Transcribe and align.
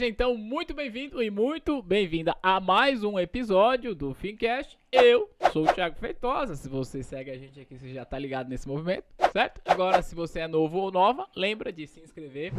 Seja 0.00 0.10
então 0.10 0.34
muito 0.34 0.72
bem-vindo 0.72 1.22
e 1.22 1.28
muito 1.28 1.82
bem-vinda 1.82 2.34
a 2.42 2.58
mais 2.58 3.04
um 3.04 3.18
episódio 3.18 3.94
do 3.94 4.14
Fincast. 4.14 4.78
Eu 4.90 5.28
sou 5.52 5.68
o 5.68 5.74
Thiago 5.74 5.94
Feitosa. 5.96 6.56
Se 6.56 6.70
você 6.70 7.02
segue 7.02 7.30
a 7.30 7.36
gente 7.36 7.60
aqui, 7.60 7.76
você 7.76 7.92
já 7.92 8.02
tá 8.02 8.18
ligado 8.18 8.48
nesse 8.48 8.66
movimento, 8.66 9.04
certo? 9.30 9.60
Agora, 9.62 10.00
se 10.00 10.14
você 10.14 10.40
é 10.40 10.48
novo 10.48 10.78
ou 10.78 10.90
nova, 10.90 11.28
lembra 11.36 11.70
de 11.70 11.86
se 11.86 12.00
inscrever. 12.00 12.50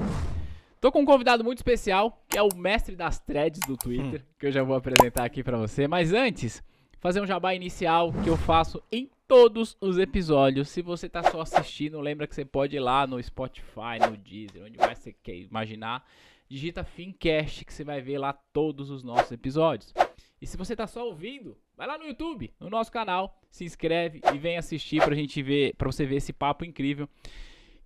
Tô 0.80 0.92
com 0.92 1.00
um 1.00 1.06
convidado 1.06 1.44
muito 1.44 1.58
especial, 1.58 2.24
que 2.30 2.38
é 2.38 2.44
o 2.44 2.56
mestre 2.56 2.96
das 2.96 3.18
threads 3.18 3.62
do 3.68 3.76
Twitter, 3.76 4.24
que 4.38 4.46
eu 4.46 4.52
já 4.52 4.62
vou 4.62 4.76
apresentar 4.76 5.26
aqui 5.26 5.44
pra 5.44 5.58
você. 5.58 5.88
Mas 5.88 6.14
antes, 6.14 6.62
fazer 7.00 7.22
um 7.22 7.26
jabá 7.26 7.56
inicial 7.56 8.14
que 8.24 8.30
eu 8.30 8.38
faço 8.38 8.84
em 8.92 9.10
todos 9.28 9.76
os 9.82 9.98
episódios. 9.98 10.70
Se 10.70 10.84
você 10.84 11.10
tá 11.10 11.24
só 11.24 11.42
assistindo, 11.42 12.00
lembra 12.02 12.28
que 12.28 12.36
você 12.36 12.46
pode 12.46 12.76
ir 12.76 12.80
lá 12.80 13.08
no 13.08 13.20
Spotify, 13.24 13.98
no 14.08 14.16
Deezer, 14.16 14.64
onde 14.64 14.78
mais 14.78 15.00
você 15.00 15.12
quer 15.12 15.38
imaginar. 15.38 16.06
Digita 16.52 16.84
Fincast 16.84 17.64
que 17.64 17.74
você 17.74 17.82
vai 17.82 18.02
ver 18.02 18.18
lá 18.18 18.34
todos 18.34 18.90
os 18.90 19.04
nossos 19.04 19.32
episódios. 19.32 19.94
E 20.42 20.46
se 20.46 20.58
você 20.58 20.76
tá 20.76 20.86
só 20.86 21.08
ouvindo, 21.08 21.58
vai 21.78 21.88
lá 21.88 21.98
no 21.98 22.04
YouTube, 22.04 22.54
no 22.60 22.70
nosso 22.70 22.92
canal, 22.92 23.40
se 23.50 23.64
inscreve 23.64 24.20
e 24.34 24.38
vem 24.38 24.58
assistir 24.58 25.02
pra 25.02 25.16
gente 25.16 25.42
ver, 25.42 25.74
para 25.78 25.90
você 25.90 26.06
ver 26.06 26.18
esse 26.18 26.34
papo 26.34 26.66
incrível 26.66 27.08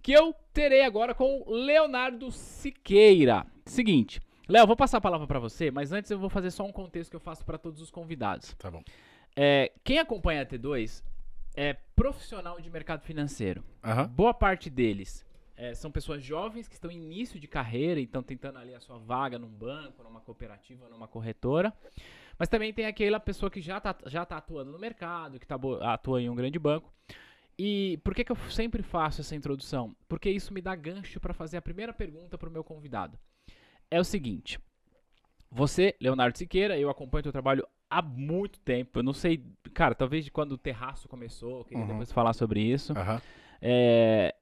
que 0.02 0.12
eu 0.12 0.34
terei 0.52 0.82
agora 0.82 1.14
com 1.14 1.44
o 1.46 1.54
Leonardo 1.54 2.32
Siqueira. 2.32 3.46
Seguinte, 3.68 4.20
Léo, 4.50 4.66
vou 4.66 4.76
passar 4.76 4.98
a 4.98 5.02
palavra 5.02 5.28
para 5.28 5.38
você, 5.38 5.70
mas 5.70 5.92
antes 5.92 6.10
eu 6.10 6.18
vou 6.18 6.30
fazer 6.30 6.50
só 6.50 6.64
um 6.64 6.72
contexto 6.72 7.12
que 7.12 7.16
eu 7.18 7.20
faço 7.20 7.46
para 7.46 7.60
todos 7.60 7.80
os 7.80 7.92
convidados. 7.92 8.56
Tá 8.56 8.72
bom. 8.72 8.82
É, 9.36 9.72
quem 9.84 10.00
acompanha 10.00 10.42
a 10.42 10.46
T2 10.46 11.04
é 11.56 11.74
profissional 11.96 12.60
de 12.60 12.70
mercado 12.72 13.04
financeiro. 13.04 13.64
Aham. 13.84 14.08
Boa 14.08 14.34
parte 14.34 14.72
deles 14.72 15.24
é, 15.58 15.74
são 15.74 15.92
pessoas 15.92 16.24
jovens 16.24 16.68
que 16.68 16.76
estão 16.76 16.92
em 16.92 17.02
início 17.02 17.40
de 17.40 17.48
carreira, 17.48 18.00
então 18.00 18.22
tentando 18.22 18.60
ali 18.60 18.74
a 18.74 18.80
sua 18.80 18.98
vaga 18.98 19.40
num 19.40 19.50
banco, 19.50 20.04
numa 20.04 20.20
cooperativa, 20.22 20.90
numa 20.90 21.08
corretora. 21.08 21.74
Mas 22.38 22.50
também 22.50 22.74
tem 22.74 22.86
aquela 22.86 23.20
pessoa 23.20 23.50
que 23.50 23.62
já 23.62 23.78
está 23.78 23.96
já 24.08 24.26
tá 24.26 24.38
atuando 24.38 24.72
no 24.72 24.80
mercado, 24.80 25.40
que 25.40 25.48
tá, 25.48 25.56
atua 25.82 26.22
em 26.22 26.30
um 26.30 26.36
grande 26.36 26.60
banco. 26.60 26.94
E 27.58 27.98
por 28.04 28.14
que, 28.14 28.26
que 28.26 28.32
eu 28.34 28.36
sempre 28.50 28.84
faço 28.84 29.22
essa 29.22 29.34
introdução? 29.36 29.96
Porque 30.10 30.30
isso 30.30 30.54
me 30.54 30.62
dá 30.62 30.76
gancho 30.76 31.20
para 31.22 31.34
fazer 31.34 31.56
a 31.56 31.62
primeira 31.62 31.94
pergunta 31.94 32.38
para 32.38 32.50
o 32.50 32.52
meu 32.52 32.64
convidado. 32.64 33.18
É 33.90 33.98
o 33.98 34.04
seguinte: 34.04 34.60
você, 35.50 35.96
Leonardo 36.02 36.38
Siqueira, 36.38 36.78
eu 36.78 36.90
acompanho 36.90 37.24
teu 37.24 37.32
trabalho 37.32 37.66
há 37.90 38.02
muito 38.02 38.60
tempo. 38.60 39.00
Eu 39.00 39.04
não 39.04 39.14
sei, 39.14 39.42
cara, 39.74 39.96
talvez 39.96 40.26
de 40.26 40.32
quando 40.32 40.52
o 40.52 40.58
terraço 40.58 41.08
começou, 41.08 41.60
eu 41.60 41.64
queria 41.64 41.84
Uhum. 41.84 41.90
depois 41.92 42.12
falar 42.12 42.34
sobre 42.34 42.60
isso. 42.60 42.92
Aham. 42.92 43.22
É, 43.62 44.36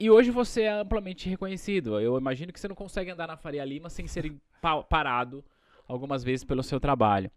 E 0.00 0.10
hoje 0.10 0.30
você 0.30 0.62
é 0.62 0.70
amplamente 0.70 1.28
reconhecido. 1.28 2.00
Eu 2.00 2.16
imagino 2.16 2.50
que 2.52 2.58
você 2.58 2.66
não 2.66 2.74
consegue 2.74 3.10
andar 3.10 3.28
na 3.28 3.36
Faria 3.36 3.62
Lima 3.64 3.90
sem 3.90 4.06
ser 4.06 4.34
pa- 4.60 4.82
parado 4.82 5.44
algumas 5.86 6.24
vezes 6.24 6.42
pelo 6.42 6.62
seu 6.62 6.80
trabalho. 6.80 7.30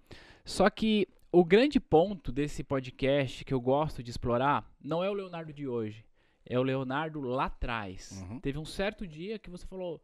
Só 0.45 0.70
que 0.70 1.05
o 1.30 1.44
grande 1.44 1.78
ponto 1.78 2.31
desse 2.31 2.64
podcast 2.64 3.44
que 3.44 3.53
eu 3.53 3.59
gosto 3.59 4.02
de 4.02 4.09
explorar 4.11 4.66
não 4.81 5.03
é 5.03 5.09
o 5.09 5.14
Leonardo 5.14 5.52
de 5.52 5.67
hoje. 5.67 6.05
É 6.45 6.58
o 6.58 6.64
Leonardo 6.64 7.20
lá 7.22 7.45
atrás. 7.45 8.23
Uhum. 8.30 8.39
Teve 8.39 8.58
um 8.58 8.66
certo 8.66 9.05
dia 9.05 9.38
que 9.38 9.50
você 9.50 9.66
falou: 9.66 10.02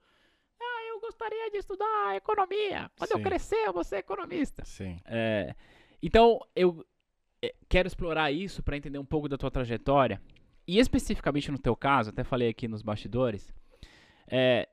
Ah, 0.59 0.81
eu 0.89 0.99
gostaria 0.99 1.49
de 1.51 1.57
estudar 1.57 2.15
economia. 2.17 2.91
Quando 2.97 3.11
eu 3.11 3.17
Sim. 3.17 3.23
crescer, 3.23 3.67
eu 3.67 3.73
vou 3.73 3.83
ser 3.85 3.97
economista. 3.97 4.65
Sim. 4.65 4.97
É, 5.05 5.55
então, 6.01 6.39
eu 6.55 6.85
é, 7.41 7.53
quero 7.69 7.87
explorar 7.87 8.31
isso 8.31 8.61
para 8.63 8.75
entender 8.75 8.99
um 8.99 9.05
pouco 9.05 9.29
da 9.29 9.37
tua 9.37 9.51
trajetória. 9.51 10.21
E 10.69 10.77
especificamente 10.77 11.49
no 11.49 11.57
teu 11.57 11.75
caso, 11.75 12.11
até 12.11 12.23
falei 12.23 12.49
aqui 12.49 12.67
nos 12.67 12.83
bastidores, 12.83 13.51
é, 14.27 14.69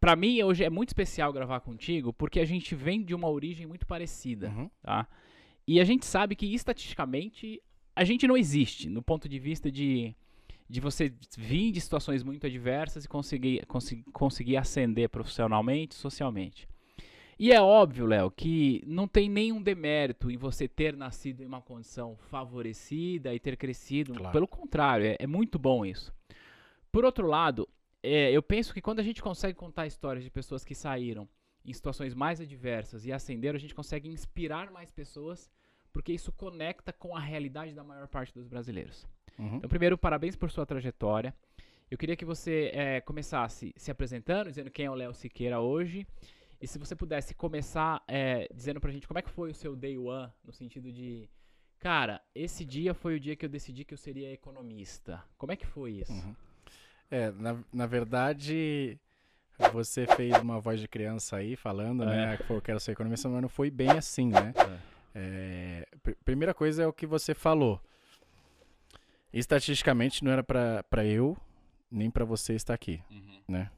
para 0.00 0.16
mim 0.16 0.42
hoje 0.42 0.64
é 0.64 0.68
muito 0.68 0.88
especial 0.88 1.32
gravar 1.32 1.60
contigo 1.60 2.12
porque 2.12 2.40
a 2.40 2.44
gente 2.44 2.74
vem 2.74 3.00
de 3.04 3.14
uma 3.14 3.28
origem 3.28 3.64
muito 3.64 3.86
parecida, 3.86 4.48
Uhum. 4.48 4.68
tá? 4.82 5.06
E 5.68 5.78
a 5.80 5.84
gente 5.84 6.04
sabe 6.04 6.34
que 6.34 6.52
estatisticamente 6.52 7.62
a 7.94 8.02
gente 8.02 8.26
não 8.26 8.36
existe 8.36 8.90
no 8.90 9.02
ponto 9.02 9.28
de 9.28 9.38
vista 9.38 9.70
de, 9.70 10.16
de 10.68 10.80
você 10.80 11.14
vir 11.38 11.70
de 11.70 11.80
situações 11.80 12.24
muito 12.24 12.44
adversas 12.44 13.04
e 13.04 13.08
conseguir, 13.08 13.64
conseguir, 13.66 14.02
conseguir 14.12 14.56
ascender 14.56 15.08
profissionalmente, 15.08 15.94
socialmente. 15.94 16.66
E 17.40 17.52
é 17.52 17.62
óbvio, 17.62 18.04
Léo, 18.04 18.30
que 18.30 18.84
não 18.86 19.08
tem 19.08 19.26
nenhum 19.26 19.62
demérito 19.62 20.30
em 20.30 20.36
você 20.36 20.68
ter 20.68 20.94
nascido 20.94 21.42
em 21.42 21.46
uma 21.46 21.62
condição 21.62 22.14
favorecida 22.14 23.32
e 23.32 23.40
ter 23.40 23.56
crescido. 23.56 24.12
Claro. 24.12 24.30
Pelo 24.30 24.46
contrário, 24.46 25.06
é, 25.06 25.16
é 25.18 25.26
muito 25.26 25.58
bom 25.58 25.86
isso. 25.86 26.12
Por 26.92 27.02
outro 27.02 27.26
lado, 27.26 27.66
é, 28.02 28.30
eu 28.30 28.42
penso 28.42 28.74
que 28.74 28.82
quando 28.82 29.00
a 29.00 29.02
gente 29.02 29.22
consegue 29.22 29.54
contar 29.54 29.86
histórias 29.86 30.22
de 30.22 30.30
pessoas 30.30 30.62
que 30.62 30.74
saíram 30.74 31.26
em 31.64 31.72
situações 31.72 32.12
mais 32.14 32.42
adversas 32.42 33.06
e 33.06 33.12
ascenderam, 33.12 33.56
a 33.56 33.60
gente 33.60 33.74
consegue 33.74 34.06
inspirar 34.06 34.70
mais 34.70 34.90
pessoas, 34.90 35.50
porque 35.94 36.12
isso 36.12 36.30
conecta 36.32 36.92
com 36.92 37.16
a 37.16 37.20
realidade 37.20 37.74
da 37.74 37.82
maior 37.82 38.06
parte 38.06 38.34
dos 38.34 38.46
brasileiros. 38.46 39.08
Uhum. 39.38 39.56
Então, 39.56 39.70
primeiro, 39.70 39.96
parabéns 39.96 40.36
por 40.36 40.50
sua 40.50 40.66
trajetória. 40.66 41.34
Eu 41.90 41.96
queria 41.96 42.16
que 42.16 42.24
você 42.26 42.70
eh, 42.74 43.00
começasse 43.00 43.72
se 43.78 43.90
apresentando, 43.90 44.48
dizendo 44.48 44.70
quem 44.70 44.84
é 44.84 44.90
o 44.90 44.94
Léo 44.94 45.14
Siqueira 45.14 45.58
hoje. 45.58 46.06
E 46.60 46.66
se 46.66 46.78
você 46.78 46.94
pudesse 46.94 47.34
começar 47.34 48.02
eh, 48.06 48.46
dizendo 48.54 48.80
pra 48.80 48.90
gente 48.92 49.06
como 49.08 49.18
é 49.18 49.22
que 49.22 49.30
foi 49.30 49.50
o 49.50 49.54
seu 49.54 49.74
day 49.74 49.96
one, 49.96 50.30
no 50.44 50.52
sentido 50.52 50.92
de, 50.92 51.28
cara, 51.78 52.20
esse 52.34 52.64
dia 52.66 52.92
foi 52.92 53.16
o 53.16 53.20
dia 53.20 53.34
que 53.34 53.44
eu 53.46 53.48
decidi 53.48 53.84
que 53.84 53.94
eu 53.94 53.98
seria 53.98 54.30
economista. 54.32 55.24
Como 55.38 55.52
é 55.52 55.56
que 55.56 55.66
foi 55.66 55.92
isso? 55.92 56.12
Uhum. 56.12 56.36
É, 57.10 57.30
na, 57.32 57.58
na 57.72 57.86
verdade, 57.86 58.98
você 59.72 60.06
fez 60.16 60.36
uma 60.38 60.60
voz 60.60 60.80
de 60.80 60.86
criança 60.86 61.36
aí 61.36 61.56
falando, 61.56 62.04
né? 62.04 62.36
Que 62.36 62.42
foi, 62.44 62.56
eu 62.58 62.62
quero 62.62 62.78
ser 62.78 62.92
economista, 62.92 63.28
mas 63.28 63.40
não 63.42 63.48
foi 63.48 63.70
bem 63.70 63.90
assim, 63.92 64.28
né? 64.28 64.52
É, 65.14 65.88
pr- 66.02 66.12
primeira 66.24 66.52
coisa 66.54 66.82
é 66.82 66.86
o 66.86 66.92
que 66.92 67.06
você 67.06 67.34
falou. 67.34 67.80
Estatisticamente 69.32 70.22
não 70.24 70.30
era 70.32 70.42
pra 70.44 70.82
pra 70.84 71.04
eu, 71.06 71.36
nem 71.90 72.10
pra 72.10 72.24
você 72.24 72.54
estar 72.54 72.74
aqui, 72.74 73.02
Uhum. 73.10 73.42
né? 73.48 73.70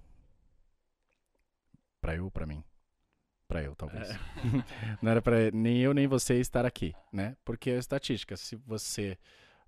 Pra 2.01 2.17
eu 2.17 2.31
pra 2.31 2.47
mim? 2.47 2.63
Pra 3.53 3.63
eu, 3.63 3.75
talvez. 3.75 4.09
É. 4.11 4.19
não 5.03 5.11
era 5.11 5.21
pra 5.21 5.51
nem 5.53 5.79
eu 5.79 5.93
nem 5.93 6.07
você 6.07 6.41
estar 6.41 6.65
aqui, 6.65 6.95
né? 7.13 7.37
Porque 7.45 7.69
é 7.71 7.77
estatística. 7.79 8.35
Se 8.35 8.57
você, 8.57 9.19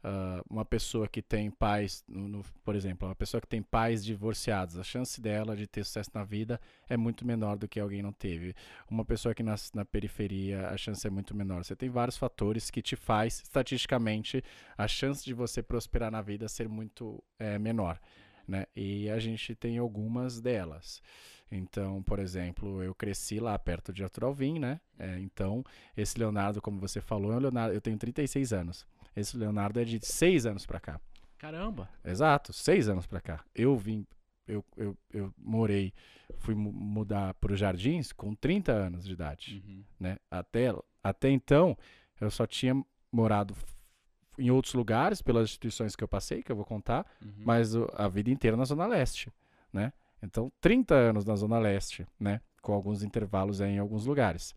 ah, 0.02 0.42
uma 0.48 0.64
pessoa 0.64 1.06
que 1.06 1.20
tem 1.20 1.50
pais, 1.50 2.02
no- 2.08 2.26
no- 2.28 2.42
por 2.64 2.74
exemplo, 2.74 3.06
uma 3.06 3.14
pessoa 3.14 3.40
que 3.42 3.46
tem 3.46 3.60
pais 3.62 4.02
divorciados, 4.02 4.78
a 4.78 4.82
chance 4.82 5.20
dela 5.20 5.54
de 5.54 5.66
ter 5.66 5.84
sucesso 5.84 6.10
na 6.14 6.24
vida 6.24 6.58
é 6.88 6.96
muito 6.96 7.26
menor 7.26 7.58
do 7.58 7.68
que 7.68 7.78
alguém 7.78 8.02
não 8.02 8.12
teve. 8.12 8.54
Uma 8.90 9.04
pessoa 9.04 9.34
que 9.34 9.42
nasce 9.42 9.70
na 9.76 9.84
periferia, 9.84 10.68
a 10.68 10.76
chance 10.78 11.06
é 11.06 11.10
muito 11.10 11.36
menor. 11.36 11.62
Você 11.62 11.76
tem 11.76 11.90
vários 11.90 12.16
fatores 12.16 12.70
que 12.70 12.80
te 12.80 12.96
faz, 12.96 13.42
estatisticamente, 13.42 14.42
a 14.78 14.88
chance 14.88 15.22
de 15.22 15.34
você 15.34 15.62
prosperar 15.62 16.10
na 16.10 16.22
vida 16.22 16.48
ser 16.48 16.68
muito 16.70 17.22
eh, 17.38 17.58
menor. 17.58 18.00
Né? 18.46 18.66
E 18.76 19.08
a 19.10 19.18
gente 19.18 19.54
tem 19.54 19.78
algumas 19.78 20.40
delas. 20.40 21.00
Então, 21.50 22.02
por 22.02 22.18
exemplo, 22.18 22.82
eu 22.82 22.94
cresci 22.94 23.38
lá 23.38 23.58
perto 23.58 23.92
de 23.92 24.02
Alvim, 24.22 24.58
né? 24.58 24.80
É, 24.98 25.18
então, 25.20 25.64
esse 25.96 26.18
Leonardo, 26.18 26.60
como 26.60 26.80
você 26.80 27.00
falou, 27.00 27.32
é 27.32 27.36
um 27.36 27.40
Leonardo. 27.40 27.74
Eu 27.74 27.80
tenho 27.80 27.96
36 27.96 28.52
anos. 28.52 28.86
Esse 29.14 29.36
Leonardo 29.36 29.78
é 29.80 29.84
de 29.84 30.04
6 30.04 30.46
anos 30.46 30.66
pra 30.66 30.80
cá. 30.80 31.00
Caramba! 31.38 31.88
Exato, 32.04 32.52
6 32.52 32.88
anos 32.88 33.06
pra 33.06 33.20
cá. 33.20 33.44
Eu 33.54 33.76
vim, 33.76 34.06
eu, 34.48 34.64
eu, 34.76 34.96
eu 35.12 35.32
morei, 35.38 35.92
fui 36.38 36.54
mu- 36.54 36.72
mudar 36.72 37.34
pro 37.34 37.54
Jardins 37.56 38.12
com 38.12 38.34
30 38.34 38.72
anos 38.72 39.04
de 39.04 39.12
idade, 39.12 39.62
Uhum. 39.64 39.84
né? 40.00 40.16
Até, 40.30 40.74
até 41.02 41.30
então, 41.30 41.76
eu 42.20 42.30
só 42.30 42.46
tinha 42.46 42.74
morado 43.12 43.54
em 44.38 44.50
outros 44.50 44.74
lugares, 44.74 45.22
pelas 45.22 45.44
instituições 45.50 45.94
que 45.96 46.02
eu 46.04 46.08
passei, 46.08 46.42
que 46.42 46.50
eu 46.52 46.56
vou 46.56 46.64
contar, 46.64 47.06
Uhum. 47.24 47.32
mas 47.38 47.74
a 47.94 48.08
vida 48.08 48.30
inteira 48.30 48.56
na 48.56 48.64
Zona 48.64 48.86
Leste, 48.86 49.32
né? 49.72 49.92
Então, 50.22 50.50
30 50.60 50.94
anos 50.94 51.24
na 51.24 51.36
Zona 51.36 51.58
Leste, 51.58 52.06
né? 52.18 52.40
Com 52.62 52.72
alguns 52.72 53.02
intervalos 53.02 53.60
em 53.60 53.78
alguns 53.78 54.06
lugares. 54.06 54.54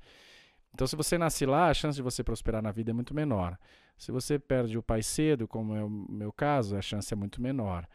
Então, 0.74 0.86
se 0.88 0.96
você 0.96 1.18
nasce 1.18 1.46
lá, 1.46 1.70
a 1.70 1.74
chance 1.74 1.96
de 1.96 2.02
você 2.02 2.24
prosperar 2.24 2.62
na 2.62 2.72
vida 2.72 2.92
é 2.92 2.94
muito 2.94 3.14
menor. 3.14 3.58
Se 3.98 4.12
você 4.12 4.38
perde 4.40 4.78
o 4.78 4.84
pai 4.84 5.02
cedo, 5.02 5.48
como 5.48 5.76
é 5.76 5.84
o 5.84 5.90
meu 5.90 6.32
caso, 6.32 6.76
a 6.78 6.82
chance 6.82 7.12
é 7.14 7.18
muito 7.18 7.42
menor. 7.42 7.88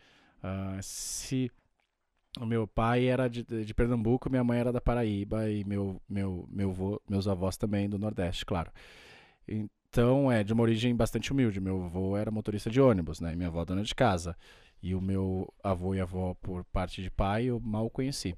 Ah, 0.42 0.78
se 0.82 1.50
o 2.40 2.44
meu 2.46 2.66
pai 2.66 3.06
era 3.06 3.28
de, 3.28 3.42
de 3.44 3.74
Pernambuco, 3.74 4.28
minha 4.28 4.42
mãe 4.42 4.58
era 4.58 4.72
da 4.72 4.80
Paraíba 4.80 5.48
e 5.48 5.64
meu, 5.64 6.00
meu, 6.08 6.46
meu 6.50 6.72
vô- 6.72 7.00
meus 7.08 7.28
avós 7.28 7.56
também 7.56 7.88
do 7.88 7.98
Nordeste, 7.98 8.44
claro. 8.44 8.70
Então, 9.46 10.30
é 10.32 10.42
de 10.42 10.52
uma 10.52 10.62
origem 10.62 10.94
bastante 10.96 11.32
humilde. 11.32 11.60
Meu 11.60 11.84
avô 11.84 12.16
era 12.16 12.30
motorista 12.30 12.70
de 12.70 12.80
ônibus, 12.80 13.20
né? 13.20 13.32
E 13.32 13.36
minha 13.36 13.48
avó 13.48 13.64
dona 13.64 13.82
de 13.82 13.94
casa. 13.94 14.36
E 14.82 14.94
o 14.94 15.00
meu 15.00 15.52
avô 15.62 15.94
e 15.94 16.00
avó, 16.00 16.34
por 16.34 16.64
parte 16.64 17.02
de 17.02 17.10
pai, 17.10 17.44
eu 17.44 17.60
mal 17.60 17.88
conheci, 17.90 18.34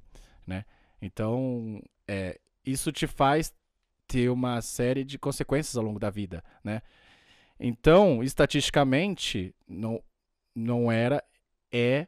né? 0.46 0.64
Então, 1.00 1.80
é, 2.08 2.38
isso 2.64 2.90
te 2.92 3.06
faz 3.06 3.52
ter 4.06 4.28
uma 4.30 4.60
série 4.60 5.04
de 5.04 5.18
consequências 5.18 5.76
ao 5.76 5.82
longo 5.84 5.98
da 5.98 6.10
vida, 6.10 6.42
né? 6.62 6.82
Então, 7.58 8.22
estatisticamente, 8.22 9.54
não, 9.66 10.02
não 10.54 10.90
era, 10.92 11.22
é 11.72 12.06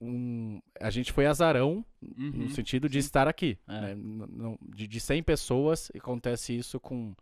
um. 0.00 0.60
A 0.80 0.90
gente 0.90 1.12
foi 1.12 1.26
azarão 1.26 1.84
Uhum. 2.00 2.30
no 2.32 2.48
sentido 2.50 2.88
de 2.88 2.98
estar 2.98 3.26
aqui. 3.26 3.58
É. 3.66 3.80
né? 3.80 3.94
Não- 3.96 4.56
de, 4.62 4.86
de 4.86 5.00
100 5.00 5.22
pessoas, 5.22 5.90
acontece 5.96 6.56
isso 6.56 6.78
com 6.78 7.14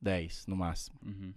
10 0.00 0.46
no 0.46 0.56
máximo. 0.56 0.98
Uhum. 1.02 1.32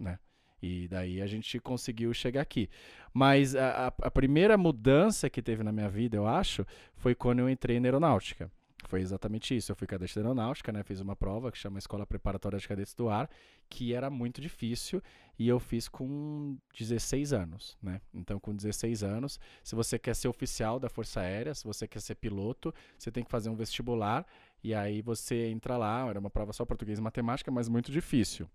E 0.62 0.86
daí 0.86 1.20
a 1.20 1.26
gente 1.26 1.58
conseguiu 1.58 2.14
chegar 2.14 2.40
aqui. 2.40 2.68
Mas 3.12 3.56
a, 3.56 3.88
a- 3.88 3.92
a 4.02 4.10
primeira 4.10 4.56
mudança 4.56 5.28
que 5.28 5.42
teve 5.42 5.62
na 5.64 5.72
minha 5.72 5.88
vida, 5.88 6.16
eu 6.16 6.26
acho, 6.26 6.64
foi 6.94 7.14
quando 7.16 7.40
eu 7.40 7.50
entrei 7.50 7.80
na 7.80 7.88
aeronáutica. 7.88 8.50
Foi 8.86 9.00
exatamente 9.00 9.56
isso. 9.56 9.70
Eu 9.72 9.76
fui 9.76 9.86
cadete 9.86 10.14
da 10.16 10.20
aeronáutica, 10.22 10.70
né? 10.72 10.82
Fiz 10.82 11.00
uma 11.00 11.16
prova 11.16 11.50
que 11.50 11.58
chama 11.58 11.78
Escola 11.78 12.04
Preparatória 12.06 12.58
de 12.58 12.66
Cadetes 12.68 12.94
do 12.94 13.08
Ar, 13.08 13.28
que 13.68 13.92
era 13.94 14.10
muito 14.10 14.40
difícil 14.40 15.00
e 15.38 15.48
eu 15.48 15.58
fiz 15.58 15.88
com 15.88 16.56
16 16.78 17.32
anos, 17.32 17.76
né? 17.82 18.00
Então, 18.12 18.38
com 18.38 18.54
16 18.54 19.02
anos, 19.02 19.40
se 19.64 19.74
você 19.74 19.98
quer 19.98 20.14
ser 20.14 20.28
oficial 20.28 20.78
da 20.78 20.88
Força 20.88 21.20
Aérea, 21.20 21.54
se 21.54 21.64
você 21.64 21.86
quer 21.88 22.00
ser 22.00 22.16
piloto, 22.16 22.72
você 22.98 23.10
tem 23.10 23.24
que 23.24 23.30
fazer 23.30 23.48
um 23.50 23.54
vestibular 23.56 24.26
e 24.62 24.74
aí 24.74 25.02
você 25.02 25.46
entra 25.46 25.76
lá. 25.76 26.06
Era 26.08 26.18
uma 26.18 26.30
prova 26.30 26.52
só 26.52 26.64
português 26.64 26.98
e 26.98 27.02
matemática, 27.02 27.50
mas 27.50 27.68
muito 27.68 27.90
difícil. 27.90 28.48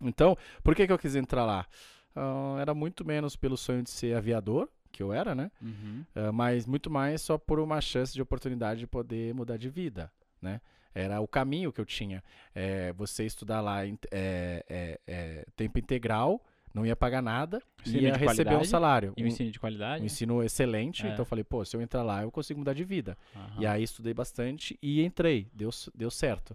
Então, 0.00 0.36
por 0.62 0.74
que, 0.74 0.86
que 0.86 0.92
eu 0.92 0.98
quis 0.98 1.14
entrar 1.16 1.44
lá? 1.44 1.66
Ah, 2.14 2.56
era 2.60 2.74
muito 2.74 3.04
menos 3.04 3.36
pelo 3.36 3.56
sonho 3.56 3.82
de 3.82 3.90
ser 3.90 4.16
aviador, 4.16 4.68
que 4.90 5.02
eu 5.02 5.12
era, 5.12 5.34
né? 5.34 5.50
Uhum. 5.60 6.04
Ah, 6.14 6.32
mas 6.32 6.66
muito 6.66 6.90
mais 6.90 7.22
só 7.22 7.36
por 7.36 7.58
uma 7.58 7.80
chance 7.80 8.12
de 8.14 8.22
oportunidade 8.22 8.80
de 8.80 8.86
poder 8.86 9.34
mudar 9.34 9.56
de 9.56 9.68
vida, 9.68 10.10
né? 10.40 10.60
Era 10.94 11.20
o 11.20 11.28
caminho 11.28 11.70
que 11.70 11.80
eu 11.80 11.84
tinha. 11.84 12.24
É, 12.54 12.90
você 12.94 13.26
estudar 13.26 13.60
lá 13.60 13.86
é, 13.86 13.94
é, 14.10 15.00
é, 15.06 15.46
tempo 15.54 15.78
integral, 15.78 16.42
não 16.76 16.84
ia 16.84 16.94
pagar 16.94 17.22
nada, 17.22 17.62
Ensino 17.86 18.02
ia 18.02 18.14
receber 18.14 18.54
um 18.54 18.64
salário. 18.64 19.14
E 19.16 19.22
o 19.24 19.26
ensino 19.26 19.50
de 19.50 19.58
qualidade? 19.58 20.02
um 20.02 20.06
ensino 20.06 20.42
excelente, 20.44 21.06
É. 21.06 21.08
então 21.08 21.22
eu 21.22 21.24
falei, 21.26 21.42
pô, 21.42 21.64
se 21.64 21.74
eu 21.74 21.80
entrar 21.80 22.02
lá, 22.02 22.22
eu 22.22 22.30
consigo 22.30 22.58
mudar 22.58 22.74
de 22.74 22.84
vida. 22.84 23.16
Aham. 23.34 23.62
E 23.62 23.66
aí 23.66 23.82
estudei 23.82 24.12
bastante 24.12 24.78
e 24.82 25.02
entrei, 25.02 25.48
deu, 25.54 25.70
deu 25.94 26.10
certo. 26.10 26.54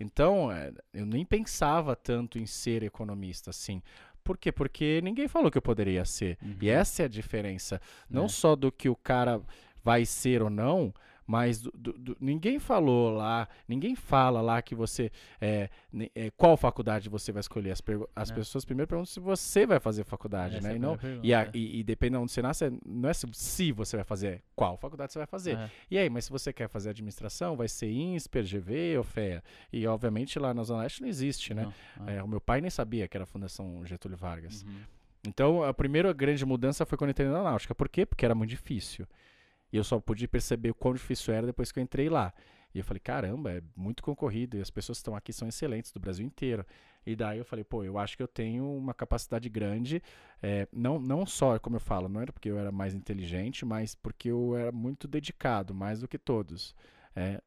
Então, 0.00 0.50
é, 0.50 0.72
eu 0.94 1.04
nem 1.04 1.24
pensava 1.24 1.94
tanto 1.94 2.38
em 2.38 2.46
ser 2.46 2.82
economista, 2.82 3.50
assim. 3.50 3.82
Por 4.24 4.38
quê? 4.38 4.50
Porque 4.50 5.00
ninguém 5.02 5.28
falou 5.28 5.50
que 5.50 5.58
eu 5.58 5.62
poderia 5.62 6.04
ser. 6.04 6.38
Uhum. 6.42 6.56
E 6.62 6.68
essa 6.70 7.02
é 7.02 7.04
a 7.04 7.08
diferença. 7.08 7.80
Não 8.08 8.24
É. 8.24 8.28
só 8.28 8.56
do 8.56 8.70
que 8.72 8.88
o 8.88 8.96
cara 8.96 9.40
vai 9.84 10.04
ser 10.06 10.42
ou 10.42 10.48
não, 10.50 10.94
mas 11.28 11.60
do- 11.60 11.70
do- 11.92 12.16
ninguém 12.18 12.58
falou 12.58 13.10
lá, 13.10 13.46
ninguém 13.68 13.94
fala 13.94 14.40
lá 14.40 14.62
que 14.62 14.74
você. 14.74 15.12
é, 15.38 15.68
é, 16.14 16.30
qual 16.36 16.56
faculdade 16.56 17.10
você 17.10 17.30
vai 17.30 17.40
escolher. 17.40 17.70
As, 17.70 17.82
as 18.16 18.30
É. 18.30 18.34
pessoas 18.34 18.64
primeiro 18.64 18.88
perguntam 18.88 19.12
se 19.12 19.20
você 19.20 19.66
vai 19.66 19.78
fazer 19.78 20.04
faculdade, 20.04 20.56
Essa 20.56 20.68
é 20.68 20.70
né? 20.70 20.74
a 20.74 20.76
E, 20.76 20.78
não, 20.80 20.92
e, 21.22 21.34
a- 21.34 21.40
pergunta. 21.42 21.58
e, 21.58 21.80
e 21.80 21.84
depende 21.84 22.12
de 22.12 22.16
onde 22.16 22.32
você 22.32 22.40
nasce, 22.40 22.64
é- 22.64 22.72
não 22.86 23.10
é 23.10 23.12
se, 23.12 23.26
se 23.32 23.70
você 23.72 23.96
vai 23.96 24.04
fazer, 24.04 24.26
é 24.28 24.40
qual 24.56 24.78
faculdade 24.78 25.12
você 25.12 25.18
vai 25.18 25.26
fazer. 25.26 25.56
É. 25.58 25.70
E 25.90 25.98
aí, 25.98 26.08
mas 26.08 26.24
se 26.24 26.30
você 26.30 26.50
quer 26.50 26.68
fazer 26.68 26.88
administração, 26.90 27.54
vai 27.56 27.68
ser 27.68 27.90
INSPER, 27.90 28.44
GV 28.44 28.96
ou 28.96 29.04
FEA. 29.04 29.44
E 29.70 29.86
obviamente 29.86 30.38
lá 30.38 30.54
na 30.54 30.62
Zona 30.62 30.82
Leste 30.82 31.02
não 31.02 31.08
existe, 31.08 31.52
né? 31.52 31.70
Não, 31.98 32.08
É, 32.08 32.22
o 32.22 32.26
meu 32.26 32.40
pai 32.40 32.62
nem 32.62 32.70
sabia 32.70 33.06
que 33.06 33.16
era 33.16 33.24
a 33.24 33.26
Fundação 33.26 33.84
Getúlio 33.84 34.16
Vargas. 34.16 34.62
Uhum. 34.62 34.80
Então, 35.26 35.62
a 35.62 35.74
primeira 35.74 36.12
grande 36.12 36.46
mudança 36.46 36.86
foi 36.86 36.96
quando 36.96 37.08
eu 37.08 37.10
entrei 37.10 37.28
na 37.28 37.42
náutica. 37.42 37.74
Por 37.74 37.88
quê? 37.88 38.06
Porque 38.06 38.24
era 38.24 38.34
muito 38.34 38.50
difícil. 38.50 39.06
E 39.72 39.76
eu 39.76 39.84
só 39.84 40.00
pude 40.00 40.26
perceber 40.26 40.70
o 40.70 40.74
quão 40.74 40.94
difícil 40.94 41.34
era 41.34 41.46
depois 41.46 41.70
que 41.70 41.78
eu 41.78 41.82
entrei 41.82 42.08
lá. 42.08 42.32
E 42.74 42.78
eu 42.78 42.84
falei, 42.84 43.00
caramba, 43.00 43.52
é 43.52 43.62
muito 43.74 44.02
concorrido 44.02 44.56
e 44.56 44.60
as 44.60 44.70
pessoas 44.70 44.98
que 44.98 45.00
estão 45.00 45.16
aqui 45.16 45.32
são 45.32 45.48
excelentes 45.48 45.90
do 45.90 45.98
Brasil 45.98 46.24
inteiro. 46.24 46.64
E 47.06 47.16
daí 47.16 47.38
eu 47.38 47.44
falei, 47.44 47.64
pô, 47.64 47.82
eu 47.82 47.98
acho 47.98 48.16
que 48.16 48.22
eu 48.22 48.28
tenho 48.28 48.70
uma 48.76 48.92
capacidade 48.92 49.48
grande, 49.48 50.02
é, 50.42 50.68
não, 50.70 50.98
não 50.98 51.24
só, 51.24 51.58
como 51.58 51.76
eu 51.76 51.80
falo, 51.80 52.08
não 52.08 52.20
era 52.20 52.32
porque 52.32 52.50
eu 52.50 52.58
era 52.58 52.70
mais 52.70 52.94
inteligente, 52.94 53.64
mas 53.64 53.94
porque 53.94 54.28
eu 54.30 54.54
era 54.54 54.70
muito 54.70 55.08
dedicado, 55.08 55.74
mais 55.74 56.00
do 56.00 56.08
que 56.08 56.18
todos. 56.18 56.74
É, 57.16 57.40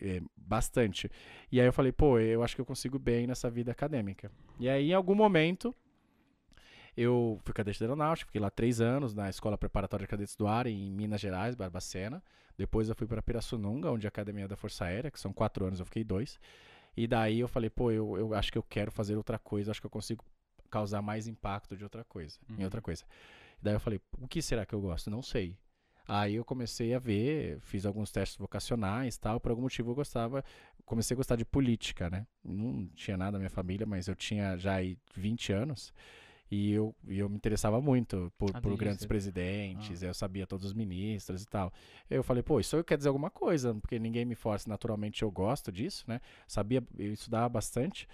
é, 0.00 0.20
bastante. 0.36 1.10
E 1.50 1.60
aí 1.60 1.66
eu 1.66 1.72
falei, 1.72 1.92
pô, 1.92 2.18
eu 2.18 2.42
acho 2.42 2.54
que 2.54 2.60
eu 2.60 2.66
consigo 2.66 2.98
bem 2.98 3.26
nessa 3.26 3.48
vida 3.50 3.72
acadêmica. 3.72 4.30
E 4.60 4.68
aí, 4.68 4.90
em 4.90 4.94
algum 4.94 5.14
momento, 5.14 5.74
eu 6.96 7.38
fui 7.44 7.52
cadete 7.52 7.78
da 7.80 7.84
aeronáutica, 7.86 8.26
fiquei 8.28 8.40
lá 8.40 8.50
três 8.50 8.80
anos 8.80 9.14
na 9.14 9.28
Escola 9.28 9.58
Preparatória 9.58 10.04
de 10.06 10.10
Cadetes 10.10 10.34
do 10.36 10.46
Ar, 10.46 10.66
em 10.66 10.90
Minas 10.90 11.20
Gerais, 11.20 11.54
Barbacena. 11.54 12.22
Depois 12.56 12.88
eu 12.88 12.94
fui 12.94 13.06
para 13.06 13.20
Pirassununga, 13.22 13.90
onde 13.90 14.06
é 14.06 14.08
a 14.08 14.10
Academia 14.10 14.48
da 14.48 14.56
Força 14.56 14.86
Aérea, 14.86 15.10
que 15.10 15.20
são 15.20 15.32
quatro 15.32 15.66
anos, 15.66 15.78
eu 15.78 15.84
fiquei 15.84 16.02
dois. 16.02 16.38
E 16.96 17.06
daí 17.06 17.40
eu 17.40 17.48
falei, 17.48 17.68
pô, 17.68 17.90
eu, 17.92 18.16
eu 18.16 18.32
acho 18.34 18.50
que 18.50 18.56
eu 18.56 18.62
quero 18.62 18.90
fazer 18.90 19.14
outra 19.16 19.38
coisa, 19.38 19.70
acho 19.70 19.80
que 19.80 19.86
eu 19.86 19.90
consigo 19.90 20.24
causar 20.70 21.02
mais 21.02 21.28
impacto 21.28 21.76
de 21.76 21.84
outra 21.84 22.02
coisa, 22.04 22.38
Uhum. 22.48 22.56
em 22.60 22.64
outra 22.64 22.80
coisa. 22.80 23.04
Daí 23.60 23.74
eu 23.74 23.80
falei, 23.80 24.00
o 24.18 24.26
que 24.26 24.40
será 24.40 24.64
que 24.64 24.74
eu 24.74 24.80
gosto? 24.80 25.10
Não 25.10 25.20
sei. 25.22 25.56
Aí 26.08 26.36
eu 26.36 26.44
comecei 26.44 26.94
a 26.94 26.98
ver, 26.98 27.58
fiz 27.60 27.84
alguns 27.84 28.10
testes 28.12 28.38
vocacionais 28.38 29.18
tal, 29.18 29.38
por 29.40 29.50
algum 29.50 29.62
motivo 29.62 29.90
eu 29.90 29.94
gostava, 29.94 30.42
comecei 30.84 31.14
a 31.14 31.16
gostar 31.16 31.36
de 31.36 31.44
política, 31.44 32.08
né? 32.08 32.26
Não 32.44 32.86
tinha 32.94 33.16
nada 33.16 33.32
na 33.32 33.38
minha 33.38 33.50
família, 33.50 33.84
mas 33.84 34.06
eu 34.06 34.14
tinha 34.14 34.56
já 34.56 34.74
aí 34.76 34.96
20 35.14 35.52
anos 35.52 35.92
e 36.50 36.72
eu, 36.72 36.94
eu 37.08 37.28
me 37.28 37.36
interessava 37.36 37.80
muito 37.80 38.32
por, 38.38 38.50
Ah, 38.54 38.60
por 38.60 38.76
grandes 38.76 39.00
cedo. 39.00 39.08
presidentes, 39.08 40.02
eu 40.02 40.14
sabia 40.14 40.46
todos 40.46 40.64
os 40.66 40.72
ministros 40.74 41.42
e 41.42 41.46
tal. 41.46 41.72
Eu 42.08 42.22
falei, 42.22 42.42
pô, 42.42 42.60
isso 42.60 42.82
quer 42.84 42.96
dizer 42.96 43.08
alguma 43.08 43.30
coisa, 43.30 43.74
porque 43.74 43.98
ninguém 43.98 44.24
me 44.24 44.34
força, 44.34 44.68
naturalmente 44.68 45.22
eu 45.22 45.30
gosto 45.30 45.72
disso, 45.72 46.04
né? 46.06 46.20
Sabia, 46.46 46.82
eu 46.98 47.12
estudava 47.12 47.48
bastante. 47.48 48.06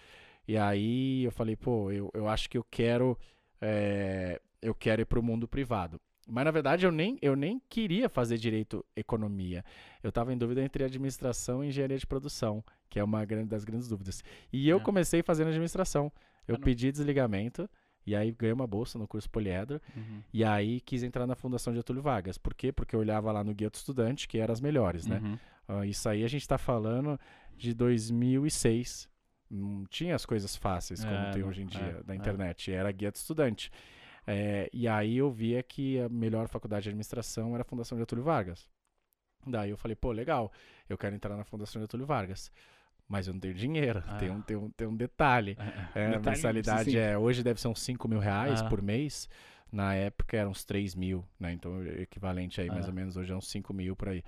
E 0.49 0.57
aí 0.57 1.25
eu 1.25 1.31
falei, 1.31 1.57
pô, 1.57 1.91
eu, 1.93 2.11
eu 2.15 2.29
acho 2.29 2.49
que 2.51 2.57
eu 2.59 2.65
quero, 2.71 3.19
é, 3.61 4.41
eu 4.61 4.75
quero 4.75 5.03
ir 5.03 5.05
para 5.05 5.19
o 5.21 5.23
mundo 5.23 5.47
privado. 5.47 6.01
Mas 6.27 6.45
na 6.45 6.51
verdade 6.53 6.87
eu 6.87 6.93
nem, 6.93 7.19
eu 7.21 7.35
nem 7.35 7.61
queria 7.69 8.09
fazer 8.09 8.39
direito 8.39 8.85
economia. 8.97 9.65
Eu 10.03 10.09
estava 10.11 10.33
em 10.33 10.39
dúvida 10.39 10.63
entre 10.63 10.85
administração 10.85 11.63
e 11.65 11.69
engenharia 11.69 11.99
de 11.99 12.07
produção, 12.07 12.65
que 12.89 12.99
é 12.99 13.05
uma 13.05 13.25
grande, 13.25 13.49
das 13.49 13.65
grandes 13.65 13.89
dúvidas. 13.89 14.23
E 14.53 14.69
eu 14.69 14.79
É. 14.79 14.81
comecei 14.81 15.23
fazendo 15.23 15.49
administração. 15.49 16.11
Eu 16.47 16.57
Ah, 16.57 16.59
pedi 16.59 16.91
desligamento 16.93 17.69
e 18.07 18.15
aí 18.15 18.33
ganhei 18.33 18.53
uma 18.53 18.67
bolsa 18.67 18.99
no 18.99 19.07
curso 19.07 19.31
Poliedro. 19.31 19.81
Uhum. 19.97 20.23
E 20.33 20.45
aí 20.45 20.81
quis 20.81 21.03
entrar 21.03 21.27
na 21.27 21.35
Fundação 21.35 21.75
Getúlio 21.75 22.03
Vargas. 22.03 22.39
Por 22.39 22.55
quê? 22.55 22.73
Porque 22.73 22.95
eu 22.95 23.01
olhava 23.01 23.31
lá 23.33 23.45
no 23.45 23.55
Guia 23.55 23.71
do 23.71 23.75
Estudante, 23.75 24.27
que 24.27 24.39
eram 24.39 24.53
as 24.53 24.61
melhores, 24.61 25.07
né? 25.07 25.21
Uhum. 25.23 25.39
Ah, 25.69 25.87
isso 25.87 26.09
aí 26.09 26.25
a 26.25 26.29
gente 26.29 26.43
está 26.43 26.59
falando 26.59 27.19
de 27.57 27.75
2006. 27.75 29.09
Não 29.51 29.85
tinha 29.87 30.15
as 30.15 30.25
coisas 30.25 30.57
fáceis 30.57 31.05
como 31.05 31.15
É, 31.15 31.31
tem 31.31 31.45
hoje 31.45 31.63
em 31.63 31.67
é, 31.67 31.69
dia 31.69 32.03
da 32.05 32.15
é. 32.15 32.17
internet. 32.17 32.73
Era 32.73 32.91
guia 32.91 33.11
do 33.11 33.17
estudante. 33.17 33.71
É, 34.27 34.69
e 34.73 34.87
aí 34.87 35.17
eu 35.17 35.31
via 35.31 35.63
que 35.63 36.01
a 36.01 36.09
melhor 36.09 36.49
faculdade 36.49 36.85
de 36.85 36.89
administração 36.91 37.55
era 37.55 37.63
a 37.63 37.65
Fundação 37.65 37.99
Getúlio 37.99 38.25
Vargas. 38.25 38.69
Daí 39.47 39.71
eu 39.71 39.77
falei, 39.77 39.97
pô, 39.97 40.13
legal, 40.13 40.53
eu 40.89 40.97
quero 40.97 41.15
entrar 41.15 41.37
na 41.37 41.45
Fundação 41.45 41.83
Getúlio 41.83 42.07
Vargas. 42.07 42.51
Mas 43.13 43.27
eu 43.27 43.35
não 43.35 43.41
tenho 43.41 43.53
dinheiro, 43.53 44.03
Ah. 44.07 44.17
tem, 44.17 44.31
um, 44.31 44.41
tem, 44.41 44.57
um, 44.57 44.71
tem 44.71 44.89
um 44.89 44.97
detalhe. 44.97 45.55
É, 45.95 46.07
a 46.07 46.11
Detalhe, 46.13 46.27
mensalidade 46.31 46.91
sim. 46.93 46.97
é, 46.97 47.19
hoje 47.19 47.43
deve 47.43 47.61
ser 47.61 47.69
uns 47.69 47.83
5 47.83 48.09
mil 48.09 48.19
reais 48.19 48.63
Ah. 48.63 48.69
por 48.71 48.81
mês. 48.81 49.29
Na 49.71 49.95
época 49.95 50.35
eram 50.35 50.51
uns 50.51 50.65
3 50.65 50.95
mil, 50.95 51.23
né? 51.39 51.53
Então, 51.53 51.73
o 51.77 51.87
equivalente 52.01 52.59
aí, 52.59 52.69
mais 52.69 52.87
Ah. 52.87 52.89
ou 52.89 52.95
menos, 52.95 53.15
hoje 53.19 53.31
é 53.31 53.37
uns 53.37 53.49
5 53.51 53.75
mil 53.75 53.95
por 53.95 54.09
aí. 54.09 54.23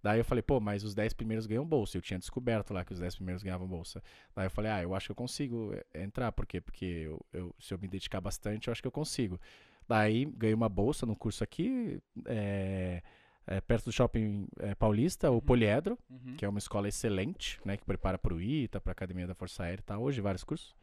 Daí 0.00 0.20
eu 0.20 0.24
falei, 0.24 0.40
pô, 0.42 0.60
mas 0.60 0.84
os 0.84 0.94
10 0.94 1.12
primeiros 1.12 1.46
ganham 1.46 1.66
bolsa. 1.66 1.96
Eu 1.98 2.00
tinha 2.00 2.16
descoberto 2.16 2.72
lá 2.72 2.84
que 2.84 2.92
os 2.92 3.00
10 3.00 3.16
primeiros 3.16 3.42
ganhavam 3.42 3.66
bolsa. 3.66 4.00
Daí 4.36 4.46
eu 4.46 4.50
falei, 4.52 4.70
ah, 4.70 4.80
eu 4.82 4.94
acho 4.94 5.06
que 5.06 5.10
eu 5.12 5.16
consigo 5.16 5.74
entrar. 5.92 6.30
Por 6.30 6.46
quê? 6.46 6.60
Porque 6.60 6.84
eu, 6.84 7.20
eu- 7.32 7.52
se 7.58 7.74
eu 7.74 7.78
me 7.80 7.88
dedicar 7.88 8.20
bastante, 8.20 8.68
eu 8.68 8.72
acho 8.72 8.80
que 8.80 8.86
eu 8.86 8.92
consigo. 8.92 9.40
Daí 9.88 10.26
ganhei 10.26 10.54
uma 10.54 10.68
bolsa 10.68 11.04
no 11.04 11.16
curso 11.16 11.42
aqui, 11.42 12.00
é, 12.26 13.02
é, 13.48 13.60
perto 13.60 13.86
do 13.86 13.92
shopping 13.92 14.46
é, 14.60 14.74
paulista, 14.74 15.30
o 15.30 15.34
Uhum. 15.34 15.40
Poliedro 15.40 15.98
Uhum. 16.08 16.36
que 16.36 16.44
é 16.44 16.48
uma 16.48 16.58
escola 16.58 16.86
excelente, 16.88 17.58
né, 17.64 17.76
que 17.76 17.84
prepara 17.84 18.16
para 18.18 18.34
o 18.34 18.40
ITA, 18.40 18.80
para 18.80 18.90
a 18.90 18.92
Academia 18.92 19.26
da 19.26 19.34
Força 19.34 19.64
Aérea 19.64 19.80
e 19.80 19.84
tal, 19.84 20.02
hoje 20.02 20.20
vários 20.20 20.44
cursos. 20.44 20.76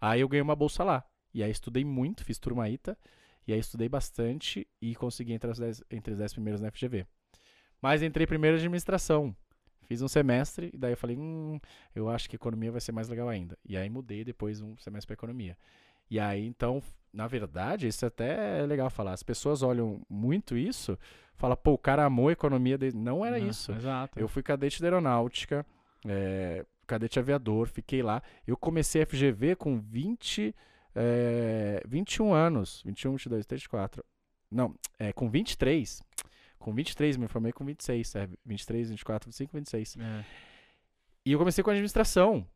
Aí 0.00 0.20
eu 0.20 0.28
ganhei 0.28 0.42
uma 0.42 0.56
bolsa 0.56 0.82
lá. 0.82 1.04
E 1.34 1.42
aí 1.42 1.50
estudei 1.50 1.84
muito, 1.84 2.24
fiz 2.24 2.38
turma 2.38 2.68
ITA, 2.68 2.96
e 3.46 3.52
aí 3.52 3.58
estudei 3.60 3.88
bastante 3.88 4.66
e 4.80 4.94
consegui 4.96 5.32
entrar 5.32 5.50
os 5.50 5.58
dez- 5.58 5.82
entre 5.90 6.12
os 6.12 6.18
10 6.18 6.32
primeiros 6.32 6.60
na 6.60 6.68
FGV. 6.70 7.06
Mas 7.80 8.02
entrei 8.02 8.26
primeiro 8.26 8.56
em 8.56 8.60
administração. 8.60 9.34
Fiz 9.86 10.02
um 10.02 10.08
semestre, 10.08 10.70
e 10.74 10.76
daí 10.78 10.92
eu 10.92 10.96
falei, 10.96 11.16
hum, 11.16 11.58
eu 11.94 12.08
acho 12.10 12.28
que 12.28 12.36
economia 12.36 12.70
vai 12.72 12.80
ser 12.80 12.92
mais 12.92 13.08
legal 13.08 13.28
ainda. 13.28 13.56
E 13.64 13.76
aí 13.76 13.88
mudei 13.88 14.24
depois 14.24 14.60
um 14.60 14.76
semestre 14.78 15.06
para 15.06 15.14
economia. 15.14 15.56
E 16.10 16.18
aí, 16.18 16.44
então, 16.46 16.82
na 17.12 17.26
verdade, 17.26 17.86
isso 17.86 18.04
até 18.04 18.60
é 18.60 18.66
legal 18.66 18.90
falar. 18.90 19.12
As 19.12 19.22
pessoas 19.22 19.62
olham 19.62 20.00
muito 20.08 20.56
isso, 20.56 20.98
fala, 21.34 21.56
pô, 21.56 21.72
o 21.72 21.78
cara 21.78 22.04
amou 22.04 22.28
a 22.28 22.32
economia 22.32 22.76
dele. 22.76 22.96
Não 22.96 23.24
era 23.24 23.38
Não, 23.38 23.48
isso. 23.48 23.72
Exato. 23.72 24.18
Eu 24.18 24.28
fui 24.28 24.42
cadete 24.42 24.80
da 24.80 24.88
aeronáutica, 24.88 25.64
é, 26.06 26.64
cadete 26.86 27.18
aviador, 27.18 27.68
fiquei 27.68 28.02
lá. 28.02 28.22
Eu 28.46 28.56
comecei 28.56 29.02
a 29.02 29.06
FGV 29.06 29.56
com 29.56 29.78
20, 29.78 30.54
é, 30.94 31.82
21 31.86 32.32
anos. 32.32 32.82
21, 32.84 33.12
22, 33.12 33.38
23, 33.40 33.62
24. 33.62 34.04
Não, 34.50 34.74
é, 34.98 35.12
com 35.12 35.30
23. 35.30 36.02
Com 36.58 36.74
23, 36.74 37.16
me 37.16 37.28
formei 37.28 37.52
com 37.52 37.64
26. 37.64 38.14
É, 38.16 38.28
23, 38.44 38.90
24, 38.90 39.28
25, 39.30 39.56
26. 39.56 39.96
É. 39.98 40.24
E 41.24 41.32
eu 41.32 41.38
comecei 41.38 41.62
com 41.62 41.70
administração. 41.70 42.46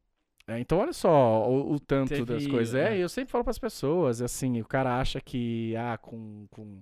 É, 0.47 0.59
então, 0.59 0.79
olha 0.79 0.93
só 0.93 1.49
o, 1.49 1.75
o 1.75 1.81
tanto 1.81 2.09
Teve, 2.09 2.25
das 2.25 2.47
coisas. 2.47 2.75
É, 2.75 2.95
é. 2.95 2.99
e 2.99 3.01
eu 3.01 3.09
sempre 3.09 3.31
falo 3.31 3.45
para 3.45 3.53
as 3.53 3.59
pessoas, 3.59 4.21
assim, 4.21 4.61
o 4.61 4.65
cara 4.65 4.99
acha 4.99 5.21
que, 5.21 5.75
ah, 5.77 5.97
com, 5.97 6.47
com 6.51 6.81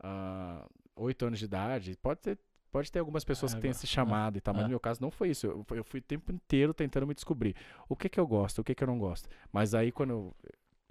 ah, 0.00 0.66
8 0.94 1.26
anos 1.26 1.38
de 1.38 1.44
idade, 1.46 1.96
pode 2.02 2.20
ter, 2.20 2.38
pode 2.70 2.92
ter 2.92 2.98
algumas 2.98 3.24
pessoas 3.24 3.52
É, 3.52 3.56
que 3.56 3.62
têm 3.62 3.70
esse 3.70 3.86
chamado 3.86 4.36
e 4.36 4.40
tal, 4.40 4.52
mas 4.52 4.62
é. 4.62 4.64
no 4.64 4.70
meu 4.70 4.80
caso 4.80 5.00
não 5.00 5.10
foi 5.10 5.30
isso. 5.30 5.46
Eu, 5.46 5.66
eu 5.70 5.84
fui 5.84 6.00
o 6.00 6.02
tempo 6.02 6.32
inteiro 6.32 6.74
tentando 6.74 7.06
me 7.06 7.14
descobrir 7.14 7.56
o 7.88 7.96
que 7.96 8.08
que 8.08 8.20
eu 8.20 8.26
gosto, 8.26 8.60
o 8.60 8.64
que 8.64 8.74
que 8.74 8.82
eu 8.82 8.88
não 8.88 8.98
gosto. 8.98 9.28
Mas 9.52 9.74
aí 9.74 9.90
quando 9.90 10.10
eu 10.10 10.36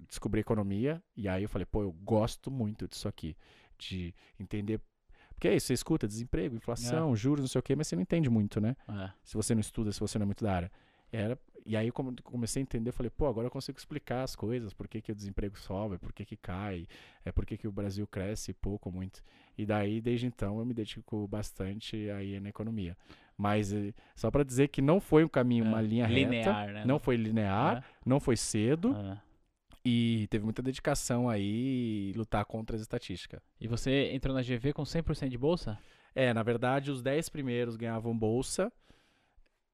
descobri 0.06 0.40
economia, 0.40 1.02
e 1.16 1.28
aí 1.28 1.42
eu 1.42 1.48
falei, 1.48 1.66
pô, 1.66 1.82
eu 1.82 1.92
gosto 1.92 2.50
muito 2.50 2.86
disso 2.88 3.08
aqui, 3.08 3.36
de 3.78 4.14
entender. 4.38 4.80
Porque 5.34 5.48
é 5.48 5.54
isso, 5.54 5.68
você 5.68 5.74
escuta 5.74 6.06
desemprego, 6.06 6.56
inflação, 6.56 7.14
juros, 7.14 7.42
não 7.42 7.48
sei 7.48 7.58
o 7.60 7.62
quê, 7.62 7.76
mas 7.76 7.86
você 7.86 7.94
não 7.94 8.02
entende 8.02 8.28
muito, 8.28 8.60
né? 8.60 8.74
É. 8.88 9.10
se 9.22 9.36
você 9.36 9.54
não 9.54 9.60
estuda, 9.60 9.92
se 9.92 10.00
você 10.00 10.18
não 10.18 10.24
é 10.24 10.26
muito 10.26 10.42
da 10.44 10.52
área. 10.52 10.72
Era, 11.12 11.38
e 11.68 11.76
aí, 11.76 11.92
como 11.92 12.10
eu 12.10 12.22
comecei 12.24 12.60
a 12.60 12.64
entender, 12.64 12.88
eu 12.88 12.92
falei, 12.94 13.10
pô, 13.10 13.26
agora 13.26 13.46
eu 13.46 13.50
consigo 13.50 13.76
explicar 13.78 14.22
as 14.22 14.34
coisas, 14.34 14.72
por 14.72 14.88
que, 14.88 15.02
que 15.02 15.12
o 15.12 15.14
desemprego 15.14 15.58
sobe, 15.58 15.98
por 15.98 16.12
que, 16.14 16.24
que 16.24 16.36
cai, 16.36 16.88
é 17.24 17.30
por 17.30 17.44
que, 17.44 17.58
que 17.58 17.68
o 17.68 17.70
Brasil 17.72 18.06
cresce 18.06 18.54
pouco 18.54 18.88
ou 18.88 18.94
muito. 18.94 19.22
E 19.56 19.66
daí, 19.66 20.00
desde 20.00 20.26
então, 20.26 20.58
eu 20.58 20.64
me 20.64 20.72
dedico 20.72 21.28
bastante 21.28 22.08
aí 22.10 22.40
na 22.40 22.48
economia. 22.48 22.96
Mas 23.36 23.72
eh, 23.72 23.92
só 24.16 24.30
para 24.30 24.42
dizer 24.44 24.68
que 24.68 24.80
não 24.80 24.98
foi 24.98 25.24
um 25.24 25.28
caminho, 25.28 25.64
uma 25.64 25.80
É, 25.80 25.82
linha 25.82 26.06
reta, 26.06 26.18
linear, 26.20 26.72
né? 26.72 26.84
não 26.86 26.98
foi 26.98 27.16
linear, 27.16 27.84
não 28.04 28.18
foi 28.18 28.36
cedo, 28.36 28.96
É. 28.96 29.18
e 29.84 30.26
teve 30.30 30.44
muita 30.44 30.62
dedicação 30.62 31.28
aí 31.28 32.12
lutar 32.16 32.44
contra 32.46 32.76
as 32.76 32.82
estatísticas. 32.82 33.40
E 33.60 33.68
você 33.68 34.10
entrou 34.12 34.34
na 34.34 34.42
GV 34.42 34.72
com 34.72 34.82
100% 34.84 35.28
de 35.28 35.36
bolsa? 35.38 35.78
É, 36.14 36.32
na 36.32 36.42
verdade, 36.42 36.90
os 36.90 37.02
10 37.02 37.28
primeiros 37.28 37.76
ganhavam 37.76 38.16
bolsa 38.18 38.72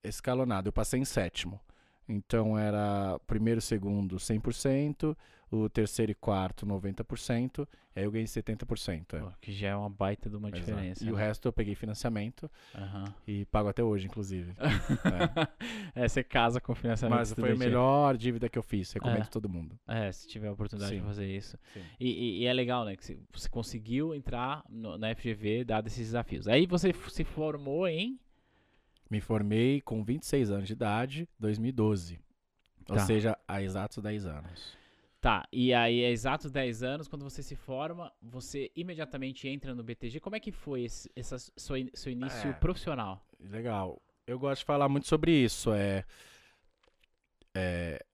escalonado. 0.02 0.68
Eu 0.68 0.72
passei 0.72 1.00
em 1.00 1.04
sétimo. 1.04 1.60
Então 2.08 2.58
era 2.58 3.18
primeiro 3.26 3.58
e 3.58 3.62
segundo 3.62 4.16
100%, 4.16 5.16
o 5.50 5.68
terceiro 5.68 6.10
e 6.10 6.14
quarto 6.14 6.66
90%, 6.66 7.66
e 7.94 8.00
aí 8.00 8.04
eu 8.04 8.10
ganhei 8.10 8.26
70%. 8.26 9.14
É. 9.14 9.20
Pô, 9.20 9.30
que 9.40 9.52
já 9.52 9.68
é 9.68 9.76
uma 9.76 9.88
baita 9.88 10.28
de 10.28 10.34
uma 10.36 10.48
Exato. 10.48 10.60
diferença. 10.64 11.04
E 11.04 11.10
o 11.12 11.14
né? 11.16 11.26
resto 11.26 11.46
eu 11.46 11.52
peguei 11.52 11.74
financiamento 11.76 12.50
Aham. 12.74 13.04
e 13.26 13.44
pago 13.46 13.68
até 13.68 13.82
hoje, 13.82 14.06
inclusive. 14.06 14.52
É, 15.94 16.08
você 16.08 16.24
casa 16.24 16.60
com 16.60 16.74
financiamento 16.74 17.18
Mas 17.18 17.32
foi 17.32 17.52
a 17.52 17.56
melhor 17.56 18.16
dívida 18.16 18.48
que 18.48 18.58
eu 18.58 18.62
fiz, 18.62 18.92
recomendo 18.92 19.22
É. 19.22 19.26
todo 19.26 19.48
mundo. 19.48 19.78
É, 19.86 20.10
se 20.10 20.26
tiver 20.26 20.48
a 20.48 20.52
oportunidade 20.52 20.92
Sim. 20.94 21.00
de 21.00 21.06
fazer 21.06 21.26
isso. 21.26 21.56
E, 22.00 22.08
e- 22.08 22.38
e 22.42 22.46
é 22.46 22.52
legal, 22.52 22.84
né? 22.84 22.96
Que 22.96 23.04
você- 23.32 23.48
conseguiu 23.48 24.14
entrar 24.14 24.64
no- 24.68 24.98
na 24.98 25.10
FGV 25.14 25.64
dado 25.64 25.86
esses 25.86 26.06
desafios. 26.06 26.48
Aí 26.48 26.66
você 26.66 26.92
se 27.08 27.22
formou 27.24 27.86
em. 27.86 28.18
Me 29.14 29.20
formei 29.20 29.80
com 29.80 30.02
26 30.02 30.50
anos 30.50 30.66
de 30.66 30.72
idade, 30.72 31.28
2012. 31.38 32.18
Ou 32.90 32.96
Tá. 32.96 33.06
seja, 33.06 33.38
há 33.46 33.62
exatos 33.62 34.02
10 34.02 34.26
anos. 34.26 34.76
Tá, 35.20 35.46
e 35.52 35.72
aí, 35.72 36.04
há 36.04 36.10
exatos 36.10 36.50
10 36.50 36.82
anos, 36.82 37.06
quando 37.06 37.22
você 37.22 37.40
se 37.40 37.54
forma, 37.54 38.12
você 38.20 38.72
imediatamente 38.74 39.46
entra 39.46 39.72
no 39.72 39.84
BTG. 39.84 40.18
Como 40.18 40.34
é 40.34 40.40
que 40.40 40.50
foi 40.50 40.82
esse 40.82 41.08
essa 41.14 41.36
in- 41.78 41.90
seu 41.94 42.10
início 42.10 42.50
É. 42.50 42.52
profissional? 42.54 43.24
Legal. 43.38 44.02
Eu 44.26 44.36
gosto 44.36 44.62
de 44.62 44.66
falar 44.66 44.88
muito 44.88 45.06
sobre 45.06 45.30
isso. 45.30 45.72
É, 45.72 46.04
é, 47.54 48.04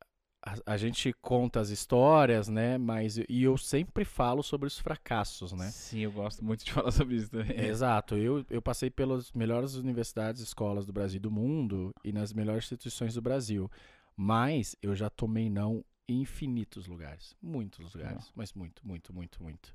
a, 0.43 0.73
a 0.73 0.77
gente 0.77 1.13
conta 1.21 1.61
as 1.61 1.71
histórias, 1.71 2.49
né? 2.49 2.79
Mas 2.79 3.17
e 3.17 3.43
eu 3.43 3.57
sempre 3.57 4.05
falo 4.05 4.43
sobre 4.43 4.67
os 4.67 4.79
fracassos, 4.79 5.53
né? 5.53 5.71
Sim, 5.71 6.01
eu 6.01 6.13
gosto 6.13 6.45
muito 6.45 6.65
de 6.65 6.73
falar 6.73 6.91
sobre 6.91 7.17
isso 7.17 7.31
também. 7.31 7.61
Exato. 7.61 8.17
Eu, 8.17 8.45
eu 8.49 8.63
passei 8.63 8.91
pelas 8.91 9.33
melhores 9.33 9.75
universidades 9.75 10.41
e 10.41 10.45
escolas 10.45 10.87
do 10.87 10.93
Brasil 10.93 11.19
e 11.19 11.21
do 11.21 11.31
mundo 11.31 11.95
e 12.05 12.13
nas 12.13 12.33
melhores 12.33 12.65
instituições 12.65 13.15
do 13.15 13.23
Brasil. 13.23 13.71
Mas 14.17 14.77
eu 14.83 14.95
já 14.95 15.09
tomei 15.09 15.49
não 15.49 15.85
em 16.09 16.21
infinitos 16.23 16.87
lugares. 16.87 17.37
Muitos 17.41 17.95
lugares. 17.95 18.33
Mas 18.35 18.53
muito, 18.53 18.87
muito, 18.87 19.15
muito, 19.15 19.43
muito. 19.43 19.75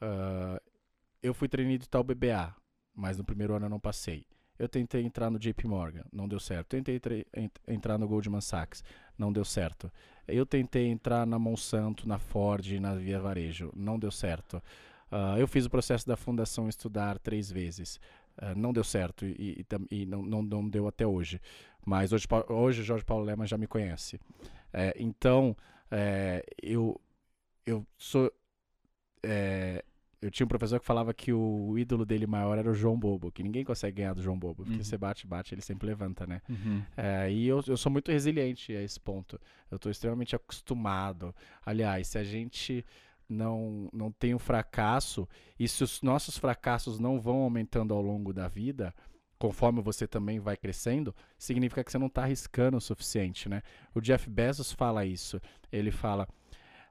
Ah, 0.00 0.60
eu 1.22 1.34
fui 1.34 1.48
treinado 1.48 1.86
tal 1.86 2.04
BBA, 2.04 2.54
mas 2.94 3.18
no 3.18 3.24
primeiro 3.24 3.54
ano 3.54 3.66
eu 3.66 3.70
não 3.70 3.80
passei. 3.80 4.26
Eu 4.58 4.68
tentei 4.68 5.04
entrar 5.04 5.30
no 5.30 5.38
JP 5.38 5.66
Morgan, 5.66 6.04
não 6.12 6.26
deu 6.26 6.40
certo. 6.40 6.68
Tentei 6.68 7.00
entrar 7.66 7.98
no 7.98 8.08
Goldman 8.08 8.40
Sachs, 8.40 8.82
não 9.18 9.32
deu 9.32 9.44
certo. 9.44 9.90
Eu 10.26 10.44
tentei 10.44 10.86
entrar 10.86 11.26
na 11.26 11.38
Monsanto, 11.38 12.08
na 12.08 12.18
Ford, 12.18 12.66
na 12.80 12.94
Via 12.94 13.20
Varejo, 13.20 13.72
não 13.76 13.98
deu 13.98 14.10
certo. 14.10 14.62
Ah, 15.10 15.36
eu 15.38 15.46
fiz 15.46 15.66
o 15.66 15.70
processo 15.70 16.06
da 16.06 16.16
Fundação 16.16 16.68
Estudar 16.68 17.18
três 17.18 17.50
vezes. 17.50 18.00
Ah, 18.38 18.54
não 18.54 18.72
deu 18.72 18.84
certo 18.84 19.24
e, 19.24 19.64
e 19.90 19.96
e 20.02 20.06
não, 20.06 20.22
não, 20.22 20.42
não 20.42 20.68
deu 20.68 20.88
até 20.88 21.06
hoje. 21.06 21.40
Mas 21.84 22.12
hoje, 22.12 22.26
hoje 22.48 22.82
Jorge 22.82 23.04
Paulo 23.04 23.24
Lema 23.24 23.46
já 23.46 23.56
me 23.56 23.66
conhece. 23.66 24.20
É, 24.72 24.94
então, 24.98 25.56
é, 25.90 26.44
eu, 26.62 27.00
eu 27.64 27.86
sou. 27.96 28.32
é, 29.22 29.84
eu 30.26 30.30
tinha 30.30 30.44
um 30.44 30.48
professor 30.48 30.80
que 30.80 30.86
falava 30.86 31.14
que 31.14 31.32
o 31.32 31.78
ídolo 31.78 32.04
dele 32.04 32.26
maior 32.26 32.58
era 32.58 32.70
o 32.70 32.74
João 32.74 32.98
Bobo, 32.98 33.30
que 33.30 33.42
ninguém 33.42 33.64
consegue 33.64 33.98
ganhar 33.98 34.12
do 34.14 34.22
João 34.22 34.38
Bobo, 34.38 34.64
porque 34.64 34.78
Uhum. 34.78 34.82
você 34.84 34.98
bate, 34.98 35.26
bate, 35.26 35.54
ele 35.54 35.62
sempre 35.62 35.86
levanta, 35.86 36.26
né? 36.26 36.42
Uhum. 36.48 36.82
É, 36.96 37.30
e 37.30 37.46
eu, 37.46 37.62
eu 37.66 37.76
sou 37.76 37.92
muito 37.92 38.10
resiliente 38.10 38.74
a 38.74 38.82
esse 38.82 38.98
ponto. 38.98 39.40
Eu 39.70 39.76
estou 39.76 39.90
extremamente 39.90 40.34
acostumado. 40.34 41.34
Aliás, 41.64 42.08
se 42.08 42.18
a 42.18 42.24
gente 42.24 42.84
não, 43.28 43.88
não 43.92 44.10
tem 44.10 44.34
um 44.34 44.38
fracasso, 44.38 45.28
e 45.58 45.68
se 45.68 45.84
os 45.84 46.02
nossos 46.02 46.36
fracassos 46.36 46.98
não 46.98 47.20
vão 47.20 47.38
aumentando 47.42 47.94
ao 47.94 48.02
longo 48.02 48.32
da 48.32 48.48
vida, 48.48 48.92
conforme 49.38 49.80
você 49.80 50.06
também 50.08 50.40
vai 50.40 50.56
crescendo, 50.56 51.14
significa 51.38 51.84
que 51.84 51.92
você 51.92 51.98
não 51.98 52.06
está 52.08 52.22
arriscando 52.22 52.76
o 52.76 52.80
suficiente, 52.80 53.48
né? 53.48 53.62
O 53.94 54.00
Jeff 54.00 54.28
Bezos 54.28 54.72
fala 54.72 55.04
isso. 55.04 55.40
Ele 55.70 55.90
fala: 55.90 56.26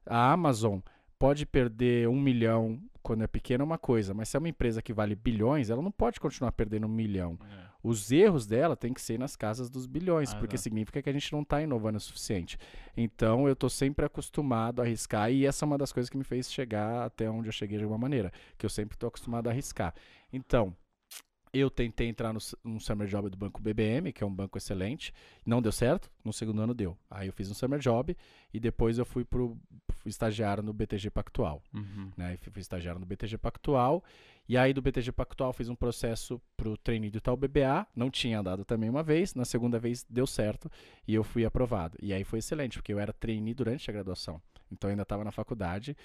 a 0.05 0.31
Amazon 0.31 0.79
pode 1.19 1.45
perder 1.45 2.07
um 2.09 2.19
milhão 2.19 2.81
quando 3.01 3.23
é 3.23 3.27
pequena 3.27 3.63
é 3.63 3.65
uma 3.65 3.77
coisa, 3.77 4.15
mas 4.15 4.29
se 4.29 4.35
é 4.35 4.39
uma 4.39 4.49
empresa 4.49 4.81
que 4.81 4.91
vale 4.91 5.15
bilhões, 5.15 5.69
ela 5.69 5.81
não 5.81 5.91
pode 5.91 6.19
continuar 6.19 6.51
perdendo 6.51 6.87
um 6.87 6.89
milhão. 6.89 7.37
Os 7.83 8.11
erros 8.11 8.47
dela 8.47 8.75
tem 8.75 8.91
que 8.91 8.99
ser 9.01 9.19
nas 9.19 9.35
casas 9.35 9.69
dos 9.69 9.85
bilhões, 9.85 10.33
Ah, 10.33 10.37
porque 10.37 10.55
exato. 10.55 10.63
significa 10.63 11.03
que 11.03 11.09
a 11.09 11.13
gente 11.13 11.31
não 11.31 11.43
está 11.43 11.61
inovando 11.61 11.97
o 11.97 12.01
suficiente. 12.01 12.57
Então 12.97 13.45
eu 13.45 13.53
estou 13.53 13.69
sempre 13.69 14.03
acostumado 14.07 14.81
a 14.81 14.85
arriscar, 14.85 15.31
e 15.31 15.45
essa 15.45 15.63
é 15.63 15.67
uma 15.67 15.77
das 15.77 15.91
coisas 15.93 16.09
que 16.09 16.17
me 16.17 16.23
fez 16.23 16.51
chegar 16.51 17.05
até 17.05 17.29
onde 17.29 17.47
eu 17.47 17.51
cheguei 17.53 17.77
de 17.77 17.83
alguma 17.83 17.99
maneira, 17.99 18.33
que 18.57 18.65
eu 18.65 18.69
sempre 18.71 18.95
estou 18.95 19.07
acostumado 19.07 19.47
a 19.47 19.51
arriscar. 19.51 19.93
Então, 20.33 20.75
eu 21.57 21.69
tentei 21.69 22.07
entrar 22.07 22.33
no, 22.33 22.39
no 22.63 22.79
summer 22.79 23.07
job 23.07 23.29
do 23.29 23.37
banco 23.37 23.61
BBM, 23.61 24.11
que 24.11 24.23
é 24.23 24.27
um 24.27 24.33
banco 24.33 24.57
excelente, 24.57 25.13
não 25.45 25.61
deu 25.61 25.71
certo, 25.71 26.09
no 26.23 26.33
segundo 26.33 26.61
ano 26.61 26.73
deu. 26.73 26.97
Aí 27.09 27.27
eu 27.27 27.33
fiz 27.33 27.49
um 27.49 27.53
summer 27.53 27.79
job 27.79 28.15
e 28.53 28.59
depois 28.59 28.97
eu 28.97 29.05
fui 29.05 29.23
pro 29.23 29.57
fui 29.97 30.09
estagiário 30.09 30.61
no 30.61 30.71
BTG 30.73 31.09
Pactual 31.09 31.63
Uhum. 31.73 32.11
né? 32.15 32.35
E 32.35 32.49
Fui 32.49 32.61
estagiário 32.61 32.99
no 32.99 33.05
BTG 33.05 33.37
Pactual. 33.37 34.03
E 34.47 34.55
aí 34.57 34.73
do 34.73 34.81
BTG 34.81 35.11
Pactual 35.11 35.51
fiz 35.53 35.69
um 35.69 35.75
processo 35.75 36.39
pro 36.55 36.77
trainee 36.77 37.09
do 37.09 37.19
tal 37.19 37.35
BBA. 37.35 37.87
Não 37.95 38.11
tinha 38.11 38.43
dado 38.43 38.63
também 38.63 38.89
uma 38.89 39.01
vez. 39.01 39.33
Na 39.33 39.45
segunda 39.45 39.79
vez 39.79 40.05
deu 40.07 40.27
certo 40.27 40.69
e 41.07 41.15
eu 41.15 41.23
fui 41.23 41.43
aprovado. 41.45 41.97
E 42.01 42.13
aí 42.13 42.23
foi 42.23 42.39
excelente, 42.39 42.77
porque 42.77 42.93
eu 42.93 42.99
era 42.99 43.11
trainee 43.11 43.53
durante 43.53 43.89
a 43.89 43.93
graduação. 43.93 44.39
Então 44.71 44.89
eu 44.89 44.91
ainda 44.91 45.03
estava 45.03 45.23
na 45.23 45.31
faculdade. 45.31 45.95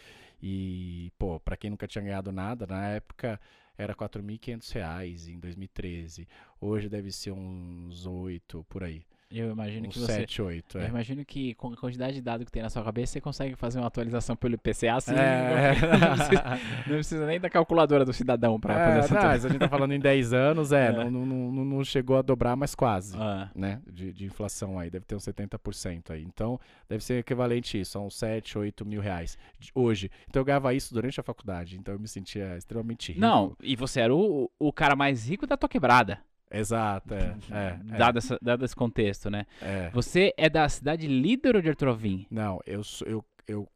E, 0.42 1.12
pô, 1.19 1.38
para 1.40 1.57
quem 1.57 1.69
nunca 1.71 1.87
tinha 1.87 2.02
ganhado 2.02 2.33
nada, 2.33 2.66
na 2.66 2.87
época 2.88 3.38
era 3.80 3.94
4.500 3.94 4.72
reais 4.72 5.26
em 5.26 5.38
2013. 5.38 6.28
Hoje 6.60 6.88
deve 6.88 7.10
ser 7.10 7.32
uns 7.32 8.04
8 8.04 8.62
por 8.68 8.84
aí. 8.84 9.02
Eu 9.30 9.52
imagino 9.52 9.87
Uns 9.87 9.92
que 9.94 10.00
você. 10.00 10.12
7, 10.14 10.42
8. 10.42 10.78
Eu 10.78 10.82
É. 10.84 10.88
imagino 10.88 11.25
que 11.25 11.54
com 11.54 11.72
a 11.72 11.76
quantidade 11.76 12.14
de 12.14 12.20
dados 12.20 12.44
que 12.44 12.50
tem 12.50 12.62
na 12.62 12.68
sua 12.68 12.82
cabeça, 12.82 13.12
você 13.12 13.20
consegue 13.20 13.54
fazer 13.54 13.78
uma 13.78 13.87
atualização 13.87 14.34
pelo 14.34 14.54
IPCA 14.56 14.94
assim. 14.96 15.14
É. 15.14 15.72
Não, 16.00 16.16
precisa, 16.16 16.42
não 16.87 16.94
precisa 16.96 17.26
nem 17.26 17.38
da 17.40 17.49
calculadora 17.49 18.04
do 18.04 18.12
cidadão 18.12 18.58
pra 18.58 18.75
É, 18.75 18.84
fazer 18.87 18.99
essa 18.99 19.14
não, 19.14 19.20
atualização. 19.20 19.49
a 19.49 19.52
gente 19.52 19.60
tá 19.60 19.68
falando 19.68 19.92
em 19.92 20.00
10 20.00 20.32
anos, 20.32 20.72
é, 20.72 20.88
É. 20.90 20.92
Não, 20.92 21.10
não, 21.10 21.26
não, 21.52 21.64
não 21.64 21.84
chegou 21.84 22.16
a 22.18 22.22
dobrar, 22.22 22.56
mas 22.56 22.75
quase. 22.75 23.16
Ah, 23.16 23.49
né, 23.54 23.80
de, 23.90 24.12
de 24.12 24.25
inflação 24.25 24.78
aí, 24.78 24.90
deve 24.90 25.04
ter 25.04 25.14
uns 25.14 25.25
70% 25.25 26.10
aí. 26.10 26.22
Então, 26.22 26.58
deve 26.88 27.04
ser 27.04 27.18
equivalente 27.20 27.76
a 27.76 27.80
isso, 27.80 27.99
a 27.99 28.00
uns 28.02 28.16
7, 28.16 28.58
8 28.58 28.84
mil 28.84 29.00
reais 29.00 29.38
hoje. 29.75 30.10
Então, 30.28 30.40
eu 30.40 30.44
ganhava 30.44 30.75
isso 30.75 30.92
durante 30.92 31.20
a 31.20 31.22
faculdade, 31.22 31.76
então 31.78 31.94
eu 31.94 32.00
me 32.00 32.08
sentia 32.08 32.56
extremamente 32.56 33.12
rico. 33.12 33.20
não, 33.20 33.56
e 33.62 33.76
você 33.76 34.00
era 34.00 34.14
o, 34.14 34.50
o 34.58 34.72
cara 34.72 34.96
mais 34.96 35.28
rico 35.28 35.46
da 35.46 35.56
tua 35.56 35.68
quebrada. 35.68 36.18
Exato, 36.50 37.14
é. 37.14 37.37
é, 37.50 37.76
dado, 37.97 38.19
essa- 38.19 38.38
dado 38.42 38.64
esse 38.64 38.75
contexto, 38.75 39.30
né? 39.30 39.47
é, 39.62 39.87
é. 39.87 39.90
Você 39.90 40.35
é 40.37 40.49
da 40.50 40.69
cidade 40.69 41.07
líder 41.07 41.57
ou 41.57 41.62
de 41.62 41.69
Arthur 41.69 41.88
Alvim? 41.88 42.26
Não, 42.30 42.59
eu, 42.66 42.83
sou- 42.83 43.07
eu, 43.07 43.25
eu 43.47 43.69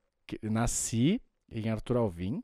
nasci 0.42 1.20
em 1.50 1.68
Arthur 1.70 1.96
Alvim 1.98 2.42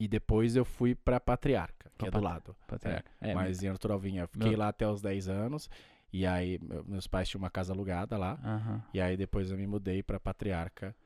e 0.00 0.08
depois 0.08 0.56
eu 0.56 0.64
fui 0.64 0.94
pra 0.94 1.20
Patriarca, 1.20 1.88
que 1.90 1.98
Pra 1.98 2.08
é 2.08 2.10
do 2.10 2.20
lado. 2.20 2.56
Patriarca. 2.66 3.10
É, 3.20 3.34
Mas 3.34 3.62
em 3.62 3.68
Arthur 3.68 3.92
Alvim, 3.92 4.16
eu 4.18 4.28
fiquei 4.28 4.50
Meu- 4.50 4.58
lá 4.58 4.68
até 4.68 4.86
os 4.88 5.00
10 5.00 5.28
anos. 5.28 5.68
E 6.12 6.24
aí, 6.24 6.58
meu- 6.62 6.84
meus 6.84 7.06
pais 7.06 7.28
tinham 7.28 7.42
uma 7.42 7.50
casa 7.50 7.72
alugada 7.72 8.16
lá. 8.16 8.38
aham. 8.42 8.82
E 8.94 9.00
aí, 9.00 9.16
depois 9.16 9.50
eu 9.50 9.58
me 9.58 9.66
mudei 9.66 10.02
pra 10.02 10.18
Patriarca, 10.18 10.96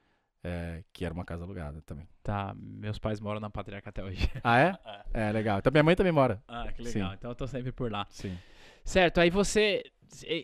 é, 0.44 0.82
que 0.92 1.04
era 1.04 1.12
uma 1.14 1.24
casa 1.24 1.44
alugada 1.44 1.80
também. 1.82 2.06
Tá, 2.22 2.54
meus 2.56 2.98
pais 2.98 3.20
moram 3.20 3.40
na 3.40 3.50
Patriarca 3.50 3.90
até 3.90 4.02
hoje. 4.02 4.28
Ah, 4.44 4.58
é? 5.14 5.28
É, 5.28 5.32
legal. 5.32 5.58
Então 5.58 5.70
minha 5.70 5.82
mãe 5.84 5.94
também 5.96 6.12
mora. 6.12 6.42
Ah, 6.48 6.70
que 6.72 6.82
legal. 6.82 7.14
Então 7.14 7.30
eu 7.30 7.34
tô 7.34 7.46
sempre 7.46 7.72
por 7.72 7.90
lá. 7.90 8.06
Sim. 8.10 8.36
Certo, 8.84 9.18
aí 9.18 9.30
você 9.30 9.82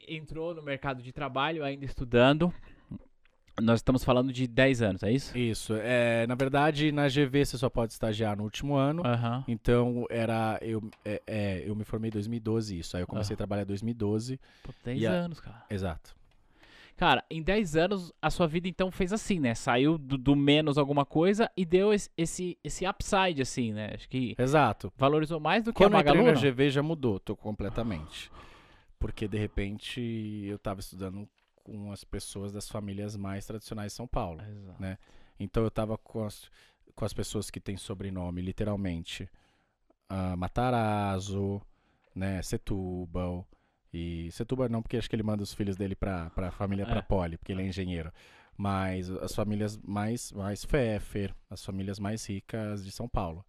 entrou 0.08 0.54
no 0.54 0.62
mercado 0.62 1.02
de 1.02 1.12
trabalho 1.12 1.64
ainda 1.64 1.84
estudando. 1.84 2.52
Nós 3.60 3.80
estamos 3.80 4.04
falando 4.04 4.32
de 4.32 4.46
10 4.46 4.82
anos, 4.82 5.02
é 5.02 5.10
isso? 5.10 5.36
Isso. 5.36 5.74
É, 5.74 6.24
na 6.28 6.36
verdade, 6.36 6.92
na 6.92 7.08
GV 7.08 7.44
você 7.44 7.58
só 7.58 7.68
pode 7.68 7.92
estagiar 7.92 8.36
no 8.36 8.44
último 8.44 8.76
ano. 8.76 9.02
Aham. 9.04 9.42
Então, 9.48 10.06
era. 10.08 10.60
Eu, 10.62 10.88
é, 11.04 11.20
é, 11.26 11.62
eu 11.68 11.74
me 11.74 11.82
formei 11.82 12.06
em 12.08 12.12
2012, 12.12 12.78
isso. 12.78 12.96
Aí 12.96 13.02
eu 13.02 13.06
comecei 13.08 13.34
Ah. 13.34 13.34
a 13.34 13.36
trabalhar 13.36 13.62
em 13.62 13.66
2012. 13.66 14.38
Pô, 14.62 14.72
10 14.84 15.00
E 15.02 15.06
a- 15.08 15.10
anos, 15.10 15.40
cara. 15.40 15.64
Exato. 15.68 16.14
Cara, 16.98 17.24
em 17.30 17.40
10 17.40 17.76
anos, 17.76 18.12
a 18.20 18.28
sua 18.28 18.48
vida 18.48 18.66
então 18.66 18.90
fez 18.90 19.12
assim, 19.12 19.38
né? 19.38 19.54
Saiu 19.54 19.96
do, 19.96 20.18
do 20.18 20.34
menos 20.34 20.76
alguma 20.76 21.06
coisa 21.06 21.48
e 21.56 21.64
deu 21.64 21.94
esse, 21.94 22.10
esse, 22.16 22.58
esse 22.64 22.84
upside, 22.84 23.40
assim, 23.40 23.72
né? 23.72 23.92
Acho 23.94 24.08
que 24.08 24.34
Exato. 24.36 24.92
valorizou 24.96 25.38
mais 25.38 25.62
do 25.62 25.72
que 25.72 25.76
Quando 25.76 25.94
a 25.94 25.98
eu 25.98 26.00
entrei 26.00 26.16
Magalu. 26.24 26.34
na? 26.34 26.50
GV 26.50 26.70
já 26.70 26.82
mudou 26.82 27.20
tô 27.20 27.36
completamente. 27.36 28.32
Porque 28.98 29.28
de 29.28 29.38
repente 29.38 30.00
eu 30.44 30.58
tava 30.58 30.80
estudando 30.80 31.28
com 31.62 31.92
as 31.92 32.02
pessoas 32.02 32.50
das 32.50 32.68
famílias 32.68 33.16
mais 33.16 33.46
tradicionais 33.46 33.92
de 33.92 33.96
São 33.96 34.08
Paulo. 34.08 34.42
Exato. 34.42 34.82
né? 34.82 34.98
Então 35.38 35.62
eu 35.62 35.70
tava 35.70 35.96
com 35.96 36.24
as, 36.24 36.50
com 36.96 37.04
as 37.04 37.12
pessoas 37.12 37.48
que 37.48 37.60
têm 37.60 37.76
sobrenome, 37.76 38.42
literalmente, 38.42 39.30
ah, 40.08 40.34
Matarazzo, 40.36 41.62
né, 42.12 42.42
Setúbal. 42.42 43.46
E 43.92 44.30
Setúbal 44.32 44.68
não, 44.68 44.82
porque 44.82 44.96
acho 44.96 45.08
que 45.08 45.16
ele 45.16 45.22
manda 45.22 45.42
os 45.42 45.52
filhos 45.54 45.76
dele 45.76 45.94
pra, 45.96 46.30
pra 46.30 46.50
família, 46.50 46.84
pra 46.86 46.98
É. 46.98 47.02
Poli, 47.02 47.36
porque 47.38 47.52
ele 47.52 47.62
é 47.62 47.66
engenheiro. 47.66 48.12
Mas 48.56 49.08
as 49.10 49.34
famílias 49.34 49.78
mais, 49.78 50.32
mais 50.32 50.64
Pfeffer, 50.64 51.34
as 51.48 51.64
famílias 51.64 51.98
mais 51.98 52.26
ricas 52.26 52.84
de 52.84 52.90
São 52.90 53.08
Paulo. 53.08 53.44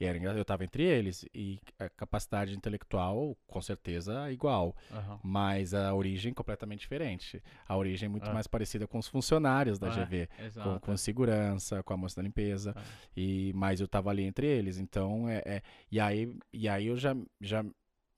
E 0.00 0.04
era 0.04 0.16
eu 0.16 0.44
tava 0.44 0.62
entre 0.64 0.84
eles. 0.84 1.24
E 1.34 1.60
a 1.78 1.88
capacidade 1.90 2.54
intelectual, 2.56 3.36
com 3.48 3.60
certeza, 3.60 4.30
igual 4.30 4.74
Aham. 4.92 5.18
mas 5.24 5.74
a 5.74 5.92
origem 5.92 6.32
completamente 6.32 6.80
diferente. 6.80 7.42
A 7.68 7.76
origem 7.76 8.06
é 8.06 8.08
muito 8.08 8.30
Ah. 8.30 8.32
mais 8.32 8.46
parecida 8.46 8.86
com 8.86 8.98
os 8.98 9.08
funcionários 9.08 9.76
da 9.78 9.88
Ah, 9.88 9.90
GV, 9.90 10.28
com, 10.62 10.78
com 10.78 10.96
segurança, 10.96 11.82
com 11.82 11.92
a 11.92 11.96
moça 11.96 12.16
da 12.16 12.22
limpeza, 12.22 12.74
e 13.16 13.52
mas 13.54 13.80
eu 13.80 13.88
tava 13.88 14.08
ali 14.10 14.22
entre 14.22 14.46
eles, 14.46 14.78
então 14.78 15.28
é, 15.28 15.42
é- 15.44 15.62
e 15.90 15.98
aí 15.98 16.32
e 16.52 16.68
aí 16.68 16.86
eu 16.86 16.96
já 16.96 17.16
já 17.40 17.64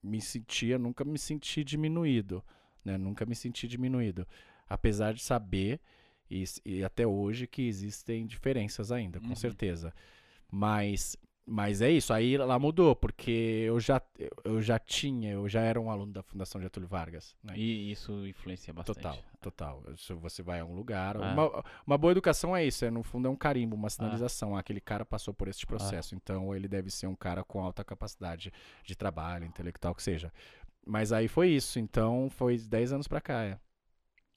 me 0.03 0.21
sentia, 0.21 0.79
nunca 0.79 1.05
me 1.05 1.19
senti 1.19 1.63
diminuído, 1.65 2.45
né? 2.85 2.97
Nunca 2.99 3.27
me 3.27 3.35
senti 3.35 3.69
diminuído, 3.69 4.27
apesar 4.69 5.13
de 5.15 5.23
saber 5.23 5.81
e, 6.31 6.45
e 6.65 6.85
até 6.85 7.07
hoje 7.07 7.47
que 7.47 7.63
existem 7.67 8.27
diferenças 8.27 8.91
ainda, 8.93 9.21
com 9.21 9.29
Uhum. 9.29 9.37
certeza. 9.37 9.93
Mas 10.51 11.17
mas 11.47 11.83
é 11.83 11.91
isso, 11.91 12.13
aí 12.13 12.37
lá 12.37 12.59
mudou, 12.59 12.95
porque 12.95 13.31
eu 13.67 13.81
já, 13.81 14.01
eu- 14.45 14.61
já 14.63 14.79
tinha, 14.79 15.33
eu 15.33 15.49
já 15.49 15.61
era 15.63 15.81
um 15.81 15.91
aluno 15.91 16.13
da 16.13 16.23
Fundação 16.23 16.61
Getúlio 16.61 16.89
Vargas. 16.89 17.35
Né? 17.43 17.55
E 17.57 17.91
isso 17.91 18.27
influencia 18.27 18.73
bastante. 18.73 18.97
Total, 19.03 19.19
total. 19.41 19.97
Se 19.97 20.13
você 20.15 20.43
vai 20.43 20.61
a 20.61 20.65
um 20.65 20.75
lugar. 20.75 21.17
Ah. 21.17 21.33
Uma, 21.33 21.65
uma 21.87 21.99
boa 21.99 22.13
educação 22.13 22.57
é 22.57 22.65
isso, 22.65 22.85
é, 22.85 22.91
no 22.91 23.03
fundo 23.03 23.27
é 23.27 23.31
um 23.31 23.37
carimbo, 23.37 23.75
uma 23.75 23.91
sinalização. 23.91 24.57
Ah, 24.57 24.61
Aquele 24.61 24.81
cara 24.81 25.05
passou 25.05 25.35
por 25.35 25.49
este 25.49 25.67
processo, 25.67 26.15
então 26.15 26.55
ele 26.55 26.69
deve 26.69 26.91
ser 26.91 27.07
um 27.09 27.17
cara 27.17 27.43
com 27.43 27.61
alta 27.63 27.83
capacidade 27.83 28.53
de 28.85 28.95
trabalho, 28.95 29.45
intelectual, 29.45 29.95
que 29.95 30.03
seja. 30.03 30.33
Mas 30.87 31.13
aí 31.13 31.27
foi 31.29 31.49
isso, 31.51 31.79
então 31.79 32.31
foi 32.31 32.57
10 32.59 32.93
anos 32.93 33.09
pra 33.09 33.21
cá, 33.21 33.43
é. 33.43 33.59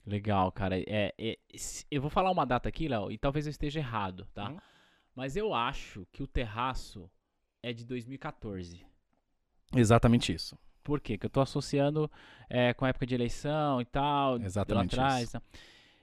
Legal, 0.06 0.52
cara. 0.52 0.78
É, 0.80 1.14
é, 1.18 1.38
eu 1.90 2.02
vou 2.02 2.10
falar 2.10 2.30
uma 2.32 2.46
data 2.46 2.68
aqui, 2.68 2.88
Léo, 2.88 3.10
e 3.12 3.18
talvez 3.18 3.46
eu 3.46 3.52
esteja 3.52 3.80
errado, 3.80 4.28
tá? 4.34 4.50
Hum. 4.50 4.58
Mas 5.16 5.36
eu 5.36 5.54
acho 5.54 6.08
que 6.12 6.24
o 6.24 6.28
terraço 6.28 7.10
é 7.62 7.72
de 7.72 7.86
2014. 7.86 8.86
Exatamente 9.76 10.34
isso. 10.34 10.58
Por 10.84 11.00
quê? 11.00 11.18
Que 11.18 11.26
eu 11.26 11.30
tô 11.30 11.40
associando 11.42 12.12
é, 12.50 12.74
com 12.74 12.86
a 12.86 12.90
época 12.90 13.06
de 13.06 13.16
eleição 13.16 13.80
e 13.80 13.86
tal, 13.86 14.38
lá 14.38 14.46
Exatamente 14.46 14.96
atrás. 14.96 15.24
isso. 15.24 15.32
tá? 15.34 15.42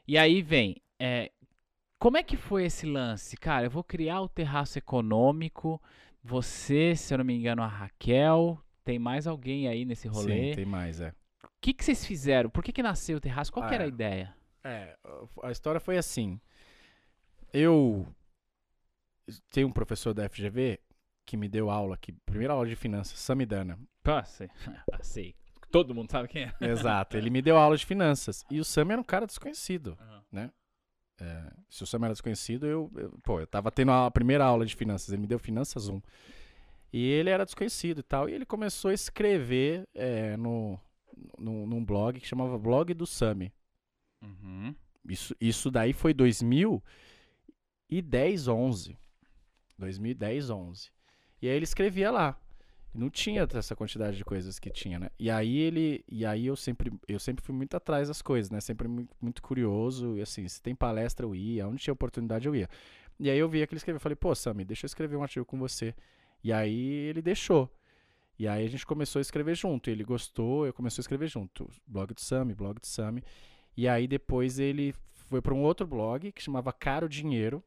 E 0.09 0.17
aí 0.17 0.41
vem, 0.43 0.77
é, 0.99 1.31
como 1.99 2.17
é 2.17 2.23
que 2.23 2.37
foi 2.37 2.65
esse 2.65 2.87
lance? 2.87 3.37
Cara, 3.37 3.67
eu 3.67 3.71
vou 3.71 3.85
criar 3.85 4.23
o 4.23 4.29
terraço 4.29 4.79
econômico, 4.79 5.81
você, 6.25 6.97
se 6.97 7.13
eu 7.13 7.19
não 7.19 7.25
me 7.25 7.35
engano, 7.35 7.63
a 7.63 7.67
Raquel, 7.67 8.59
tem 8.85 8.99
mais 8.99 9.27
alguém 9.27 9.69
aí 9.69 9.85
nesse 9.85 10.09
rolê. 10.09 10.51
Sim, 10.51 10.57
tem 10.57 10.65
mais, 10.65 11.01
é. 11.01 11.11
O 11.45 11.49
que, 11.61 11.75
que 11.75 11.85
vocês 11.85 12.05
fizeram? 12.05 12.49
Por 12.49 12.65
que, 12.65 12.73
que 12.73 12.83
nasceu 12.83 13.19
o 13.19 13.21
terraço? 13.21 13.53
Qual 13.53 13.67
que 13.67 13.73
Ah, 13.73 13.77
era 13.77 13.85
a 13.85 13.89
ideia? 13.89 14.35
É, 14.65 14.97
a 15.43 15.51
história 15.51 15.79
foi 15.81 15.99
assim. 15.99 16.41
Eu 17.53 18.07
tenho 19.51 19.69
um 19.69 19.73
professor 19.73 20.13
da 20.15 20.29
FGV 20.29 20.79
que 21.27 21.37
me 21.37 21.49
deu 21.49 21.71
aula, 21.71 21.97
que 21.97 22.13
primeira 22.27 22.55
aula 22.55 22.67
de 22.67 22.75
finanças, 22.77 23.19
Samidana. 23.19 23.79
Pá, 24.03 24.25
sei. 24.25 24.49
sei. 25.03 25.35
Todo 25.71 25.95
mundo 25.95 26.11
sabe 26.11 26.27
quem 26.29 26.43
é. 26.45 26.55
Exato, 26.61 27.17
ele 27.17 27.31
me 27.31 27.41
deu 27.41 27.57
aula 27.57 27.77
de 27.77 27.87
finanças. 27.87 28.45
E 28.51 28.59
o 28.59 28.65
Sam 28.65 28.91
era 28.93 29.01
um 29.01 29.05
cara 29.05 29.27
desconhecido. 29.27 29.97
Aham. 30.01 30.51
É, 31.23 31.53
se 31.69 31.85
o 31.85 31.87
Sam 31.87 31.99
era 32.07 32.15
desconhecido, 32.15 32.67
eu, 32.67 32.91
eu- 32.97 33.19
pô, 33.23 33.39
eu 33.41 33.47
tava 33.47 33.71
tendo 33.71 33.93
a 33.93 34.11
primeira 34.11 34.43
aula 34.45 34.65
de 34.65 34.75
finanças, 34.75 35.11
ele 35.11 35.21
me 35.21 35.27
deu 35.27 35.39
finanças 35.39 35.87
1. 35.87 36.01
E 36.93 37.07
ele 37.07 37.29
era 37.31 37.45
desconhecido 37.45 37.99
e 37.99 38.03
tal. 38.03 38.27
E 38.29 38.33
ele 38.33 38.47
começou 38.47 38.91
a 38.91 38.95
escrever 38.95 39.87
é, 39.95 40.35
no, 40.39 40.81
no, 41.39 41.67
num 41.67 41.85
blog 41.85 42.19
que 42.19 42.27
chamava 42.27 42.59
Blog 42.59 42.93
do 42.95 43.07
Sami. 43.07 43.53
Uhum. 44.23 44.75
Isso, 45.09 45.37
isso 45.41 45.71
daí 45.71 45.93
foi 45.93 46.13
2010, 46.15 48.49
11. 48.49 48.99
2010, 49.81 50.51
11. 50.51 50.91
E 51.43 51.49
aí 51.49 51.57
ele 51.57 51.65
escrevia 51.65 52.11
lá. 52.11 52.39
Não 52.93 53.09
tinha 53.09 53.47
essa 53.55 53.77
quantidade 53.77 54.17
de 54.17 54.25
coisas 54.25 54.59
que 54.59 54.69
tinha, 54.69 54.99
né? 54.99 55.11
E 55.19 55.31
aí 55.31 55.59
ele, 55.59 56.05
e 56.09 56.27
aí 56.27 56.47
eu 56.47 56.57
sempre, 56.57 56.93
eu 57.07 57.21
sempre 57.21 57.45
fui 57.45 57.55
muito 57.55 57.77
atrás 57.77 58.09
das 58.09 58.21
coisas, 58.21 58.51
né? 58.51 58.61
Sempre 58.61 58.89
muito, 59.21 59.41
curioso, 59.43 60.17
e 60.17 60.23
assim, 60.23 60.47
se 60.49 60.61
tem 60.61 60.75
palestra 60.75 61.25
eu 61.25 61.35
ia, 61.35 61.69
onde 61.69 61.83
tinha 61.83 61.93
oportunidade 61.95 62.49
eu 62.49 62.55
ia. 62.55 62.69
E 63.19 63.31
aí 63.31 63.39
eu 63.39 63.49
vi 63.49 63.65
que 63.67 63.75
ele 63.75 63.79
escreveu, 63.79 63.97
eu 63.97 64.01
falei: 64.01 64.17
"Pô, 64.17 64.35
Sami, 64.35 64.65
deixa 64.65 64.85
eu 64.87 64.89
escrever 64.89 65.17
um 65.17 65.23
artigo 65.23 65.45
com 65.47 65.59
você". 65.59 65.95
E 66.43 66.53
aí 66.53 66.81
ele 67.09 67.23
deixou. 67.23 67.71
E 68.39 68.49
aí 68.49 68.65
a 68.65 68.69
gente 68.69 68.87
começou 68.87 69.21
a 69.21 69.23
escrever 69.23 69.55
junto. 69.55 69.91
Ele 69.91 70.03
gostou, 70.03 70.67
eu 70.67 70.73
comecei 70.73 71.01
a 71.01 71.03
escrever 71.03 71.29
junto. 71.29 71.69
Blog 71.87 72.15
do 72.15 72.21
Sami, 72.21 72.55
blog 72.55 72.81
do 72.81 72.87
Sami. 72.87 73.23
E 73.77 73.87
aí 73.87 74.09
depois 74.09 74.59
ele 74.59 74.95
foi 75.13 75.41
para 75.43 75.55
um 75.55 75.63
outro 75.63 75.87
blog 75.87 76.33
que 76.33 76.43
chamava 76.43 76.73
Caro 76.73 77.09
Dinheiro, 77.09 77.63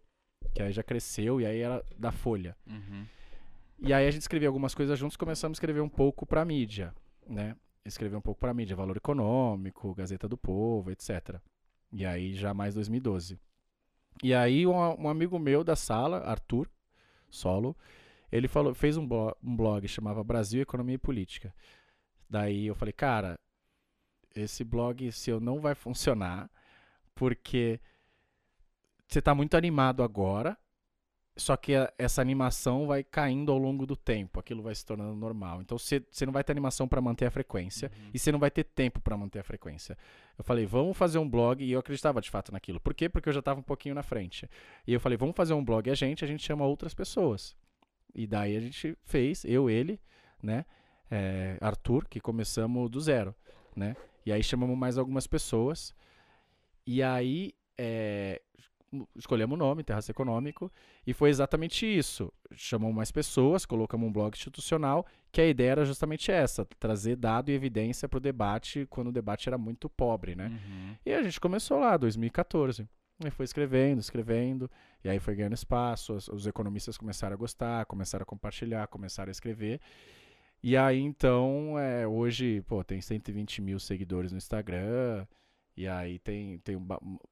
que 0.54 0.62
aí 0.62 0.72
já 0.72 0.84
cresceu 0.84 1.40
e 1.42 1.46
aí 1.46 1.60
era 1.60 1.84
da 1.98 2.12
Folha. 2.12 2.56
Uhum. 2.68 3.06
E 3.80 3.92
aí 3.94 4.08
a 4.08 4.12
gente 4.12 4.22
escrevia 4.22 4.48
algumas 4.48 4.74
coisas 4.74 4.98
juntos, 4.98 5.18
começamos 5.18 5.56
a 5.56 5.58
escrever 5.58 5.82
um 5.82 5.90
pouco 5.90 6.26
para 6.26 6.46
mídia, 6.46 6.94
né? 7.28 7.56
Escrever 7.86 8.16
um 8.16 8.22
pouco 8.22 8.40
para 8.40 8.54
mídia, 8.54 8.76
Valor 8.76 8.96
Econômico, 8.98 9.94
Gazeta 9.94 10.28
do 10.28 10.38
Povo, 10.38 10.90
etc. 10.92 11.38
E 11.92 12.06
aí 12.06 12.34
já 12.34 12.54
mais 12.54 12.74
2012. 12.76 13.38
E 14.24 14.34
aí 14.34 14.66
um, 14.66 14.74
um 15.02 15.10
amigo 15.10 15.38
meu 15.38 15.64
da 15.64 15.76
sala, 15.76 16.20
Arthur 16.20 16.70
Solo, 17.30 17.76
ele 18.32 18.48
falou, 18.48 18.74
fez 18.74 18.96
um, 18.96 19.06
blo- 19.06 19.36
um 19.44 19.56
blog 19.56 19.88
chamava 19.88 20.24
Brasil 20.24 20.62
Economia 20.62 20.96
e 20.96 21.00
Política. 21.00 21.54
Daí 22.30 22.68
eu 22.68 22.76
falei, 22.76 22.94
cara, 22.94 23.38
esse 24.36 24.64
blog 24.64 25.12
seu 25.12 25.40
não 25.40 25.60
vai 25.60 25.76
funcionar 25.76 26.50
porque 27.14 27.80
você 29.08 29.22
tá 29.22 29.34
muito 29.36 29.56
animado 29.56 30.02
agora, 30.04 30.58
só 31.36 31.58
que 31.58 31.74
a- 31.76 31.92
essa 31.98 32.22
animação 32.22 32.86
vai 32.86 33.04
caindo 33.04 33.52
ao 33.52 33.58
longo 33.58 33.86
do 33.88 33.96
tempo, 33.96 34.40
aquilo 34.40 34.62
vai 34.62 34.76
se 34.76 34.86
tornando 34.86 35.16
normal. 35.16 35.62
Então 35.62 35.78
você 35.78 36.04
não 36.26 36.32
vai 36.34 36.44
ter 36.44 36.52
animação 36.52 36.88
para 36.88 37.02
manter 37.02 37.26
a 37.26 37.32
frequência 37.32 37.92
Uhum. 37.96 38.12
e 38.14 38.20
você 38.20 38.32
não 38.32 38.38
vai 38.40 38.52
ter 38.52 38.64
tempo 38.64 39.00
para 39.02 39.18
manter 39.18 39.40
a 39.40 39.44
frequência. 39.44 39.98
Eu 40.38 40.44
falei, 40.44 40.66
vamos 40.68 40.96
fazer 40.96 41.18
um 41.18 41.28
blog 41.28 41.64
e 41.64 41.72
eu 41.72 41.80
acreditava 41.80 42.22
de 42.22 42.30
fato 42.30 42.52
naquilo. 42.52 42.80
Por 42.80 42.94
quê? 42.94 43.10
Porque 43.10 43.30
eu 43.30 43.34
já 43.34 43.40
estava 43.40 43.60
um 43.60 43.64
pouquinho 43.64 43.96
na 43.96 44.04
frente. 44.04 44.48
E 44.86 44.94
eu 44.94 45.00
falei, 45.00 45.18
vamos 45.18 45.36
fazer 45.36 45.54
um 45.54 45.64
blog 45.66 45.90
a 45.90 45.96
gente, 45.96 46.24
a 46.24 46.28
gente 46.28 46.44
chama 46.44 46.66
outras 46.66 46.94
pessoas. 46.94 47.56
E 48.14 48.28
daí 48.28 48.56
a 48.56 48.60
gente 48.60 48.96
fez, 49.04 49.44
eu, 49.44 49.70
ele, 49.70 50.00
né? 50.42 50.66
é, 51.10 51.58
Arthur, 51.62 52.08
que 52.08 52.20
começamos 52.20 52.90
do 52.90 53.00
zero, 53.00 53.36
né? 53.76 53.96
E 54.26 54.32
aí 54.32 54.42
chamamos 54.42 54.76
mais 54.78 54.98
algumas 54.98 55.28
pessoas. 55.28 55.94
E 56.88 57.04
aí 57.04 57.54
é, 57.78 58.42
escolhemos 59.16 59.56
o 59.56 59.58
nome, 59.58 59.84
Terraço 59.84 60.12
Econômico, 60.12 60.72
e 61.06 61.14
foi 61.14 61.30
exatamente 61.30 61.86
isso. 61.86 62.32
Chamamos 62.56 62.96
mais 62.96 63.12
pessoas, 63.12 63.66
colocamos 63.66 64.08
um 64.08 64.12
blog 64.12 64.36
institucional, 64.36 65.06
que 65.32 65.42
a 65.42 65.48
ideia 65.48 65.72
era 65.72 65.86
justamente 65.86 66.32
essa, 66.32 66.66
trazer 66.80 67.16
dado 67.16 67.50
e 67.50 67.54
evidência 67.54 68.08
para 68.08 68.18
o 68.18 68.22
debate, 68.22 68.86
quando 68.90 69.08
o 69.08 69.12
debate 69.12 69.50
era 69.50 69.58
muito 69.58 69.90
pobre, 69.90 70.36
né? 70.36 70.48
Uhum. 70.48 70.96
E 71.06 71.14
a 71.14 71.24
gente 71.24 71.40
começou 71.40 71.80
lá, 71.80 71.98
2014. 71.98 72.88
E 73.26 73.30
foi 73.30 73.46
escrevendo, 73.46 74.00
escrevendo, 74.00 74.70
e 75.04 75.10
aí 75.10 75.20
foi 75.20 75.36
ganhando 75.36 75.54
espaço, 75.54 76.14
os, 76.14 76.28
os 76.28 76.48
economistas 76.48 76.98
começaram 76.98 77.34
a 77.34 77.38
gostar, 77.38 77.86
começaram 77.86 78.24
a 78.24 78.26
compartilhar, 78.26 78.88
começaram 78.88 79.30
a 79.30 79.32
escrever. 79.32 79.80
E 80.62 80.78
aí, 80.78 81.00
então, 81.00 81.78
é, 81.78 82.08
hoje, 82.08 82.62
pô, 82.62 82.84
tem 82.84 83.02
120 83.02 83.62
mil 83.62 83.80
seguidores 83.80 84.32
no 84.32 84.38
Instagram, 84.38 85.28
e 85.76 85.88
aí 85.88 86.20
tem, 86.20 86.60
tem 86.60 86.78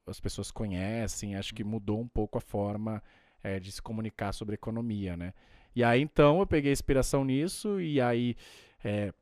as 0.06 0.20
pessoas 0.20 0.50
conhecem, 0.50 1.36
acho 1.36 1.54
que 1.54 1.62
mudou 1.62 2.00
um 2.00 2.08
pouco 2.08 2.38
a 2.38 2.40
forma 2.40 3.02
é, 3.42 3.60
de 3.60 3.70
se 3.70 3.80
comunicar 3.80 4.32
sobre 4.32 4.54
economia, 4.54 5.16
né? 5.16 5.32
E 5.74 5.82
aí, 5.82 6.02
então, 6.02 6.40
eu 6.40 6.46
peguei 6.46 6.70
inspiração 6.70 7.24
nisso, 7.24 7.80
e 7.80 8.00
aí 8.00 8.36
é, 8.84 9.12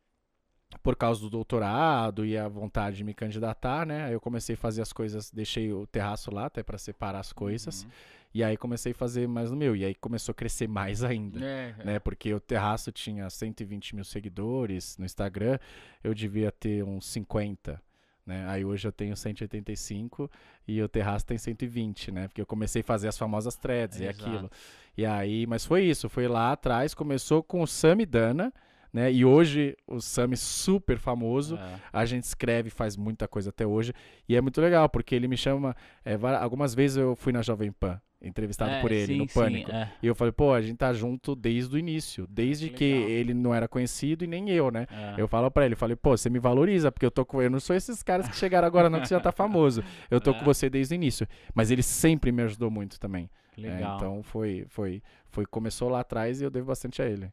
por 0.83 0.97
causa 0.97 1.21
do 1.21 1.29
doutorado 1.29 2.25
e 2.25 2.37
a 2.37 2.49
vontade 2.49 2.97
de 2.97 3.05
me 3.05 3.13
candidatar, 3.13 3.85
né? 3.85 4.05
Aí 4.05 4.13
eu 4.13 4.21
comecei 4.21 4.55
a 4.55 4.59
fazer 4.59 4.83
as 4.83 4.93
coisas, 4.93 5.31
deixei 5.31 5.73
o 5.73 5.87
terraço 5.87 6.33
lá 6.33 6.47
até 6.47 6.63
para 6.63 6.79
separar 6.79 7.21
as 7.21 7.33
coisas. 7.33 7.83
Uhum. 7.83 7.91
E 8.33 8.45
aí 8.45 8.57
comecei 8.57 8.93
a 8.93 8.95
fazer 8.95 9.27
mais 9.27 9.51
no 9.51 9.57
meu. 9.57 9.75
E 9.75 9.85
aí 9.85 9.95
começou 9.95 10.33
a 10.33 10.35
crescer 10.35 10.69
mais 10.69 11.03
ainda. 11.03 11.45
É, 11.45 11.75
Né? 11.85 11.99
Porque 11.99 12.33
o 12.33 12.39
terraço 12.39 12.93
tinha 12.93 13.29
120 13.29 13.97
mil 13.97 14.05
seguidores 14.05 14.97
no 14.97 15.05
Instagram, 15.05 15.59
eu 16.03 16.15
devia 16.15 16.53
ter 16.53 16.85
uns 16.85 17.07
50. 17.07 17.83
Né? 18.31 18.45
Aí 18.49 18.65
hoje 18.65 18.87
eu 18.87 18.93
tenho 18.93 19.17
185 19.17 20.31
e 20.69 20.81
o 20.81 20.89
terraço 20.89 21.27
tem 21.27 21.37
120, 21.37 22.13
né? 22.13 22.29
Porque 22.29 22.41
eu 22.41 22.47
comecei 22.47 22.81
a 22.81 22.85
fazer 22.85 23.09
as 23.09 23.19
famosas 23.19 23.57
threads 23.57 23.99
e 23.99 24.05
Exato. 24.05 24.25
aquilo. 24.25 24.51
E 24.97 25.05
aí, 25.05 25.49
mas 25.49 25.67
foi 25.67 25.83
isso, 25.83 26.09
foi 26.09 26.29
lá 26.29 26.53
atrás, 26.53 26.95
começou 26.95 27.43
com 27.43 27.61
o 27.61 27.67
Sami 27.67 28.07
Dana, 28.07 28.53
né? 28.93 29.11
E 29.11 29.25
hoje 29.25 29.77
o 29.85 30.01
Sami 30.01 30.37
super 30.37 30.97
famoso. 30.97 31.57
É. 31.57 31.81
A 31.93 32.05
gente 32.05 32.23
escreve, 32.23 32.71
faz 32.71 32.97
muita 32.97 33.27
coisa 33.27 33.51
até 33.51 33.67
hoje. 33.67 33.93
E 34.29 34.37
é 34.37 34.41
muito 34.41 34.61
legal, 34.61 34.89
porque 34.89 35.13
ele 35.13 35.27
me 35.27 35.37
chama. 35.37 35.75
é, 36.05 36.15
algumas 36.41 36.73
vezes 36.73 36.99
eu 36.99 37.17
fui 37.17 37.33
na 37.33 37.43
Jovem 37.43 37.73
Pan, 37.73 38.01
entrevistado 38.23 38.71
É, 38.73 38.81
por 38.81 38.93
ele, 38.93 39.07
sim, 39.07 39.17
no 39.19 39.29
sim, 39.29 39.35
Pânico. 39.35 39.71
é. 39.71 39.91
E 40.03 40.07
eu 40.07 40.15
falei, 40.15 40.31
pô, 40.33 40.53
a 40.53 40.61
gente 40.61 40.77
tá 40.77 40.93
junto 40.93 41.35
desde 41.35 41.75
o 41.75 41.79
início, 41.79 42.27
desde 42.29 42.69
que 42.69 42.77
que, 42.77 42.93
legal. 42.93 43.09
ele 43.09 43.35
não 43.35 43.55
era 43.55 43.67
conhecido 43.67 44.25
e 44.25 44.27
nem 44.27 44.51
eu, 44.51 44.71
né? 44.71 44.87
É. 44.91 45.15
Eu 45.21 45.27
falo 45.27 45.51
pra 45.51 45.65
ele, 45.65 45.75
falei, 45.75 45.97
pô, 45.97 46.17
você 46.17 46.29
me 46.29 46.39
valoriza, 46.39 46.93
porque 46.93 47.07
eu 47.07 47.11
tô 47.11 47.25
com. 47.25 47.41
Eu 47.41 47.51
não 47.51 47.61
sou 47.61 47.75
esses 47.75 48.03
caras 48.03 48.29
que 48.29 48.37
chegaram 48.37 48.67
agora, 48.67 48.91
não, 48.91 49.01
que 49.01 49.09
você 49.09 49.15
já 49.15 49.21
tá 49.21 49.33
famoso. 49.33 49.83
Eu 50.11 50.21
tô 50.21 50.31
É. 50.33 50.35
com 50.39 50.45
você 50.45 50.69
desde 50.71 50.95
o 50.95 50.97
início. 50.97 51.27
Mas 51.55 51.71
ele 51.71 51.83
sempre 51.83 52.31
me 52.33 52.43
ajudou 52.43 52.71
muito 52.71 52.99
também. 53.01 53.29
É, 53.59 53.61
Legal. 53.63 53.97
então 53.97 54.23
foi, 54.23 54.65
foi, 54.69 55.03
foi. 55.29 55.45
Começou 55.47 55.89
lá 55.89 56.01
atrás 56.01 56.41
e 56.41 56.45
eu 56.45 56.51
devo 56.51 56.67
bastante 56.67 57.03
a 57.03 57.07
ele. 57.07 57.31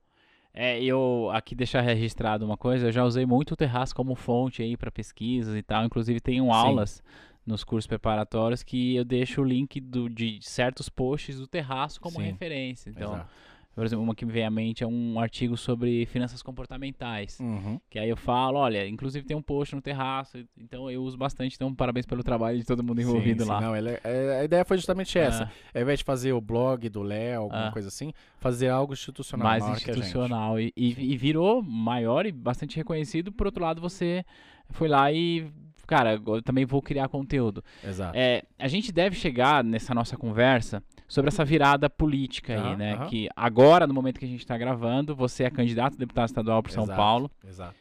É, 0.53 0.81
eu 0.83 1.29
aqui 1.33 1.53
deixar 1.53 1.81
registrado 1.81 2.43
uma 2.43 2.57
coisa, 2.57 2.87
eu 2.87 2.91
já 2.91 3.03
usei 3.03 3.25
muito 3.27 3.51
o 3.51 3.55
Terraço 3.55 3.93
como 3.93 4.15
fonte 4.15 4.63
aí 4.63 4.75
para 4.75 4.89
pesquisas 4.91 5.55
e 5.55 5.61
tal. 5.61 5.85
Inclusive 5.85 6.19
tenho 6.19 6.51
aulas 6.51 7.03
nos 7.47 7.63
cursos 7.63 7.87
preparatórios 7.87 8.61
que 8.61 8.95
eu 8.97 9.05
deixo 9.05 9.41
o 9.41 9.43
link 9.45 9.79
do, 9.79 10.09
de 10.09 10.37
certos 10.41 10.89
posts 10.89 11.39
do 11.39 11.47
Terraço 11.47 11.99
como 12.01 12.17
Sim. 12.17 12.23
referência. 12.23 12.89
Então, 12.89 13.13
Exato. 13.13 13.29
por 13.73 13.85
exemplo, 13.85 14.03
uma 14.03 14.13
que 14.13 14.25
me 14.25 14.31
vem 14.33 14.43
à 14.45 14.49
mente 14.51 14.83
é 14.83 14.87
um 14.87 15.17
artigo 15.19 15.55
sobre 15.55 16.05
finanças 16.07 16.41
comportamentais. 16.43 17.39
Uhum. 17.39 17.79
Que 17.89 17.99
aí 17.99 18.09
eu 18.09 18.17
falo, 18.17 18.57
olha, 18.57 18.85
inclusive 18.87 19.25
tem 19.25 19.37
um 19.37 19.41
post 19.41 19.73
no 19.75 19.81
Terraço, 19.81 20.37
então 20.57 20.91
eu 20.91 21.01
uso 21.03 21.15
bastante. 21.17 21.55
Então, 21.55 21.73
parabéns 21.73 22.05
pelo 22.05 22.21
trabalho 22.23 22.57
de 22.59 22.65
todo 22.65 22.83
mundo 22.83 22.99
envolvido 23.01 23.43
Sim, 23.43 23.45
sim. 23.47 23.53
lá. 23.53 23.61
Não, 23.61 23.75
ele- 23.75 23.97
é- 24.03 24.39
a 24.41 24.43
ideia 24.43 24.65
foi 24.65 24.77
justamente 24.77 25.17
essa. 25.17 25.49
É, 25.73 25.77
Ao 25.79 25.83
invés 25.83 25.99
de 25.99 26.05
fazer 26.05 26.33
o 26.33 26.41
blog 26.41 26.89
do 26.89 27.01
Léo, 27.01 27.43
alguma 27.43 27.67
Ah. 27.67 27.71
coisa 27.71 27.87
assim, 27.87 28.11
fazer 28.39 28.67
algo 28.69 28.91
institucional. 28.93 29.47
mais 29.47 29.63
institucional 29.69 30.59
e, 30.59 30.73
e- 30.75 31.13
e 31.13 31.15
virou 31.17 31.61
maior 31.63 32.25
e 32.25 32.31
bastante 32.31 32.75
reconhecido. 32.75 33.31
Por 33.31 33.45
outro 33.47 33.63
lado, 33.63 33.79
você 33.79 34.25
foi 34.71 34.87
lá 34.89 35.09
e, 35.13 35.49
cara, 35.87 36.21
eu 36.25 36.41
também 36.41 36.65
vou 36.65 36.81
criar 36.81 37.07
conteúdo. 37.07 37.63
Exato. 37.83 38.15
É, 38.15 38.43
a 38.59 38.67
gente 38.67 38.91
deve 38.91 39.15
chegar 39.15 39.63
nessa 39.63 39.93
nossa 39.93 40.17
conversa 40.17 40.83
sobre 41.07 41.29
essa 41.29 41.45
virada 41.45 41.89
política 41.89 42.53
aí, 42.53 42.75
né? 42.75 42.93
aham. 42.93 43.07
Que 43.07 43.29
agora, 43.35 43.87
no 43.87 43.93
momento 43.93 44.19
que 44.19 44.25
a 44.25 44.27
gente 44.27 44.41
está 44.41 44.57
gravando, 44.57 45.15
você 45.15 45.45
é 45.45 45.49
candidato 45.49 45.95
a 45.95 45.97
deputado 45.97 46.27
estadual 46.27 46.61
por 46.61 46.71
São 46.71 46.83
Exato. 46.83 46.97
Paulo. 46.97 47.31
Exato. 47.47 47.75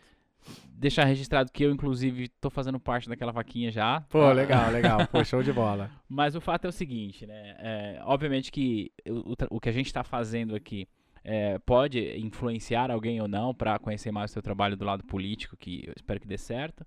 Deixar 0.68 1.04
registrado 1.04 1.50
que 1.50 1.64
eu, 1.64 1.72
inclusive, 1.72 2.28
tô 2.40 2.50
fazendo 2.50 2.78
parte 2.78 3.08
daquela 3.08 3.32
vaquinha 3.32 3.72
já. 3.72 4.02
Pô, 4.08 4.30
legal, 4.30 4.70
legal. 4.72 5.06
Pô, 5.08 5.24
show 5.24 5.42
de 5.42 5.52
bola. 5.52 5.90
Mas 6.08 6.36
o 6.36 6.40
fato 6.40 6.66
é 6.66 6.68
o 6.68 6.72
seguinte, 6.72 7.26
né? 7.26 7.56
É, 7.58 8.00
obviamente 8.04 8.52
que 8.52 8.92
o, 9.08 9.34
o 9.56 9.60
que 9.60 9.68
a 9.68 9.72
gente 9.72 9.86
está 9.86 10.04
fazendo 10.04 10.54
aqui 10.54 10.86
é, 11.24 11.58
pode 11.58 12.16
influenciar 12.18 12.88
alguém 12.88 13.20
ou 13.20 13.26
não 13.26 13.52
para 13.52 13.80
conhecer 13.80 14.12
mais 14.12 14.30
o 14.30 14.34
seu 14.34 14.42
trabalho 14.42 14.76
do 14.76 14.84
lado 14.84 15.02
político, 15.02 15.56
que 15.56 15.82
eu 15.84 15.92
espero 15.96 16.20
que 16.20 16.26
dê 16.26 16.38
certo, 16.38 16.86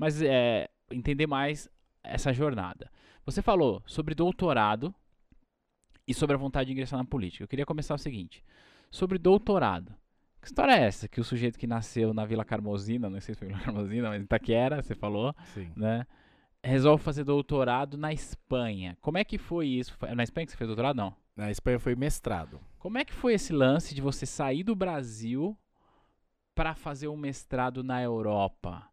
mas 0.00 0.22
é, 0.22 0.66
entender 0.90 1.26
mais 1.26 1.68
essa 2.02 2.32
jornada. 2.32 2.90
Você 3.26 3.42
falou 3.42 3.82
sobre 3.84 4.14
doutorado 4.14 4.94
e 6.08 6.14
sobre 6.14 6.34
a 6.34 6.38
vontade 6.38 6.68
de 6.68 6.72
ingressar 6.72 6.98
na 6.98 7.04
política. 7.04 7.44
Eu 7.44 7.48
queria 7.48 7.66
começar 7.66 7.94
o 7.94 7.98
seguinte: 7.98 8.42
sobre 8.90 9.18
doutorado. 9.18 9.94
Que 10.40 10.46
história 10.46 10.72
é 10.72 10.84
essa? 10.84 11.06
Que 11.06 11.20
o 11.20 11.24
sujeito 11.24 11.58
que 11.58 11.66
nasceu 11.66 12.14
na 12.14 12.24
Vila 12.24 12.46
Carmosina, 12.46 13.10
não 13.10 13.20
sei 13.20 13.34
se 13.34 13.38
foi 13.38 13.48
Vila 13.48 13.60
Carmosina, 13.62 14.08
mas 14.08 14.22
Itaquera, 14.22 14.82
você 14.82 14.94
falou, 14.94 15.34
Sim. 15.52 15.70
né? 15.76 16.06
Resolve 16.64 17.04
fazer 17.04 17.24
doutorado 17.24 17.98
na 17.98 18.10
Espanha. 18.10 18.96
Como 19.02 19.18
é 19.18 19.24
que 19.24 19.36
foi 19.36 19.66
isso? 19.66 19.94
Foi 19.98 20.14
na 20.14 20.22
Espanha 20.22 20.46
que 20.46 20.52
você 20.52 20.58
fez 20.58 20.68
doutorado? 20.68 20.96
Não. 20.96 21.14
Na 21.36 21.50
Espanha 21.50 21.78
foi 21.78 21.94
mestrado. 21.94 22.58
Como 22.78 22.96
é 22.96 23.04
que 23.04 23.12
foi 23.12 23.34
esse 23.34 23.52
lance 23.52 23.94
de 23.94 24.00
você 24.00 24.24
sair 24.24 24.62
do 24.62 24.74
Brasil 24.74 25.54
para 26.54 26.74
fazer 26.74 27.08
um 27.08 27.18
mestrado 27.18 27.84
na 27.84 28.02
Europa? 28.02 28.89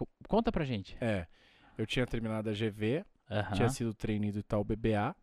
Co- 0.00 0.08
conta 0.28 0.50
pra 0.50 0.64
gente. 0.64 0.96
É. 1.00 1.26
Eu 1.76 1.86
tinha 1.86 2.06
terminado 2.06 2.48
a 2.48 2.52
GV, 2.54 3.04
Aham. 3.30 3.54
tinha 3.54 3.68
sido 3.68 3.92
trainee 3.94 4.32
do 4.32 4.38
Itaú 4.38 4.64
BBA. 4.64 5.14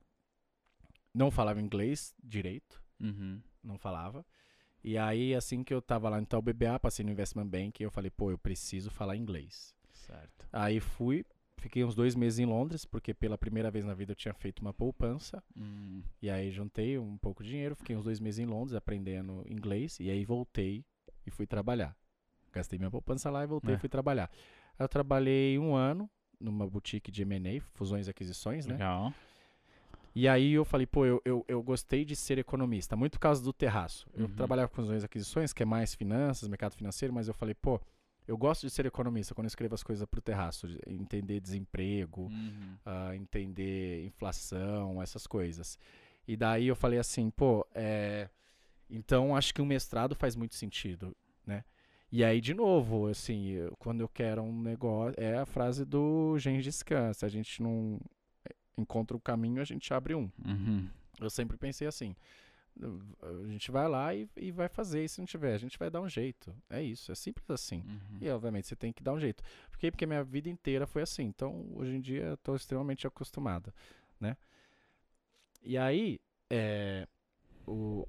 Não 1.13 1.31
falava 1.31 1.59
inglês 1.61 2.13
direito, 2.23 2.81
Uhum. 2.99 3.41
não 3.63 3.77
falava. 3.77 4.25
E 4.83 4.97
aí, 4.97 5.33
assim 5.33 5.63
que 5.63 5.73
eu 5.73 5.81
tava 5.81 6.09
lá 6.09 6.17
no 6.17 6.23
Itaú 6.23 6.41
BBA, 6.41 6.79
passei 6.79 7.03
no 7.03 7.11
Investment 7.11 7.47
Bank, 7.47 7.81
eu 7.81 7.89
falei, 7.91 8.11
pô, 8.11 8.29
eu 8.31 8.37
preciso 8.37 8.91
falar 8.91 9.15
inglês. 9.15 9.75
Certo. 9.93 10.47
Aí 10.53 10.79
fui, 10.79 11.25
fiquei 11.57 11.83
uns 11.83 11.95
dois 11.95 12.15
meses 12.15 12.37
em 12.39 12.45
Londres, 12.45 12.85
porque 12.85 13.13
pela 13.13 13.37
primeira 13.37 13.71
vez 13.71 13.83
na 13.83 13.93
vida 13.95 14.11
eu 14.11 14.15
tinha 14.15 14.33
feito 14.33 14.59
uma 14.59 14.73
poupança. 14.73 15.43
Hum, 15.55 16.03
E 16.21 16.29
aí 16.29 16.51
juntei 16.51 16.97
um 16.99 17.17
pouco 17.17 17.43
de 17.43 17.49
dinheiro, 17.49 17.75
fiquei 17.75 17.95
uns 17.95 18.03
dois 18.05 18.19
meses 18.19 18.39
em 18.39 18.45
Londres 18.45 18.75
aprendendo 18.75 19.43
inglês. 19.49 19.99
E 19.99 20.09
aí 20.11 20.23
voltei 20.23 20.85
e 21.25 21.31
fui 21.31 21.47
trabalhar. 21.47 21.97
Gastei 22.53 22.77
minha 22.79 22.91
poupança 22.91 23.29
lá 23.29 23.43
e 23.43 23.47
voltei 23.47 23.73
É. 23.73 23.77
e 23.77 23.79
fui 23.79 23.89
trabalhar. 23.89 24.31
Eu 24.79 24.87
trabalhei 24.87 25.57
um 25.57 25.75
ano 25.75 26.09
numa 26.39 26.67
boutique 26.67 27.11
de 27.11 27.23
M&A, 27.23 27.59
fusões 27.73 28.07
e 28.07 28.09
aquisições, 28.11 28.65
né? 28.65 28.73
legal. 28.73 29.13
E 30.13 30.27
aí 30.27 30.53
eu 30.53 30.65
falei, 30.65 30.87
pô, 30.87 31.05
eu, 31.05 31.21
eu, 31.23 31.45
eu 31.47 31.61
gostei 31.61 32.03
de 32.03 32.15
ser 32.15 32.39
economista, 32.39 32.95
muito 32.95 33.13
por 33.13 33.19
causa 33.19 33.43
do 33.43 33.53
terraço. 33.53 34.07
Eu 34.15 34.25
Uhum. 34.25 34.35
trabalhava 34.35 34.67
com 34.67 34.75
fusões 34.75 35.03
e 35.03 35.05
aquisições, 35.05 35.53
que 35.53 35.61
é 35.61 35.65
mais 35.65 35.93
finanças, 35.93 36.47
mercado 36.49 36.75
financeiro, 36.75 37.13
mas 37.13 37.27
eu 37.27 37.33
falei, 37.35 37.53
pô, 37.53 37.79
eu 38.27 38.35
gosto 38.35 38.61
de 38.65 38.71
ser 38.71 38.85
economista 38.87 39.35
quando 39.35 39.45
eu 39.45 39.49
escrevo 39.49 39.75
as 39.75 39.83
coisas 39.83 40.05
pro 40.07 40.19
terraço, 40.21 40.67
de 40.67 40.79
entender 40.87 41.39
desemprego, 41.39 42.23
Uhum. 42.23 42.77
a 42.83 43.15
entender 43.15 44.05
inflação, 44.05 45.01
essas 45.01 45.27
coisas. 45.27 45.77
E 46.27 46.35
daí 46.35 46.67
eu 46.67 46.75
falei 46.75 46.97
assim, 46.99 47.29
pô, 47.29 47.65
é, 47.75 48.27
então 48.89 49.35
acho 49.35 49.53
que 49.53 49.61
um 49.61 49.65
mestrado 49.65 50.15
faz 50.15 50.35
muito 50.35 50.55
sentido, 50.55 51.15
né? 51.45 51.63
E 52.11 52.23
aí, 52.23 52.39
de 52.39 52.53
novo, 52.53 53.07
assim, 53.07 53.47
eu- 53.49 53.75
quando 53.77 54.01
eu 54.01 54.07
quero 54.07 54.41
um 54.41 54.61
negócio, 54.61 55.13
é 55.21 55.37
a 55.37 55.45
frase 55.45 55.83
do 55.85 56.37
Gengis 56.39 56.81
Khan, 56.81 57.11
se 57.13 57.25
a 57.25 57.29
gente 57.29 57.61
não 57.61 57.99
é, 58.45 58.53
encontra 58.77 59.15
o 59.15 59.19
caminho, 59.19 59.61
a 59.61 59.65
gente 59.65 59.93
abre 59.93 60.15
um. 60.15 60.29
Uhum. 60.45 60.87
Eu 61.19 61.29
sempre 61.29 61.57
pensei 61.57 61.87
assim, 61.87 62.15
a 63.21 63.47
gente 63.47 63.71
vai 63.71 63.87
lá 63.87 64.13
e, 64.13 64.29
e 64.37 64.51
vai 64.51 64.69
fazer, 64.69 65.03
e 65.03 65.09
se 65.09 65.19
não 65.19 65.25
tiver, 65.25 65.53
a 65.53 65.57
gente 65.57 65.77
vai 65.77 65.89
dar 65.89 66.01
um 66.01 66.07
jeito. 66.07 66.55
É 66.69 66.81
isso, 66.81 67.11
é 67.11 67.15
simples 67.15 67.49
assim. 67.49 67.83
Uhum. 67.85 68.17
E 68.21 68.29
obviamente 68.29 68.67
você 68.67 68.75
tem 68.75 68.93
que 68.93 69.03
dar 69.03 69.13
um 69.13 69.19
jeito. 69.19 69.43
Por 69.69 69.77
quê? 69.79 69.91
Porque 69.91 70.05
minha 70.05 70.23
vida 70.23 70.49
inteira 70.49 70.85
foi 70.85 71.01
assim. 71.01 71.23
Então, 71.23 71.67
hoje 71.75 71.95
em 71.95 72.01
dia, 72.01 72.23
eu 72.23 72.33
estou 72.35 72.55
extremamente 72.55 73.05
acostumado, 73.07 73.73
né? 74.19 74.37
E 75.63 75.77
aí, 75.77 76.19
é, 76.49 77.07
o, 77.65 78.07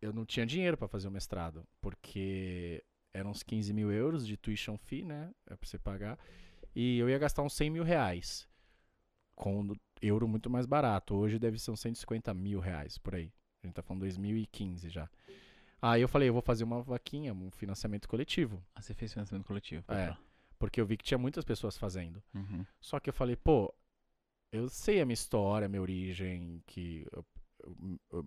eu 0.00 0.12
não 0.12 0.24
tinha 0.24 0.46
dinheiro 0.46 0.76
para 0.76 0.86
fazer 0.86 1.08
o 1.08 1.10
mestrado, 1.10 1.64
porque 1.80 2.84
eram 3.18 3.30
uns 3.30 3.42
15 3.42 3.72
mil 3.72 3.90
euros 3.92 4.26
de 4.26 4.36
tuition 4.36 4.76
fee, 4.76 5.04
né? 5.04 5.30
É 5.46 5.56
para 5.56 5.68
você 5.68 5.78
pagar. 5.78 6.18
E 6.74 6.98
eu 6.98 7.08
ia 7.08 7.18
gastar 7.18 7.42
uns 7.42 7.54
100 7.54 7.70
mil 7.70 7.84
reais, 7.84 8.48
com 9.34 9.74
euro 10.00 10.28
muito 10.28 10.48
mais 10.48 10.66
barato. 10.66 11.14
Hoje 11.14 11.38
deve 11.38 11.58
ser 11.58 11.70
uns 11.70 11.80
150 11.80 12.32
mil 12.34 12.60
reais, 12.60 12.98
por 12.98 13.14
aí. 13.14 13.32
A 13.62 13.66
gente 13.66 13.74
tá 13.74 13.82
falando 13.82 14.00
2015 14.02 14.88
já. 14.88 15.08
Aí 15.80 16.00
eu 16.02 16.08
falei, 16.08 16.28
eu 16.28 16.32
vou 16.32 16.42
fazer 16.42 16.64
uma 16.64 16.82
vaquinha, 16.82 17.32
um 17.32 17.50
financiamento 17.50 18.08
coletivo. 18.08 18.64
Ah, 18.74 18.82
você 18.82 18.94
fez 18.94 19.12
financiamento 19.12 19.46
coletivo. 19.46 19.84
É. 19.92 20.16
Porque 20.58 20.80
eu 20.80 20.86
vi 20.86 20.96
que 20.96 21.04
tinha 21.04 21.18
muitas 21.18 21.44
pessoas 21.44 21.76
fazendo. 21.76 22.22
Uhum. 22.34 22.64
Só 22.80 22.98
que 22.98 23.08
eu 23.08 23.14
falei, 23.14 23.36
pô, 23.36 23.72
eu 24.52 24.68
sei 24.68 25.00
a 25.00 25.06
minha 25.06 25.14
história, 25.14 25.66
a 25.66 25.68
minha 25.68 25.82
origem, 25.82 26.62
que 26.66 27.06
eu- 27.12 27.24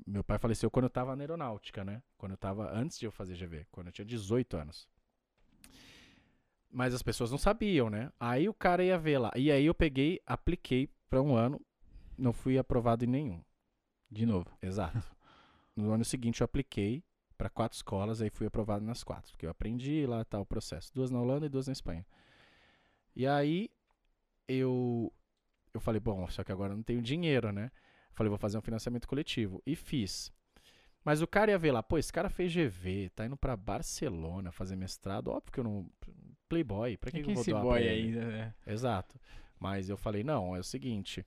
meu 0.05 0.23
pai 0.23 0.37
faleceu 0.37 0.69
quando 0.69 0.85
eu 0.85 0.89
tava 0.89 1.15
na 1.15 1.23
aeronáutica, 1.23 1.83
né? 1.83 2.01
Quando 2.17 2.33
eu 2.33 2.37
tava 2.37 2.71
antes 2.71 2.99
de 2.99 3.05
eu 3.05 3.11
fazer 3.11 3.35
GV, 3.35 3.65
quando 3.71 3.87
eu 3.87 3.93
tinha 3.93 4.05
18 4.05 4.57
anos. 4.57 4.87
Mas 6.69 6.93
as 6.93 7.03
pessoas 7.03 7.31
não 7.31 7.37
sabiam, 7.37 7.89
né? 7.89 8.11
Aí 8.19 8.47
o 8.47 8.53
cara 8.53 8.83
ia 8.83 8.97
ver 8.97 9.17
lá. 9.17 9.31
E 9.35 9.51
aí 9.51 9.65
eu 9.65 9.73
peguei, 9.73 10.21
apliquei 10.25 10.89
pra 11.09 11.21
um 11.21 11.35
ano, 11.35 11.59
não 12.17 12.31
fui 12.31 12.57
aprovado 12.57 13.03
em 13.03 13.07
nenhum. 13.07 13.43
De 14.09 14.25
novo. 14.25 14.49
Exato. 14.61 15.01
No 15.73 15.93
ano 15.93 16.03
seguinte 16.03 16.41
eu 16.41 16.45
apliquei 16.45 17.01
para 17.37 17.49
quatro 17.49 17.77
escolas, 17.77 18.21
aí 18.21 18.29
fui 18.29 18.45
aprovado 18.45 18.85
nas 18.85 19.05
quatro, 19.05 19.31
porque 19.31 19.45
eu 19.45 19.49
aprendi 19.49 20.05
lá 20.05 20.23
tal 20.25 20.41
o 20.41 20.45
processo, 20.45 20.93
duas 20.93 21.09
na 21.09 21.19
Holanda 21.19 21.45
e 21.45 21.49
duas 21.49 21.65
na 21.65 21.71
Espanha. 21.71 22.05
E 23.15 23.25
aí 23.25 23.69
eu 24.49 25.11
eu 25.73 25.79
falei, 25.79 25.99
bom, 25.99 26.29
só 26.29 26.43
que 26.43 26.51
agora 26.51 26.73
eu 26.73 26.77
não 26.77 26.83
tenho 26.83 27.01
dinheiro, 27.01 27.51
né? 27.53 27.71
Falei, 28.13 28.29
vou 28.29 28.37
fazer 28.37 28.57
um 28.57 28.61
financiamento 28.61 29.07
coletivo 29.07 29.61
e 29.65 29.75
fiz. 29.75 30.31
Mas 31.03 31.21
o 31.21 31.27
cara 31.27 31.51
ia 31.51 31.57
ver 31.57 31.71
lá, 31.71 31.81
pô, 31.81 31.97
esse 31.97 32.13
cara 32.13 32.29
fez 32.29 32.53
GV, 32.53 33.09
tá 33.15 33.25
indo 33.25 33.35
pra 33.35 33.57
Barcelona 33.57 34.51
fazer 34.51 34.75
mestrado, 34.75 35.29
óbvio 35.29 35.51
que 35.51 35.59
eu 35.59 35.63
não. 35.63 35.89
Playboy, 36.47 36.97
pra 36.97 37.09
que, 37.09 37.17
Quem 37.17 37.23
que 37.23 37.31
eu 37.31 37.35
vou 37.35 37.43
doar 37.45 37.63
boy 37.63 37.81
ele? 37.81 38.11
né? 38.19 38.53
Exato. 38.67 39.19
Mas 39.59 39.89
eu 39.89 39.95
falei, 39.97 40.23
não, 40.23 40.55
é 40.55 40.59
o 40.59 40.63
seguinte. 40.63 41.25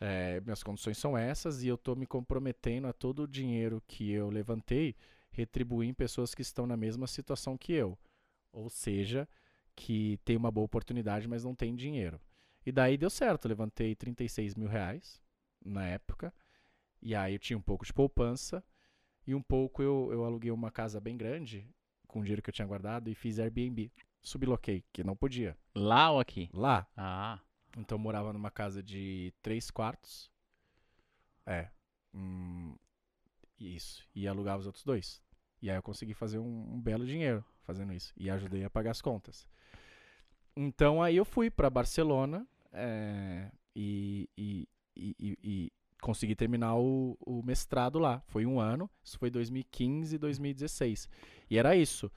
é, 0.00 0.40
minhas 0.40 0.62
condições 0.62 0.98
são 0.98 1.16
essas 1.16 1.62
e 1.62 1.68
eu 1.68 1.78
tô 1.78 1.94
me 1.94 2.06
comprometendo 2.06 2.86
a 2.88 2.92
todo 2.92 3.22
o 3.22 3.28
dinheiro 3.28 3.80
que 3.86 4.10
eu 4.10 4.30
levantei 4.30 4.96
retribuir 5.30 5.88
em 5.88 5.94
pessoas 5.94 6.34
que 6.34 6.42
estão 6.42 6.66
na 6.66 6.76
mesma 6.76 7.06
situação 7.06 7.56
que 7.56 7.72
eu. 7.72 7.96
Ou 8.52 8.68
seja, 8.68 9.28
que 9.76 10.18
tem 10.24 10.36
uma 10.36 10.50
boa 10.50 10.64
oportunidade, 10.64 11.28
mas 11.28 11.44
não 11.44 11.54
tem 11.54 11.74
dinheiro. 11.76 12.20
E 12.66 12.72
daí 12.72 12.96
deu 12.96 13.08
certo, 13.10 13.46
levantei 13.48 13.94
36 13.94 14.54
mil 14.56 14.68
reais 14.68 15.21
na 15.64 15.86
época. 15.86 16.32
E 17.00 17.14
aí 17.14 17.34
eu 17.34 17.38
tinha 17.38 17.58
um 17.58 17.62
pouco 17.62 17.84
de 17.84 17.92
poupança. 17.92 18.64
E 19.26 19.34
um 19.34 19.42
pouco 19.42 19.82
eu, 19.82 20.10
eu 20.12 20.24
aluguei 20.24 20.50
uma 20.50 20.70
casa 20.70 21.00
bem 21.00 21.16
grande, 21.16 21.68
com 22.08 22.20
o 22.20 22.22
dinheiro 22.22 22.42
que 22.42 22.50
eu 22.50 22.54
tinha 22.54 22.66
guardado, 22.66 23.08
e 23.08 23.14
fiz 23.14 23.38
Airbnb. 23.38 23.92
Subloquei, 24.20 24.84
que 24.92 25.02
não 25.02 25.16
podia. 25.16 25.56
Lá 25.74 26.10
ou 26.10 26.20
aqui? 26.20 26.48
Lá, 26.52 26.86
Ah, 26.96 27.40
então 27.76 27.96
eu 27.96 28.02
morava 28.02 28.32
numa 28.32 28.50
casa 28.50 28.82
de 28.82 29.32
três 29.42 29.70
quartos. 29.70 30.30
É. 31.46 31.68
hum, 32.14 32.76
isso. 33.58 34.06
E 34.14 34.26
alugava 34.28 34.60
os 34.60 34.66
outros 34.66 34.84
dois. 34.84 35.22
E 35.60 35.70
aí 35.70 35.76
eu 35.76 35.82
consegui 35.82 36.14
fazer 36.14 36.38
um, 36.38 36.74
um 36.74 36.80
belo 36.80 37.06
dinheiro 37.06 37.44
fazendo 37.62 37.92
isso. 37.92 38.12
E 38.16 38.28
ajudei 38.28 38.64
a 38.64 38.70
pagar 38.70 38.90
as 38.90 39.00
contas. 39.00 39.48
Então 40.56 41.02
aí 41.02 41.16
eu 41.16 41.24
fui 41.24 41.50
para 41.50 41.70
Barcelona 41.70 42.46
é, 42.72 43.50
e, 43.74 44.28
e, 44.36 44.68
e, 44.96 45.14
e- 45.18 45.38
e 45.42 45.72
consegui 46.00 46.34
terminar 46.34 46.76
o, 46.76 47.16
o 47.20 47.42
mestrado 47.42 47.98
lá. 47.98 48.20
Foi 48.26 48.44
um 48.46 48.58
ano. 48.60 48.90
Isso 49.04 49.18
foi 49.18 49.30
2015 49.30 50.16
e 50.16 50.18
2016. 50.18 51.08
E 51.50 51.58
era 51.58 51.76
isso. 51.76 52.10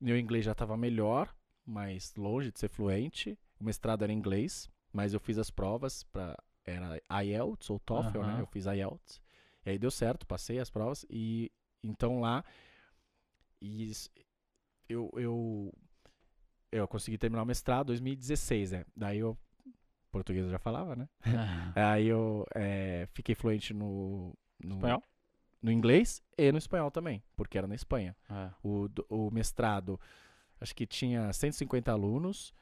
Meu 0.00 0.18
inglês 0.18 0.44
já 0.44 0.52
estava 0.52 0.76
melhor, 0.76 1.34
mas 1.64 2.14
longe 2.16 2.50
de 2.52 2.58
ser 2.58 2.68
fluente. 2.68 3.38
O 3.60 3.64
mestrado 3.64 4.02
era 4.02 4.12
em 4.12 4.16
inglês 4.16 4.68
mas 4.90 5.12
eu 5.12 5.20
fiz 5.20 5.36
as 5.38 5.50
provas 5.50 6.02
para 6.04 6.34
era 6.64 7.00
IELTS 7.22 7.68
ou 7.70 7.78
TOEFL, 7.78 8.20
né? 8.22 8.32
Aham. 8.32 8.40
Eu 8.40 8.46
fiz 8.46 8.64
IELTS. 8.66 9.20
E 9.66 9.70
aí 9.70 9.78
deu 9.78 9.90
certo, 9.90 10.26
passei 10.26 10.58
as 10.58 10.70
provas 10.70 11.04
e 11.10 11.52
então 11.84 12.20
lá 12.20 12.42
e 13.60 13.92
eu 14.88 15.10
eu 15.14 15.72
eu 16.72 16.86
consegui 16.88 17.16
terminar 17.18 17.42
o 17.42 17.46
mestrado 17.46 17.84
em 17.86 17.86
2016, 17.88 18.72
né? 18.72 18.84
Daí 18.96 19.18
eu 19.18 19.36
português 20.10 20.44
eu 20.44 20.50
já 20.50 20.58
falava, 20.58 20.96
né? 20.96 21.08
Aí 21.74 22.06
eu 22.08 22.46
eh, 22.54 23.06
fiquei 23.12 23.34
fluente 23.34 23.72
no, 23.74 24.34
no 24.62 24.74
espanhol? 24.76 25.02
no 25.62 25.72
inglês 25.72 26.22
e 26.36 26.52
no 26.52 26.58
espanhol 26.58 26.90
também, 26.90 27.22
porque 27.36 27.58
era 27.58 27.66
na 27.66 27.74
Espanha. 27.74 28.16
É. 28.30 28.50
O, 28.62 28.88
o 29.08 29.30
mestrado, 29.30 30.00
acho 30.60 30.74
que 30.74 30.86
tinha 30.86 31.32
150 31.32 31.90
alunos 31.90 32.52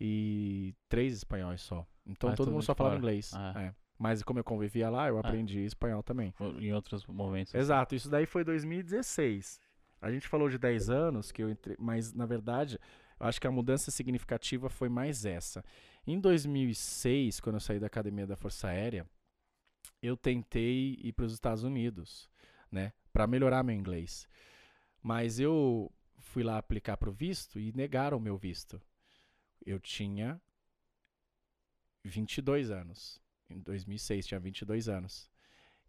e 0.00 0.74
três 0.88 1.14
espanhóis 1.14 1.60
só. 1.60 1.86
Então 2.06 2.30
Ah, 2.30 2.34
todo 2.34 2.46
tudo 2.46 2.54
mundo 2.54 2.62
só 2.62 2.74
falava 2.74 2.96
fora. 2.96 3.04
inglês. 3.06 3.32
Ah. 3.34 3.54
é. 3.62 3.74
Mas 3.98 4.22
como 4.22 4.38
eu 4.38 4.44
convivia 4.44 4.90
lá, 4.90 5.08
eu 5.08 5.18
aprendi 5.18 5.60
espanhol 5.64 6.02
também. 6.02 6.34
Em 6.58 6.70
outros 6.74 7.06
momentos. 7.06 7.54
assim. 7.54 7.62
Exato, 7.62 7.94
isso 7.94 8.10
daí 8.10 8.26
foi 8.26 8.44
2016. 8.44 9.58
A 10.02 10.10
gente 10.10 10.28
falou 10.28 10.50
de 10.50 10.58
10 10.58 10.90
anos, 10.90 11.32
que 11.32 11.42
eu 11.42 11.48
entrei, 11.48 11.76
mas 11.78 12.12
na 12.12 12.26
verdade, 12.26 12.78
eu 13.18 13.26
acho 13.26 13.40
que 13.40 13.46
a 13.46 13.50
mudança 13.50 13.90
significativa 13.90 14.68
foi 14.68 14.90
mais 14.90 15.24
essa. 15.24 15.64
Em 16.06 16.20
2006, 16.20 17.40
quando 17.40 17.56
eu 17.56 17.60
saí 17.60 17.80
da 17.80 17.88
academia 17.88 18.26
da 18.26 18.36
Força 18.36 18.68
Aérea, 18.68 19.08
eu 20.00 20.16
tentei 20.16 20.98
ir 21.02 21.12
para 21.12 21.24
os 21.24 21.32
Estados 21.32 21.64
Unidos, 21.64 22.30
né, 22.70 22.92
para 23.12 23.26
melhorar 23.26 23.64
meu 23.64 23.74
inglês. 23.74 24.28
Mas 25.02 25.40
eu 25.40 25.92
fui 26.18 26.44
lá 26.44 26.58
aplicar 26.58 26.96
para 26.96 27.10
o 27.10 27.12
visto 27.12 27.58
e 27.58 27.72
negaram 27.72 28.18
o 28.18 28.20
meu 28.20 28.36
visto. 28.36 28.80
Eu 29.64 29.80
tinha 29.80 30.40
22 32.04 32.70
anos. 32.70 33.20
Em 33.50 33.60
2006 33.60 34.26
tinha 34.26 34.38
22 34.38 34.88
anos. 34.88 35.30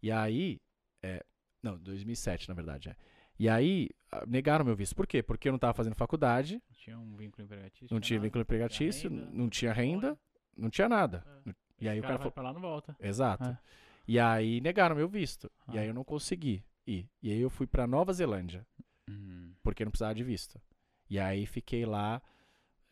E 0.02 0.10
aí, 0.10 0.60
é, 1.02 1.24
não, 1.62 1.78
2007 1.78 2.48
na 2.48 2.54
verdade, 2.54 2.88
é. 2.88 2.96
E 3.38 3.48
aí, 3.48 3.88
ah, 4.10 4.24
negaram 4.26 4.64
meu 4.64 4.74
visto. 4.74 4.94
Por 4.96 5.06
quê? 5.06 5.22
Porque 5.22 5.48
eu 5.48 5.52
não 5.52 5.56
estava 5.58 5.74
fazendo 5.74 5.94
faculdade, 5.94 6.54
Não 6.68 6.76
tinha 6.76 6.98
um 6.98 7.16
vínculo 7.16 7.44
empregatício. 7.44 7.88
não 7.94 8.00
tinha 8.00 8.18
nada. 8.18 8.26
vínculo 8.26 8.42
empregatício, 8.42 9.10
renda, 9.10 9.30
não 9.32 9.48
tinha 9.48 9.72
renda, 9.72 10.18
não 10.56 10.70
tinha 10.70 10.88
nada. 10.88 11.24
É. 11.46 11.54
E 11.80 11.88
aí 11.88 11.98
o 12.00 12.02
cara 12.02 12.14
vai 12.14 12.18
falou, 12.18 12.32
pra 12.32 12.42
lá 12.42 12.52
não 12.52 12.60
volta. 12.60 12.96
exato. 13.00 13.44
É. 13.50 13.58
E 14.06 14.18
aí 14.18 14.60
negaram 14.60 14.96
meu 14.96 15.08
visto. 15.08 15.50
E 15.72 15.78
Ah. 15.78 15.82
aí 15.82 15.88
eu 15.88 15.94
não 15.94 16.02
consegui 16.04 16.64
ir. 16.86 17.08
E 17.22 17.30
aí 17.30 17.40
eu 17.40 17.50
fui 17.50 17.66
para 17.66 17.86
Nova 17.86 18.12
Zelândia, 18.12 18.66
Hum. 19.08 19.52
porque 19.62 19.84
não 19.84 19.90
precisava 19.92 20.14
de 20.14 20.24
visto. 20.24 20.60
E 21.08 21.18
aí 21.18 21.46
fiquei 21.46 21.86
lá 21.86 22.20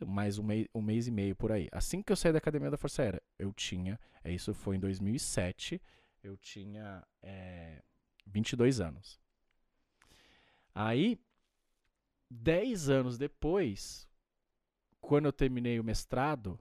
mais 0.06 0.38
um, 0.38 0.42
mei- 0.44 0.68
um 0.74 0.80
mês 0.82 1.06
e 1.08 1.10
meio 1.10 1.34
por 1.34 1.50
aí. 1.50 1.68
Assim 1.72 2.02
que 2.02 2.12
eu 2.12 2.16
saí 2.16 2.30
da 2.32 2.38
Academia 2.38 2.70
da 2.70 2.76
Força 2.76 3.02
Aérea, 3.02 3.22
eu 3.38 3.52
tinha, 3.52 3.98
é, 4.22 4.30
isso 4.30 4.52
foi 4.54 4.76
em 4.76 4.78
2007, 4.80 5.80
eu 6.22 6.36
tinha 6.36 7.02
é, 7.22 7.82
22 8.26 8.80
anos. 8.80 9.18
Aí, 10.78 11.18
10 12.30 12.90
anos 12.90 13.16
depois, 13.16 14.06
quando 15.00 15.24
eu 15.26 15.32
terminei 15.32 15.80
o 15.80 15.84
mestrado, 15.84 16.58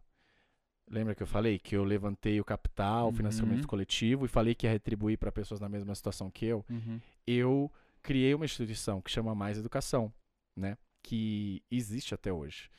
lembra 0.89 1.13
que 1.13 1.21
eu 1.21 1.27
falei 1.27 1.59
que 1.59 1.75
eu 1.75 1.83
levantei 1.83 2.39
o 2.39 2.45
capital, 2.45 3.07
o 3.07 3.09
Uhum. 3.09 3.15
financiamento 3.15 3.67
coletivo 3.67 4.23
e 4.25 4.29
falei 4.29 4.55
que 4.55 4.65
ia 4.65 4.71
retribuir 4.71 5.17
para 5.17 5.31
pessoas 5.33 5.59
na 5.59 5.67
mesma 5.67 5.93
situação 5.93 6.31
que 6.31 6.45
eu? 6.45 6.63
Uhum. 6.69 6.99
eu 7.27 7.71
criei 8.01 8.33
uma 8.35 8.45
instituição 8.45 9.01
que 9.01 9.09
chama 9.11 9.33
Mais 9.35 9.57
Educação, 9.57 10.13
né? 10.55 10.77
Que 11.03 11.61
existe 11.71 12.13
até 12.13 12.31
hoje. 12.31 12.69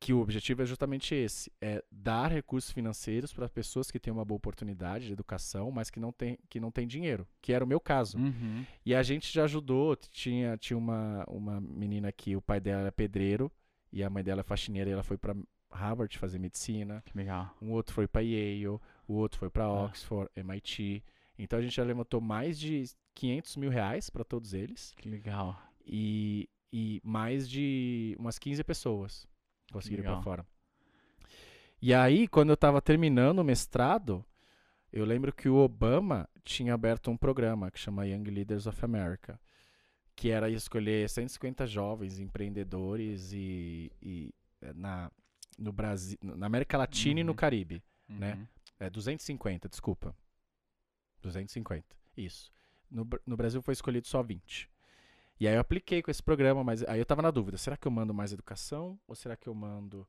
Que 0.00 0.12
o 0.12 0.20
objetivo 0.20 0.62
é 0.62 0.66
justamente 0.66 1.12
esse, 1.14 1.50
é 1.60 1.82
dar 1.90 2.30
recursos 2.30 2.70
financeiros 2.70 3.32
para 3.32 3.48
pessoas 3.48 3.90
que 3.90 3.98
têm 3.98 4.12
uma 4.12 4.24
boa 4.24 4.36
oportunidade 4.36 5.06
de 5.06 5.12
educação, 5.12 5.70
mas 5.72 5.90
que 5.90 5.98
não 5.98 6.12
têm 6.12 6.38
que 6.48 6.60
não 6.60 6.70
tem 6.70 6.86
dinheiro, 6.86 7.26
que 7.42 7.52
era 7.52 7.64
o 7.64 7.68
meu 7.68 7.80
caso. 7.80 8.16
Uhum. 8.16 8.64
E 8.86 8.94
a 8.94 9.02
gente 9.02 9.32
já 9.32 9.44
ajudou, 9.44 9.96
tinha 9.96 10.56
tinha 10.56 10.76
uma 10.78 11.24
uma 11.28 11.60
menina 11.60 12.12
que 12.12 12.36
o 12.36 12.40
pai 12.40 12.60
dela 12.60 12.82
era 12.82 12.92
pedreiro 12.92 13.50
e 13.92 14.04
a 14.04 14.08
mãe 14.08 14.22
dela 14.22 14.40
é 14.40 14.44
faxineira 14.44 14.88
e 14.88 14.92
ela 14.92 15.02
foi 15.02 15.18
para 15.18 15.34
Harvard 15.72 16.16
fazer 16.16 16.38
medicina 16.38 17.02
Que 17.04 17.18
legal. 17.18 17.54
um 17.60 17.72
outro 17.72 17.92
foi 17.92 18.06
para 18.06 18.22
Yale, 18.22 18.68
o 18.68 18.80
outro 19.08 19.38
foi 19.40 19.50
para 19.50 19.64
Ah. 19.64 19.84
Oxford, 19.86 20.30
MIT. 20.36 21.02
Então 21.36 21.58
a 21.58 21.62
gente 21.62 21.74
já 21.74 21.82
levantou 21.84 22.20
mais 22.20 22.56
de 22.58 22.84
500 23.14 23.56
mil 23.56 23.70
reais 23.70 24.08
para 24.10 24.22
todos 24.24 24.54
eles 24.54 24.92
Que 24.96 25.08
legal. 25.08 25.60
e, 25.84 26.48
e 26.72 27.00
mais 27.04 27.48
de 27.48 28.14
umas 28.18 28.38
15 28.38 28.62
pessoas 28.62 29.26
conseguiram 29.72 30.02
ir 30.02 30.04
para 30.04 30.10
legal. 30.12 30.22
fora. 30.22 30.46
E 31.80 31.94
aí, 31.94 32.26
quando 32.26 32.50
eu 32.50 32.54
estava 32.54 32.80
terminando 32.82 33.38
o 33.38 33.44
mestrado, 33.44 34.24
eu 34.92 35.04
lembro 35.04 35.32
que 35.32 35.48
o 35.48 35.56
Obama 35.56 36.28
tinha 36.42 36.74
aberto 36.74 37.10
um 37.10 37.16
programa 37.16 37.70
que 37.70 37.78
chama 37.78 38.06
Young 38.06 38.24
Leaders 38.24 38.66
of 38.66 38.84
America, 38.84 39.40
que 40.16 40.30
era 40.30 40.50
escolher 40.50 41.08
150 41.08 41.66
jovens 41.66 42.18
empreendedores 42.18 43.32
e, 43.32 43.92
e, 44.02 44.34
eh, 44.60 44.72
na, 44.74 45.10
no 45.56 45.72
Brasil, 45.72 46.18
na 46.20 46.46
América 46.46 46.76
Latina 46.76 47.20
e 47.20 47.24
no 47.24 47.32
Uhum. 47.32 47.36
Caribe. 47.36 47.82
Né? 48.08 48.34
Uhum. 48.34 48.46
É 48.80 48.90
250, 48.90 49.68
desculpa. 49.68 50.16
250, 51.22 51.84
isso. 52.16 52.50
No, 52.90 53.06
no 53.26 53.36
Brasil 53.36 53.60
foi 53.62 53.72
escolhido 53.72 54.06
só 54.08 54.22
20. 54.22 54.68
E 55.40 55.46
aí 55.46 55.54
eu 55.54 55.60
apliquei 55.60 56.02
com 56.02 56.10
esse 56.10 56.22
programa, 56.22 56.64
mas 56.64 56.82
aí 56.84 56.98
eu 56.98 57.06
tava 57.06 57.22
na 57.22 57.30
dúvida: 57.30 57.56
será 57.56 57.76
que 57.76 57.86
eu 57.86 57.92
mando 57.92 58.12
mais 58.14 58.32
educação 58.32 58.98
ou 59.06 59.14
será 59.14 59.36
que 59.36 59.48
eu 59.48 59.54
mando 59.54 60.06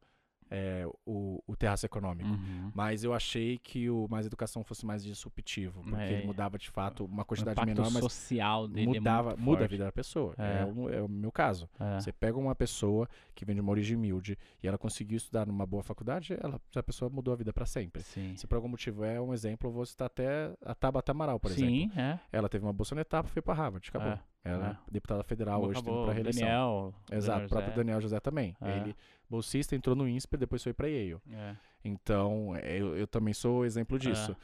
é, 0.52 0.84
o, 1.06 1.44
o 1.46 1.56
terraço 1.56 1.86
econômico? 1.86 2.28
Uhum. 2.28 2.72
Mas 2.74 3.04
eu 3.04 3.14
achei 3.14 3.60
que 3.60 3.88
o 3.88 4.08
mais 4.10 4.26
educação 4.26 4.64
fosse 4.64 4.84
mais 4.84 5.04
disruptivo, 5.04 5.84
porque 5.84 6.02
É. 6.02 6.14
ele 6.14 6.26
mudava 6.26 6.58
de 6.58 6.68
fato 6.72 7.06
uma 7.06 7.24
quantidade 7.24 7.64
menor, 7.64 7.92
mas 7.92 8.02
social 8.02 8.68
dele 8.68 8.98
é 8.98 9.00
mudava, 9.00 9.30
muito 9.30 9.42
muda 9.42 9.58
a 9.58 9.60
forte. 9.60 9.72
vida 9.72 9.84
da 9.86 9.92
pessoa. 9.92 10.34
É. 10.40 10.62
É, 10.62 10.66
o, 10.66 10.90
é 10.90 11.02
o 11.04 11.08
meu 11.08 11.32
caso. 11.32 11.70
É. 11.80 12.00
Você 12.00 12.12
pega 12.12 12.36
uma 12.36 12.56
pessoa 12.56 13.08
que 13.36 13.46
vem 13.46 13.54
de 13.54 13.62
uma 13.62 13.70
origem 13.70 13.96
humilde 13.96 14.36
e 14.64 14.68
ela 14.68 14.80
conseguiu 14.80 15.18
estudar 15.18 15.46
numa 15.46 15.68
boa 15.68 15.84
faculdade, 15.84 16.36
ela, 16.42 16.60
essa 16.72 16.82
pessoa 16.82 17.12
mudou 17.12 17.32
a 17.32 17.38
vida 17.38 17.54
para 17.54 17.68
sempre. 17.68 18.02
Sim. 18.02 18.36
Se 18.36 18.48
por 18.48 18.56
algum 18.56 18.68
motivo 18.68 19.04
é 19.04 19.22
um 19.22 19.32
exemplo, 19.32 19.70
eu 19.70 19.74
vou 19.74 19.86
citar 19.86 20.08
até 20.08 20.52
a 20.66 20.74
Tabata 20.74 21.12
Amaral, 21.12 21.40
por 21.40 21.52
exemplo. 21.52 21.70
Sim, 21.70 21.92
é. 21.96 22.20
Ela 22.32 22.50
teve 22.50 22.66
uma 22.66 22.74
bolsa 22.74 22.96
na 22.96 23.02
etapa, 23.02 23.30
foi 23.30 23.44
para 23.44 23.54
Harvard, 23.54 23.88
acabou. 23.88 24.18
É, 24.44 24.52
Ela 24.52 24.70
é 24.88 24.92
deputada 24.92 25.24
federal, 25.24 25.62
hoje 25.62 25.80
Acabou. 25.80 25.96
tendo 25.96 26.06
para 26.06 26.14
reeleição. 26.14 26.42
Daniel. 26.42 26.94
Exato, 27.12 27.46
o 27.46 27.50
próprio. 27.50 27.76
Daniel 27.76 28.02
José 28.02 28.20
também. 28.20 28.56
É. 28.62 28.78
Ele, 28.78 28.96
bolsista, 29.30 29.76
entrou 29.76 29.96
no 29.96 30.08
INSPER, 30.08 30.40
depois 30.40 30.64
foi 30.64 30.74
para 30.74 30.88
Yale. 30.88 31.22
É. 31.32 31.56
Então, 31.84 32.56
é, 32.56 32.78
eu, 32.78 32.96
eu 32.98 33.08
também 33.08 33.34
sou 33.34 33.66
exemplo 33.66 34.00
disso. 34.00 34.32
É. 34.32 34.36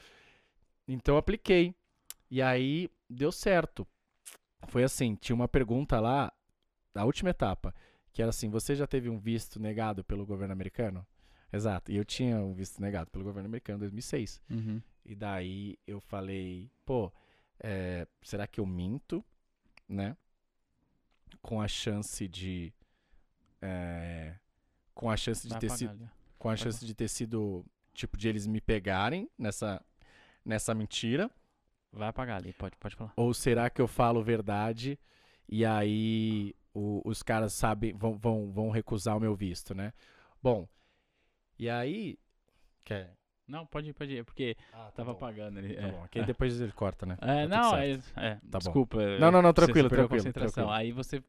Então, 0.88 1.16
eu 1.16 1.20
apliquei. 1.20 1.74
E 2.30 2.42
aí, 2.42 2.90
deu 3.10 3.32
certo. 3.32 3.88
Foi 4.68 4.84
assim, 4.84 5.16
tinha 5.16 5.36
uma 5.36 5.48
pergunta 5.48 6.00
lá, 6.00 6.32
da 6.94 7.04
última 7.06 7.30
etapa, 7.30 7.74
que 8.12 8.22
era 8.22 8.30
assim, 8.30 8.50
você 8.50 8.76
já 8.76 8.88
teve 8.88 9.10
um 9.10 9.20
visto 9.20 9.60
negado 9.60 10.04
pelo 10.04 10.26
governo 10.26 10.54
americano? 10.54 11.06
Exato, 11.52 11.92
e 11.92 11.98
eu 11.98 12.04
tinha 12.04 12.38
um 12.38 12.54
visto 12.54 12.82
negado 12.82 13.12
pelo 13.12 13.24
governo 13.24 13.48
americano 13.48 13.78
em 13.78 13.82
2006. 13.82 14.42
Uhum. 14.50 14.82
E 15.06 15.14
daí 15.14 15.78
eu 15.86 16.00
falei, 16.00 16.72
pô, 16.86 17.12
é, 17.60 18.08
será 18.22 18.48
que 18.48 18.60
eu 18.60 18.66
minto? 18.66 19.24
Né? 19.88 20.16
Com 21.42 21.62
a 21.62 21.68
chance 21.68 22.28
de. 22.28 22.74
é, 23.62 24.36
com 24.94 25.10
a 25.10 25.18
chance 25.18 25.44
de 25.44 25.50
Vai 25.50 25.60
ter 25.60 25.68
apagar 25.68 25.78
sido. 25.78 25.90
ali. 26.04 26.10
Com 26.38 26.50
a 26.50 26.56
chance 26.56 26.86
de 26.86 26.94
ter 26.94 27.08
sido. 27.08 27.66
Tipo, 27.94 28.18
de 28.18 28.28
eles 28.28 28.46
me 28.46 28.60
pegarem 28.60 29.30
nessa, 29.38 29.82
nessa 30.44 30.74
mentira. 30.74 31.32
Vai 31.94 32.10
apagar 32.10 32.38
ali, 32.38 32.52
pode, 32.52 32.76
pode 32.78 32.96
falar. 32.96 33.14
Ou 33.16 33.34
será 33.34 33.70
que 33.70 33.82
eu 33.82 33.88
falo 33.88 34.22
verdade 34.22 35.00
e 35.48 35.64
aí 35.66 36.54
o- 36.74 37.02
os 37.06 37.24
caras 37.24 37.54
sabem, 37.54 37.94
vão, 37.94 38.18
vão, 38.18 38.52
vão 38.52 38.70
recusar 38.70 39.16
o 39.16 39.20
meu 39.20 39.34
visto, 39.34 39.74
né? 39.74 39.94
Bom, 40.44 40.68
e 41.58 41.70
aí. 41.70 42.20
Quer? 42.84 43.16
Não, 43.48 43.66
pode 43.66 43.90
ir, 43.90 43.94
pode 43.94 44.12
ir, 44.14 44.24
porque 44.24 44.58
Ah, 44.74 44.92
tava 44.96 45.12
apagando 45.12 45.60
ali. 45.60 45.76
Tá 45.76 45.82
é. 45.88 45.92
bom, 45.92 46.04
aqui 46.04 46.24
depois 46.24 46.60
ele 46.60 46.72
corta, 46.72 47.06
né? 47.06 47.18
É, 47.22 47.48
Tá 47.48 47.58
não, 47.58 47.78
é, 47.78 47.92
é, 47.92 48.36
Tá 48.36 48.40
bom. 48.54 48.58
desculpa. 48.60 48.98
Não, 49.20 49.32
não, 49.32 49.42
não, 49.42 49.54
tranquilo, 49.54 49.90
tranquilo, 49.90 50.34
tranquilo. 50.34 50.70
Aí 50.72 50.92
você 50.92 51.24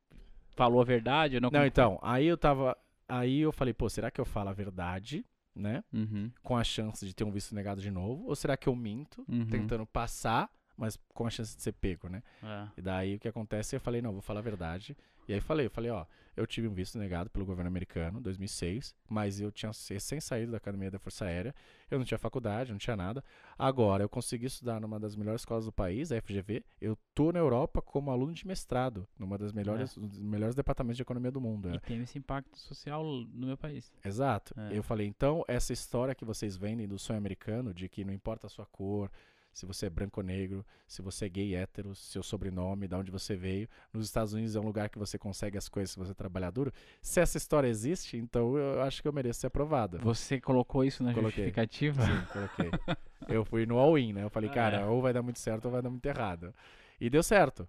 falou 0.54 0.80
a 0.80 0.84
verdade, 0.84 1.34
eu 1.36 1.40
não... 1.40 1.50
Não, 1.50 1.66
então, 1.66 1.98
aí 2.02 2.26
eu 2.26 2.36
tava. 2.38 2.76
Aí 3.08 3.40
eu 3.40 3.52
falei, 3.52 3.72
pô, 3.74 3.88
será 3.88 4.10
que 4.10 4.20
eu 4.20 4.24
falo 4.24 4.48
a 4.48 4.52
verdade, 4.52 5.24
né? 5.54 5.84
Uhum, 5.92 6.30
Com 6.42 6.56
a 6.56 6.64
chance 6.64 7.06
de 7.06 7.14
ter 7.14 7.22
um 7.24 7.30
visto 7.30 7.54
negado 7.54 7.80
de 7.80 7.90
novo? 7.90 8.24
Ou 8.26 8.34
será 8.34 8.56
que 8.56 8.68
eu 8.68 8.74
minto, 8.74 9.24
uhum, 9.28 9.46
tentando 9.46 9.86
passar, 9.86 10.50
mas 10.76 10.98
com 11.14 11.26
a 11.26 11.30
chance 11.30 11.54
de 11.54 11.62
ser 11.62 11.72
pego, 11.72 12.08
né? 12.08 12.22
é. 12.42 12.66
E 12.78 12.82
daí 12.82 13.14
o 13.14 13.18
que 13.20 13.28
acontece? 13.28 13.76
Eu 13.76 13.80
falei, 13.80 14.02
não, 14.02 14.12
vou 14.12 14.20
falar 14.22 14.40
a 14.40 14.42
verdade. 14.42 14.96
E 15.28 15.34
aí 15.34 15.40
falei, 15.40 15.66
eu 15.66 15.70
falei, 15.70 15.90
ó, 15.90 16.06
eu 16.36 16.46
tive 16.46 16.68
um 16.68 16.74
visto 16.74 16.98
negado 16.98 17.30
pelo 17.30 17.46
governo 17.46 17.68
americano, 17.68 18.18
em 18.18 18.22
2006, 18.22 18.94
mas 19.08 19.40
eu 19.40 19.50
tinha 19.50 19.72
recém 19.88 20.20
saído 20.20 20.52
da 20.52 20.58
academia 20.58 20.90
da 20.90 20.98
Força 20.98 21.24
Aérea, 21.24 21.54
eu 21.90 21.98
não 21.98 22.04
tinha 22.04 22.18
faculdade, 22.18 22.72
não 22.72 22.78
tinha 22.78 22.94
nada. 22.96 23.24
Agora 23.58 24.04
eu 24.04 24.08
consegui 24.08 24.46
estudar 24.46 24.78
numa 24.78 25.00
das 25.00 25.16
melhores 25.16 25.40
escolas 25.40 25.64
do 25.64 25.72
país, 25.72 26.12
a 26.12 26.20
FGV. 26.20 26.62
Eu 26.80 26.96
tô 27.14 27.32
na 27.32 27.38
Europa 27.38 27.80
como 27.80 28.10
aluno 28.10 28.34
de 28.34 28.46
mestrado, 28.46 29.08
numa 29.18 29.38
das 29.38 29.52
melhores, 29.52 29.96
um 29.96 30.06
dos 30.06 30.20
melhores 30.20 30.54
departamentos 30.54 30.96
de 30.96 31.02
economia 31.02 31.30
do 31.30 31.40
mundo. 31.40 31.70
E 31.70 31.76
é. 31.76 31.78
tem 31.78 32.02
esse 32.02 32.18
impacto 32.18 32.58
social 32.58 33.02
no 33.04 33.46
meu 33.46 33.56
país. 33.56 33.90
Exato. 34.04 34.52
É. 34.58 34.76
Eu 34.76 34.82
falei, 34.82 35.06
então, 35.06 35.42
essa 35.48 35.72
história 35.72 36.14
que 36.14 36.24
vocês 36.24 36.56
vendem 36.56 36.86
do 36.86 36.98
sonho 36.98 37.18
americano, 37.18 37.72
de 37.72 37.88
que 37.88 38.04
não 38.04 38.12
importa 38.12 38.46
a 38.46 38.50
sua 38.50 38.66
cor, 38.66 39.10
se 39.56 39.64
você 39.64 39.86
é 39.86 39.90
branco 39.90 40.20
ou 40.20 40.26
negro, 40.26 40.62
se 40.86 41.00
você 41.00 41.24
é 41.24 41.28
gay, 41.30 41.54
hétero, 41.54 41.94
seu 41.94 42.22
sobrenome, 42.22 42.86
de 42.86 42.94
onde 42.94 43.10
você 43.10 43.34
veio, 43.34 43.66
nos 43.90 44.04
Estados 44.04 44.34
Unidos 44.34 44.54
é 44.54 44.60
um 44.60 44.64
lugar 44.64 44.90
que 44.90 44.98
você 44.98 45.16
consegue 45.18 45.56
as 45.56 45.66
coisas 45.66 45.92
se 45.92 45.98
você 45.98 46.12
trabalhar 46.12 46.50
duro. 46.50 46.70
Se 47.00 47.20
essa 47.20 47.38
história 47.38 47.66
existe, 47.66 48.18
então 48.18 48.54
eu 48.58 48.82
acho 48.82 49.00
que 49.00 49.08
eu 49.08 49.12
mereço 49.14 49.40
ser 49.40 49.46
aprovado. 49.46 49.98
Você 50.00 50.38
colocou 50.38 50.84
isso 50.84 51.02
na 51.02 51.14
Coloquei. 51.14 51.44
justificativa? 51.44 52.02
Sim, 52.04 52.26
coloquei. 52.32 52.70
Eu 53.28 53.44
fui 53.46 53.64
no 53.64 53.78
all-in, 53.78 54.12
né? 54.12 54.22
Eu 54.22 54.30
falei, 54.30 54.50
Ah, 54.50 54.52
cara, 54.52 54.76
é. 54.80 54.84
ou 54.84 55.00
vai 55.00 55.12
dar 55.12 55.22
muito 55.22 55.38
certo 55.40 55.64
ou 55.64 55.70
vai 55.72 55.80
dar 55.82 55.88
muito 55.90 56.04
errado. 56.06 56.54
E 57.00 57.08
deu 57.08 57.22
certo. 57.22 57.66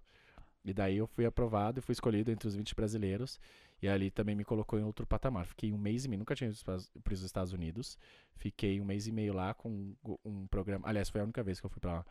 E 0.70 0.74
daí 0.74 0.96
eu 0.96 1.06
fui 1.06 1.24
aprovado 1.26 1.78
e 1.78 1.82
fui 1.82 1.92
escolhido 1.92 2.30
entre 2.30 2.46
os 2.48 2.54
20 2.54 2.74
brasileiros. 2.74 3.40
E 3.80 3.88
ali 3.88 4.10
também 4.10 4.34
me 4.34 4.44
colocou 4.44 4.78
em 4.78 4.82
outro 4.82 5.06
patamar. 5.06 5.46
Fiquei 5.46 5.72
um 5.72 5.78
mês 5.78 6.04
e 6.04 6.08
meio, 6.08 6.18
nunca 6.18 6.34
tinha 6.34 6.50
ido 6.50 6.58
para 7.02 7.14
os 7.14 7.22
Estados 7.22 7.52
Unidos. 7.52 7.96
Fiquei 8.36 8.80
um 8.80 8.84
mês 8.84 9.06
e 9.06 9.12
meio 9.12 9.32
lá 9.32 9.54
com 9.54 9.94
um, 10.24 10.46
programa. 10.48 10.88
Aliás, 10.88 11.08
foi 11.08 11.20
a 11.20 11.24
única 11.24 11.42
vez 11.42 11.60
que 11.60 11.66
eu 11.66 11.70
fui 11.70 11.80
para 11.80 11.92
lá. 11.94 12.06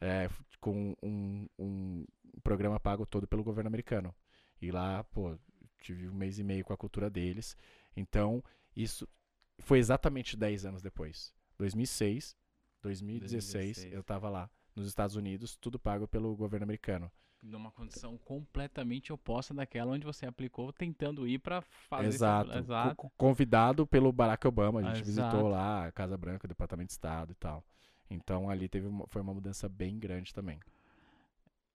É, 0.00 0.24
f- 0.24 0.42
com 0.60 0.96
um, 1.02 1.46
um 1.58 2.06
programa 2.42 2.78
pago 2.80 3.04
todo 3.04 3.26
pelo 3.26 3.42
governo 3.44 3.68
americano. 3.68 4.14
E 4.62 4.70
lá, 4.70 5.02
pô, 5.04 5.36
tive 5.80 6.08
um 6.08 6.14
mês 6.14 6.38
e 6.38 6.44
meio 6.44 6.64
com 6.64 6.72
a 6.72 6.76
cultura 6.76 7.10
deles. 7.10 7.56
Então, 7.96 8.42
isso 8.74 9.06
foi 9.58 9.78
exatamente 9.78 10.36
10 10.36 10.64
anos 10.64 10.80
depois. 10.82 11.34
2006, 11.58 12.36
2016, 12.82 13.76
2016. 13.76 13.92
eu 13.94 14.02
tava 14.02 14.28
lá 14.30 14.48
nos 14.74 14.86
Estados 14.86 15.16
Unidos, 15.16 15.56
tudo 15.56 15.78
pago 15.78 16.06
pelo 16.08 16.34
governo 16.36 16.64
americano. 16.64 17.10
Numa 17.42 17.70
condição 17.70 18.18
completamente 18.18 19.12
oposta 19.12 19.54
daquela 19.54 19.92
onde 19.92 20.04
você 20.04 20.26
aplicou, 20.26 20.72
tentando 20.72 21.26
ir 21.26 21.38
pra 21.38 21.62
fazer 21.62 22.08
Exato. 22.08 22.50
essa- 22.50 22.58
Exato. 22.58 22.96
Co- 22.96 23.10
Convidado 23.16 23.86
pelo 23.86 24.12
Barack 24.12 24.46
Obama, 24.46 24.80
a 24.80 24.82
gente 24.94 25.04
visitou 25.04 25.48
lá 25.48 25.86
a 25.86 25.92
Casa 25.92 26.16
Branca, 26.18 26.46
o 26.46 26.48
Departamento 26.48 26.88
de 26.88 26.92
Estado 26.92 27.32
e 27.32 27.34
tal. 27.36 27.64
Então 28.10 28.50
ali 28.50 28.68
teve 28.68 28.86
uma, 28.86 29.06
foi 29.06 29.22
uma 29.22 29.32
mudança 29.32 29.68
bem 29.68 29.98
grande 29.98 30.34
também. 30.34 30.60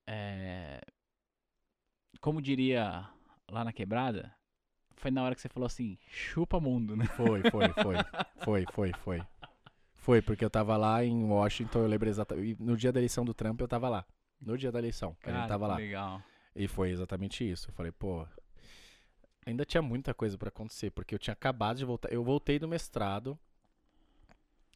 É, 0.06 0.80
Como 2.20 2.40
diria 2.40 3.08
lá 3.50 3.64
na 3.64 3.72
quebrada, 3.72 4.32
foi 4.96 5.10
na 5.10 5.22
hora 5.24 5.34
que 5.34 5.40
você 5.40 5.48
falou 5.48 5.66
assim, 5.66 5.98
chupa 6.08 6.60
mundo, 6.60 6.96
né? 6.96 7.06
Foi, 7.06 7.42
foi, 7.50 7.68
foi. 7.72 7.96
foi, 8.44 8.66
foi, 8.72 8.92
foi. 8.92 9.22
Foi, 10.06 10.22
porque 10.22 10.44
eu 10.44 10.50
tava 10.50 10.76
lá 10.76 11.04
em 11.04 11.24
Washington, 11.24 11.80
eu 11.80 11.88
lembro 11.88 12.08
exatamente. 12.08 12.62
No 12.62 12.76
dia 12.76 12.92
da 12.92 13.00
eleição 13.00 13.24
do 13.24 13.34
Trump, 13.34 13.60
eu 13.60 13.66
tava 13.66 13.88
lá. 13.88 14.06
No 14.40 14.56
dia 14.56 14.70
da 14.70 14.78
eleição, 14.78 15.16
a 15.22 15.28
gente 15.28 15.36
Cara, 15.36 15.48
tava 15.48 15.66
que 15.66 15.70
lá. 15.70 15.76
Legal. 15.76 16.22
E 16.54 16.68
foi 16.68 16.90
exatamente 16.90 17.48
isso. 17.48 17.68
Eu 17.68 17.74
falei, 17.74 17.92
pô. 17.92 18.26
Ainda 19.44 19.64
tinha 19.64 19.82
muita 19.82 20.12
coisa 20.12 20.36
pra 20.36 20.48
acontecer, 20.48 20.90
porque 20.90 21.14
eu 21.14 21.18
tinha 21.18 21.32
acabado 21.32 21.78
de 21.78 21.84
voltar. 21.84 22.12
Eu 22.12 22.24
voltei 22.24 22.58
do 22.58 22.66
mestrado 22.66 23.38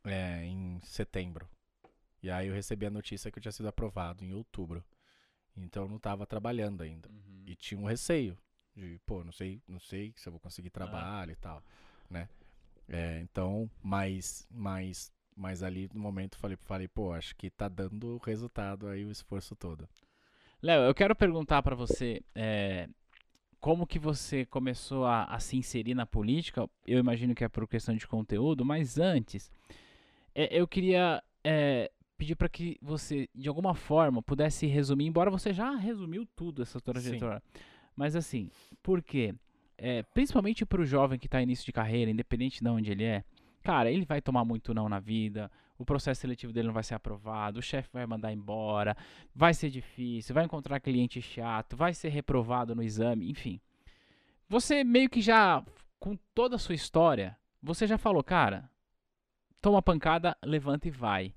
é, 0.05 0.45
em 0.45 0.79
setembro. 0.83 1.49
E 2.23 2.31
aí 2.31 2.49
eu 2.49 2.55
recebi 2.55 2.87
a 2.87 2.91
notícia 2.91 3.31
que 3.31 3.39
eu 3.39 3.43
tinha 3.43 3.53
sido 3.53 3.69
aprovado 3.69 4.25
em 4.25 4.33
outubro. 4.33 4.85
Então 5.57 5.85
eu 5.85 5.89
não 5.89 5.99
tava 5.99 6.27
trabalhando 6.27 6.83
ainda. 6.83 7.09
Uhum. 7.09 7.43
E 7.47 7.57
tinha 7.57 7.81
um 7.81 7.87
receio 7.87 8.39
de, 8.75 9.01
pô, 9.05 9.25
não 9.25 9.33
sei, 9.33 9.61
não 9.67 9.81
sei 9.81 10.13
se 10.17 10.29
eu 10.29 10.33
vou 10.33 10.41
conseguir 10.41 10.71
trabalho 10.71 11.33
e 11.33 11.37
tal, 11.37 11.63
né? 12.09 12.29
É, 12.89 13.21
então, 13.21 13.71
mas, 13.83 14.47
mas, 14.51 15.13
mas 15.41 15.63
ali 15.63 15.89
no 15.95 16.01
momento 16.01 16.37
falei, 16.37 16.57
falei, 16.61 16.87
pô, 16.87 17.13
acho 17.15 17.35
que 17.35 17.49
tá 17.49 17.67
dando 17.67 18.19
resultado 18.19 18.87
aí 18.87 19.07
o 19.07 19.11
esforço 19.11 19.57
todo. 19.57 19.89
Léo, 20.63 20.83
eu 20.83 20.95
quero 20.95 21.17
perguntar 21.17 21.63
pra 21.63 21.75
você 21.75 22.23
é, 22.35 22.87
como 23.59 23.87
que 23.87 23.99
você 23.99 24.45
começou 24.45 25.07
a, 25.07 25.25
a 25.25 25.41
se 25.41 25.57
inserir 25.57 25.95
na 25.95 26.05
política. 26.05 26.69
Eu 26.87 26.99
imagino 26.99 27.35
que 27.35 27.43
é 27.43 27.49
por 27.49 27.67
questão 27.67 27.97
de 27.97 28.07
conteúdo, 28.07 28.67
mas 28.67 28.99
antes, 28.99 29.51
é, 30.35 30.55
eu 30.55 30.69
queria 30.69 31.23
é, 31.43 31.91
pedir 32.19 32.37
pra 32.37 32.47
que 32.47 32.77
você, 32.83 33.27
de 33.35 33.49
alguma 33.49 33.75
forma, 33.75 34.23
pudesse 34.23 34.67
resumir, 34.67 35.07
embora 35.07 35.31
você 35.31 35.55
já 35.55 35.75
resumiu 35.75 36.27
tudo 36.37 36.61
essa 36.61 36.79
trajetória. 36.79 37.43
Mas 37.97 38.15
assim, 38.15 38.51
por 38.83 39.03
quê? 39.03 39.35
É, 39.79 40.03
principalmente 40.13 40.67
pro 40.67 40.85
jovem 40.85 41.19
que 41.19 41.27
tá 41.27 41.41
início 41.41 41.65
de 41.65 41.73
carreira, 41.73 42.11
independente 42.11 42.63
de 42.63 42.69
onde 42.69 42.91
ele 42.93 43.05
é, 43.05 43.25
cara, 43.63 43.91
ele 43.91 44.05
vai 44.05 44.21
tomar 44.21 44.45
muito 44.45 44.73
não 44.75 44.89
na 44.89 44.99
vida, 44.99 45.51
o 45.79 45.85
processo 45.85 46.21
seletivo 46.21 46.53
dele 46.53 46.69
não 46.69 46.75
vai 46.75 46.83
ser 46.83 46.95
aprovado, 46.95 47.59
o 47.59 47.63
chefe 47.63 47.89
vai 47.93 48.07
mandar 48.07 48.33
embora, 48.33 48.97
vai 49.35 49.55
ser 49.55 49.71
difícil, 49.71 50.35
vai 50.35 50.45
encontrar 50.45 50.81
cliente 50.81 51.23
chato, 51.23 51.77
vai 51.77 51.95
ser 51.95 52.11
reprovado 52.11 52.75
no 52.75 52.83
exame, 52.83 53.31
enfim. 53.31 53.61
Você 54.49 54.85
meio 54.85 55.09
que 55.09 55.21
já, 55.21 55.65
com 55.99 56.17
toda 56.35 56.57
a 56.57 56.59
sua 56.59 56.75
história, 56.75 57.37
você 57.63 57.87
já 57.87 57.97
falou, 57.97 58.23
cara, 58.23 58.69
toma 59.63 59.81
pancada, 59.81 60.37
levanta 60.45 60.89
e 60.89 60.91
vai. 60.91 61.35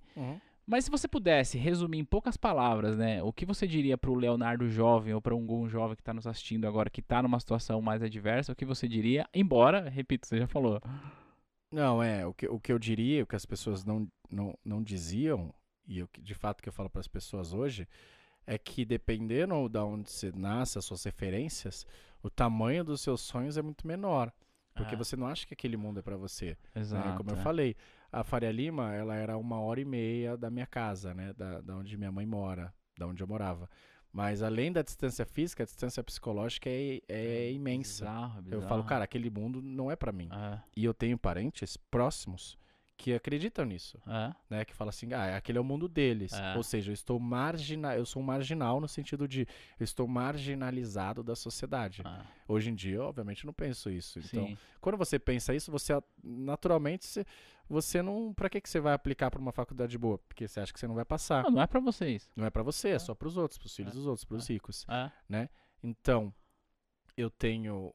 Mas 0.65 0.85
se 0.85 0.91
você 0.91 1.09
pudesse 1.09 1.57
resumir 1.57 1.99
em 1.99 2.05
poucas 2.05 2.37
palavras, 2.37 2.97
né, 2.97 3.21
o 3.21 3.33
que 3.33 3.45
você 3.45 3.67
diria 3.67 3.97
para 3.97 4.09
o 4.09 4.15
Leonardo 4.15 4.69
jovem 4.69 5.13
ou 5.13 5.21
para 5.21 5.33
algum 5.33 5.67
jovem 5.67 5.95
que 5.95 6.01
está 6.01 6.13
nos 6.13 6.25
assistindo 6.25 6.65
agora 6.65 6.89
que 6.89 7.01
está 7.01 7.21
numa 7.21 7.39
situação 7.39 7.81
mais 7.81 8.01
adversa, 8.01 8.53
o 8.53 8.55
que 8.55 8.63
você 8.65 8.87
diria? 8.87 9.27
Embora, 9.33 9.89
repito, 9.89 10.25
você 10.25 10.37
já 10.37 10.47
falou. 10.47 10.81
Não, 11.73 12.01
é, 12.03 12.25
o 12.25 12.33
que, 12.33 12.47
o 12.47 12.59
que 12.59 12.71
eu 12.71 12.77
diria, 12.77 13.23
o 13.23 13.27
que 13.27 13.35
as 13.35 13.45
pessoas 13.45 13.83
não, 13.83 14.07
não, 14.29 14.57
não 14.63 14.83
diziam, 14.83 15.53
e 15.87 16.03
o 16.03 16.07
que 16.07 16.21
de 16.21 16.33
fato 16.35 16.61
que 16.61 16.69
eu 16.69 16.73
falo 16.73 16.89
para 16.89 17.01
as 17.01 17.07
pessoas 17.07 17.51
hoje, 17.53 17.87
é 18.45 18.57
que 18.57 18.85
dependendo 18.85 19.67
de 19.67 19.79
onde 19.79 20.09
você 20.11 20.31
nasce, 20.35 20.77
as 20.77 20.85
suas 20.85 21.03
referências, 21.03 21.85
o 22.21 22.29
tamanho 22.29 22.83
dos 22.83 23.01
seus 23.01 23.21
sonhos 23.21 23.57
é 23.57 23.61
muito 23.61 23.87
menor. 23.87 24.31
Porque 24.75 24.95
Ah, 24.95 24.97
você 24.97 25.15
não 25.15 25.27
acha 25.27 25.45
que 25.45 25.53
aquele 25.53 25.77
mundo 25.77 25.99
é 25.99 26.01
para 26.01 26.17
você. 26.17 26.57
né? 26.75 26.81
exato, 26.81 27.17
Como 27.17 27.29
eu 27.29 27.35
é. 27.37 27.41
falei, 27.41 27.75
a 28.11 28.23
Faria 28.23 28.51
Lima, 28.51 28.93
ela 28.93 29.15
era 29.15 29.37
uma 29.37 29.59
hora 29.59 29.79
e 29.79 29.85
meia 29.85 30.35
da 30.35 30.49
minha 30.49 30.65
casa, 30.65 31.13
né? 31.13 31.31
Da, 31.33 31.61
da 31.61 31.75
onde 31.77 31.95
minha 31.95 32.11
mãe 32.11 32.25
mora, 32.25 32.73
da 32.97 33.05
onde 33.07 33.21
eu 33.21 33.27
morava. 33.27 33.69
Mas 34.13 34.43
além 34.43 34.71
da 34.71 34.83
distância 34.83 35.25
física, 35.25 35.63
a 35.63 35.65
distância 35.65 36.03
psicológica 36.03 36.69
é, 36.69 37.01
é 37.09 37.51
imensa. 37.51 38.05
Bizarro, 38.05 38.37
Eu 38.45 38.61
falo, 38.61 38.61
bizarro. 38.61 38.83
cara, 38.83 39.03
aquele 39.05 39.27
mundo 39.31 39.59
não 39.59 39.89
é 39.89 39.95
para 39.95 40.11
mim. 40.11 40.29
É, 40.31 40.59
E 40.77 40.85
eu 40.85 40.93
tenho 40.93 41.17
parentes 41.17 41.75
próximos 41.75 42.55
que 42.95 43.11
acreditam 43.11 43.65
nisso, 43.65 43.97
é, 44.07 44.33
né? 44.47 44.63
Que 44.63 44.73
fala 44.73 44.89
assim, 44.89 45.11
ah, 45.13 45.35
aquele 45.35 45.57
é 45.57 45.61
o 45.61 45.63
mundo 45.63 45.87
deles. 45.89 46.31
É. 46.31 46.55
Ou 46.55 46.61
seja, 46.63 46.91
eu 46.91 46.93
estou 46.93 47.19
marginal, 47.19 47.93
eu 47.93 48.05
sou 48.05 48.21
um 48.21 48.25
marginal 48.25 48.79
no 48.79 48.87
sentido 48.87 49.27
de 49.27 49.47
eu 49.79 49.83
estou 49.83 50.07
marginalizado 50.07 51.23
da 51.23 51.35
sociedade. 51.35 52.03
é. 52.05 52.21
Hoje 52.47 52.69
em 52.69 52.75
dia, 52.75 53.01
obviamente, 53.01 53.43
eu 53.43 53.47
não 53.47 53.53
penso 53.53 53.89
isso. 53.89 54.19
Então, 54.19 54.45
Sim. 54.47 54.57
quando 54.79 54.97
você 54.97 55.17
pensa 55.17 55.55
isso, 55.55 55.71
você 55.71 55.91
naturalmente 56.23 57.25
você 57.69 58.01
não, 58.01 58.33
para 58.33 58.49
que 58.49 58.61
que 58.61 58.69
você 58.69 58.79
vai 58.79 58.93
aplicar 58.93 59.31
para 59.31 59.39
uma 59.39 59.51
faculdade 59.51 59.97
boa? 59.97 60.17
Porque 60.19 60.47
você 60.47 60.59
acha 60.59 60.71
que 60.73 60.79
você 60.79 60.87
não 60.87 60.95
vai 60.95 61.05
passar. 61.05 61.43
Não, 61.43 61.51
não 61.51 61.61
é 61.61 61.67
pra 61.67 61.79
vocês. 61.79 62.29
Não 62.35 62.45
é 62.45 62.49
para 62.49 62.63
você, 62.63 62.89
é 62.89 62.99
só 62.99 63.15
para 63.15 63.27
os 63.27 63.37
outros, 63.37 63.57
para 63.57 63.65
os 63.67 63.75
filhos 63.75 63.93
É. 63.93 63.95
dos 63.95 64.05
outros, 64.05 64.25
para 64.25 64.37
os 64.37 64.47
ricos. 64.49 64.85
É. 64.89 65.49
Então, 65.81 66.33
eu 67.17 67.29
tenho 67.29 67.93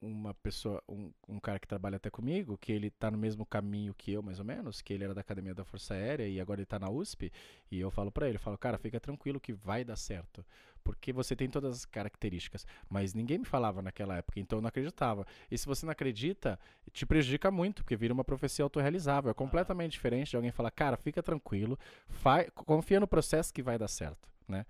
uma 0.00 0.32
pessoa, 0.32 0.82
um, 0.88 1.10
um 1.28 1.40
cara 1.40 1.58
que 1.58 1.66
trabalha 1.66 1.96
até 1.96 2.08
comigo, 2.08 2.56
que 2.56 2.70
ele 2.70 2.90
tá 2.90 3.10
no 3.10 3.18
mesmo 3.18 3.44
caminho 3.44 3.92
que 3.94 4.12
eu, 4.12 4.22
mais 4.22 4.38
ou 4.38 4.44
menos, 4.44 4.80
que 4.80 4.92
ele 4.92 5.04
era 5.04 5.14
da 5.14 5.20
Academia 5.20 5.54
da 5.54 5.64
Força 5.64 5.94
Aérea 5.94 6.28
e 6.28 6.40
agora 6.40 6.60
ele 6.60 6.66
tá 6.66 6.78
na 6.78 6.88
USP, 6.88 7.32
e 7.70 7.80
eu 7.80 7.90
falo 7.90 8.12
para 8.12 8.28
ele, 8.28 8.36
eu 8.36 8.40
falo, 8.40 8.56
cara, 8.56 8.78
fica 8.78 9.00
tranquilo 9.00 9.40
que 9.40 9.52
vai 9.52 9.84
dar 9.84 9.96
certo, 9.96 10.44
porque 10.84 11.12
você 11.12 11.34
tem 11.34 11.50
todas 11.50 11.78
as 11.78 11.84
características, 11.84 12.66
mas 12.88 13.12
ninguém 13.12 13.38
me 13.38 13.44
falava 13.44 13.82
naquela 13.82 14.16
época, 14.16 14.38
então 14.38 14.58
eu 14.58 14.62
não 14.62 14.68
acreditava. 14.68 15.26
E 15.50 15.58
se 15.58 15.66
você 15.66 15.84
não 15.84 15.92
acredita, 15.92 16.58
te 16.92 17.04
prejudica 17.04 17.50
muito, 17.50 17.82
porque 17.82 17.96
vira 17.96 18.14
uma 18.14 18.24
profecia 18.24 18.62
autorrealizável, 18.62 19.30
é 19.30 19.34
completamente 19.34 19.92
diferente 19.92 20.30
de 20.30 20.36
alguém 20.36 20.52
falar, 20.52 20.70
cara, 20.70 20.96
fica 20.96 21.22
tranquilo, 21.22 21.78
faz, 22.08 22.48
confia 22.54 23.00
no 23.00 23.08
processo 23.08 23.52
que 23.52 23.62
vai 23.62 23.76
dar 23.76 23.88
certo, 23.88 24.28
né? 24.46 24.64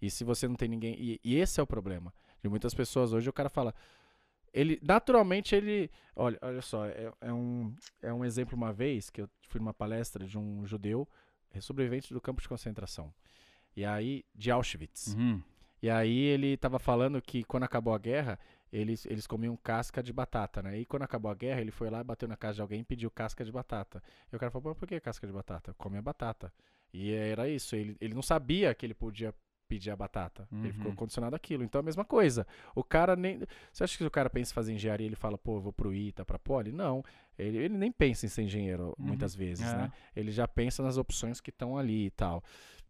E 0.00 0.10
se 0.10 0.22
você 0.24 0.46
não 0.46 0.54
tem 0.54 0.68
ninguém, 0.68 0.94
e, 0.98 1.20
e 1.24 1.36
esse 1.36 1.58
é 1.58 1.62
o 1.62 1.66
problema 1.66 2.12
de 2.42 2.48
muitas 2.50 2.74
pessoas 2.74 3.14
hoje, 3.14 3.30
o 3.30 3.32
cara 3.32 3.48
fala, 3.48 3.74
ele 4.56 4.80
naturalmente 4.82 5.54
ele 5.54 5.90
olha 6.16 6.38
olha 6.40 6.62
só 6.62 6.86
é, 6.86 7.12
é, 7.20 7.32
um 7.32 7.74
é 8.00 8.12
um 8.12 8.24
exemplo 8.24 8.56
uma 8.56 8.72
vez 8.72 9.10
que 9.10 9.20
eu 9.20 9.28
fui 9.42 9.60
numa 9.60 9.74
palestra 9.74 10.26
de 10.26 10.38
um 10.38 10.66
judeu 10.66 11.06
sobrevivente 11.60 12.12
do 12.12 12.20
campo 12.20 12.40
de 12.40 12.48
concentração 12.48 13.12
e 13.74 13.84
aí 13.84 14.24
de 14.34 14.50
Auschwitz. 14.50 15.14
Uhum. 15.14 15.42
e 15.82 15.90
aí 15.90 16.18
ele 16.18 16.48
estava 16.48 16.78
falando 16.78 17.20
que 17.20 17.44
quando 17.44 17.64
acabou 17.64 17.94
a 17.94 17.98
guerra 17.98 18.38
eles 18.72 19.04
eles 19.06 19.26
comiam 19.26 19.56
casca 19.58 20.02
de 20.02 20.12
batata 20.12 20.62
né? 20.62 20.78
E 20.78 20.86
quando 20.86 21.02
acabou 21.02 21.30
a 21.30 21.34
guerra 21.34 21.60
ele 21.60 21.70
foi 21.70 21.90
lá 21.90 22.02
bateu 22.02 22.26
na 22.26 22.36
casa 22.36 22.56
de 22.56 22.62
alguém 22.62 22.80
e 22.80 22.84
pediu 22.84 23.10
casca 23.10 23.44
de 23.44 23.52
batata. 23.52 24.02
E 24.32 24.36
o 24.36 24.38
cara 24.38 24.50
falou 24.50 24.74
por 24.74 24.88
que 24.88 24.98
casca 25.00 25.26
de 25.26 25.32
batata? 25.32 25.74
Come 25.74 25.98
a 25.98 26.02
batata. 26.02 26.50
E 26.92 27.12
era 27.12 27.46
isso 27.48 27.76
ele, 27.76 27.94
ele 28.00 28.14
não 28.14 28.22
sabia 28.22 28.74
que 28.74 28.86
ele 28.86 28.94
podia 28.94 29.34
pedir 29.66 29.90
a 29.90 29.96
batata. 29.96 30.48
Ele 30.52 30.72
ficou 30.72 30.90
Uhum. 30.90 30.96
condicionado 30.96 31.34
àquilo. 31.36 31.62
Então 31.64 31.78
é 31.78 31.82
a 31.82 31.84
mesma 31.84 32.04
coisa. 32.04 32.46
O 32.74 32.82
cara 32.84 33.14
nem. 33.16 33.40
Você 33.72 33.84
acha 33.84 33.98
que 33.98 34.04
o 34.04 34.10
cara 34.10 34.30
pensa 34.30 34.52
em 34.52 34.54
fazer 34.54 34.72
engenharia 34.72 35.06
e 35.06 35.08
ele 35.08 35.16
fala, 35.16 35.36
pô, 35.36 35.60
vou 35.60 35.72
pro 35.72 35.92
ITA, 35.94 36.24
pra 36.24 36.38
Poli? 36.38 36.72
Não. 36.72 37.04
Ele, 37.38 37.58
ele 37.58 37.76
nem 37.76 37.92
pensa 37.92 38.26
em 38.26 38.28
ser 38.28 38.42
engenheiro 38.42 38.94
muitas 38.98 39.34
vezes, 39.34 39.66
É. 39.66 39.76
né? 39.76 39.92
Ele 40.14 40.30
já 40.30 40.46
pensa 40.48 40.82
nas 40.82 40.96
opções 40.96 41.40
que 41.40 41.50
estão 41.50 41.76
ali 41.76 42.06
e 42.06 42.10
tal. 42.10 42.42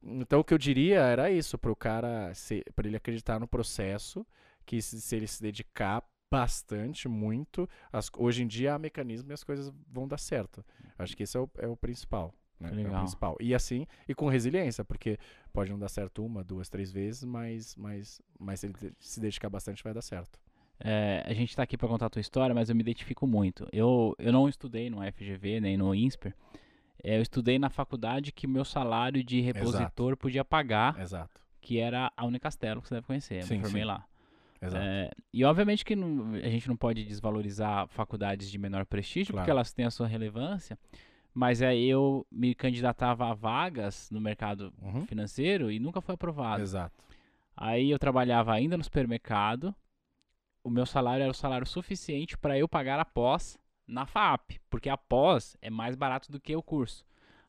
Então 0.03 0.41
o 0.41 0.45
que 0.45 0.55
eu 0.55 0.59
diria 0.59 1.01
era 1.01 1.31
isso, 1.31 1.59
pro 1.59 1.74
cara, 1.74 2.33
se, 2.35 2.62
pra 2.74 2.87
ele 2.87 2.97
acreditar 2.97 3.41
no 3.41 3.49
processo, 3.49 4.24
que 4.64 4.81
se, 4.83 5.01
se 5.01 5.16
ele 5.16 5.27
se 5.27 5.43
dedicar 5.43 6.05
bastante, 6.31 7.09
muito, 7.09 7.68
as- 7.93 8.11
hoje 8.16 8.43
em 8.43 8.47
dia 8.47 8.74
há 8.74 8.79
mecanismo 8.79 9.31
e 9.31 9.33
as 9.35 9.43
coisas 9.43 9.72
vão 9.89 10.07
dar 10.07 10.18
certo. 10.18 10.64
Acho 10.99 11.16
que 11.16 11.22
esse 11.22 11.37
é 11.37 11.41
o, 11.41 11.51
é 11.59 11.66
o 11.66 11.77
principal. 11.77 12.33
Né? 12.59 12.70
É 12.70 12.72
o 12.72 12.76
Legal. 12.76 13.00
principal. 13.00 13.36
E 13.40 13.54
assim, 13.54 13.86
e 14.09 14.14
com 14.14 14.28
resiliência, 14.28 14.84
porque 14.84 15.18
pode 15.52 15.70
não 15.70 15.78
dar 15.78 15.88
certo 15.88 16.24
uma, 16.24 16.42
duas, 16.42 16.68
três 16.68 16.90
vezes, 16.92 17.24
mas, 17.24 17.74
mas, 17.76 18.20
mas 18.38 18.61
se 18.61 18.66
ele 18.66 18.74
se 18.98 19.20
dedicar 19.20 19.48
bastante, 19.50 19.82
vai 19.84 19.92
dar 19.92 20.02
certo. 20.02 20.38
É, 20.78 21.22
a 21.26 21.32
gente 21.32 21.57
tá 21.57 21.62
aqui 21.62 21.76
pra 21.76 21.88
contar 21.88 22.07
a 22.07 22.11
tua 22.11 22.20
história, 22.20 22.54
mas 22.54 22.68
eu 22.68 22.74
me 22.76 22.82
identifico 22.82 23.26
muito. 23.26 23.66
Eu, 23.72 24.14
eu 24.18 24.32
não 24.32 24.48
estudei 24.48 24.90
no 24.90 24.98
FGV 25.12 25.61
nem 25.61 25.76
no 25.76 25.94
INSPER. 25.94 26.34
É, 27.02 27.16
eu 27.18 27.22
estudei 27.22 27.59
na 27.59 27.70
faculdade 27.70 28.32
que 28.32 28.46
meu 28.46 28.64
salário 28.64 29.22
de 29.22 29.40
repositor 29.40 30.16
podia 30.16 30.44
pagar, 30.44 30.98
Exato. 31.00 31.40
que 31.61 31.78
era 31.78 32.11
a 32.16 32.26
Unicastelo, 32.26 32.82
que 32.82 32.88
você 32.88 32.94
deve 32.94 33.07
conhecer. 33.07 33.36
Eu 33.40 33.42
Sim, 33.46 33.57
me 33.57 33.61
formei 33.62 33.82
sim. 33.82 33.86
lá. 33.88 34.04
Exato. 34.61 34.84
É, 34.84 35.11
e 35.32 35.44
obviamente 35.44 35.84
que 35.84 35.94
não- 35.94 36.34
a 36.34 36.48
gente 36.48 36.66
não 36.68 36.76
pode 36.76 37.04
desvalorizar 37.04 37.86
faculdades 37.88 38.50
de 38.50 38.59
menor 38.59 38.84
prestígio, 38.86 39.32
porque 39.32 39.44
Claro. 39.46 39.50
elas 39.59 39.72
têm 39.72 39.84
a 39.86 39.90
sua 39.90 40.07
relevância. 40.07 40.78
Mas 41.39 41.61
aí 41.61 41.87
eu 41.87 42.26
me 42.32 42.55
candidatava 42.55 43.26
a 43.28 43.34
vagas 43.34 44.09
no 44.11 44.18
mercado 44.18 44.72
Uhum. 44.80 45.05
financeiro 45.05 45.70
e 45.70 45.78
nunca 45.78 46.01
foi 46.01 46.14
aprovado. 46.14 46.62
Exato. 46.62 47.05
Aí 47.55 47.91
eu 47.91 47.99
trabalhava 47.99 48.55
ainda 48.55 48.74
no 48.74 48.82
supermercado. 48.82 49.74
O 50.64 50.70
meu 50.70 50.87
salário 50.87 51.22
era 51.24 51.30
o 51.30 51.34
salário 51.34 51.66
suficiente 51.66 52.39
para 52.39 52.59
eu 52.59 52.66
pagar 52.66 52.99
a 52.99 53.05
pós 53.05 53.59
na 53.87 54.07
FAP, 54.07 54.53
porque 54.70 54.89
a 54.89 54.97
pós 54.97 55.59
é 55.61 55.68
mais 55.68 55.95
barato 55.95 56.32
do 56.32 56.41
que 56.41 56.57
o 56.57 56.62
curso. 56.62 57.05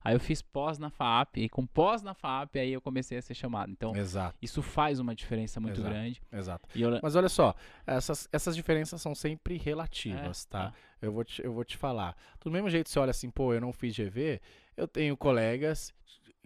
Aí 0.08 0.16
eu 0.16 0.20
fiz 0.20 0.42
pós 0.42 0.78
na 0.80 0.90
FAP 0.90 1.38
e 1.38 1.50
com 1.50 1.66
pós 1.68 2.02
na 2.02 2.14
FAP 2.14 2.56
aí 2.58 2.72
eu 2.72 2.80
comecei 2.82 3.18
a 3.18 3.22
ser 3.22 3.34
chamado. 3.34 3.72
Então 3.72 3.96
Exato. 3.96 4.38
isso 4.42 4.62
faz 4.62 5.00
uma 5.00 5.14
diferença 5.14 5.60
muito 5.60 5.80
Exato. 5.82 5.94
grande. 5.94 6.22
Exato. 6.32 6.68
Eu, 6.80 7.00
Mas 7.04 7.16
olha 7.16 7.28
só, 7.28 7.54
essas, 7.86 8.28
essas 8.32 8.56
diferenças 8.56 9.02
são 9.02 9.14
sempre 9.14 9.58
relativas, 9.58 10.46
É, 10.46 10.50
tá? 10.50 10.74
Eu, 11.02 11.12
vou 11.12 11.24
te, 11.24 11.44
eu 11.44 11.52
vou 11.52 11.66
te 11.66 11.76
falar. 11.76 12.16
Do 12.40 12.50
mesmo 12.50 12.70
jeito 12.70 12.90
você 12.90 13.00
olha 13.00 13.12
assim, 13.12 13.30
pô, 13.30 13.54
eu 13.54 13.60
não 13.60 13.74
fiz 13.74 13.96
GV, 13.96 14.40
eu 14.78 14.88
tenho 14.88 15.18
colegas 15.18 15.94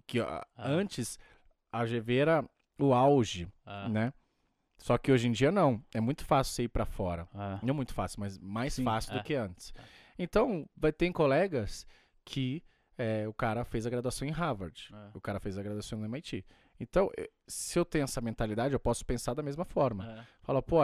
que 0.08 0.20
ó, 0.20 0.42
antes 0.58 1.20
a 1.72 1.86
GV 1.86 2.16
era 2.18 2.46
o 2.80 2.94
auge, 2.94 3.48
ah, 3.66 3.88
né? 3.88 4.12
Só 4.80 4.98
que 4.98 5.12
hoje 5.12 5.28
em 5.28 5.32
dia 5.32 5.52
não. 5.52 5.80
É 5.94 6.02
muito 6.02 6.26
fácil 6.26 6.54
você 6.56 6.64
ir 6.64 6.68
pra 6.70 6.86
fora. 6.86 7.28
ah, 7.36 7.60
Não 7.62 7.76
muito 7.76 7.94
fácil, 7.94 8.20
mas 8.20 8.40
mais 8.40 8.74
Sim, 8.74 8.84
fácil 8.84 9.14
é. 9.14 9.18
do 9.20 9.24
que 9.24 9.36
antes. 9.36 9.72
Então, 10.18 10.68
vai 10.76 10.92
ter 10.92 11.12
colegas 11.12 11.86
que 12.26 12.64
é, 13.02 13.28
o 13.28 13.34
cara 13.34 13.64
fez 13.66 13.86
a 13.86 13.90
graduação 13.90 14.28
em 14.28 14.32
Harvard, 14.32 14.90
É. 14.94 15.10
o 15.18 15.22
cara 15.22 15.40
fez 15.40 15.58
a 15.58 15.64
graduação 15.64 15.98
no 16.00 16.06
MIT. 16.06 16.46
Então, 16.80 17.10
eh, 17.18 17.30
se 17.48 17.78
eu 17.78 17.86
tenho 17.86 18.04
essa 18.04 18.20
mentalidade, 18.22 18.74
eu 18.74 18.80
posso 18.80 19.06
pensar 19.06 19.34
da 19.34 19.44
mesma 19.44 19.66
forma. 19.66 20.04
ah, 20.06 20.26
Fala, 20.42 20.62
pô, 20.62 20.78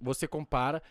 você 0.00 0.26
compara 0.26 0.82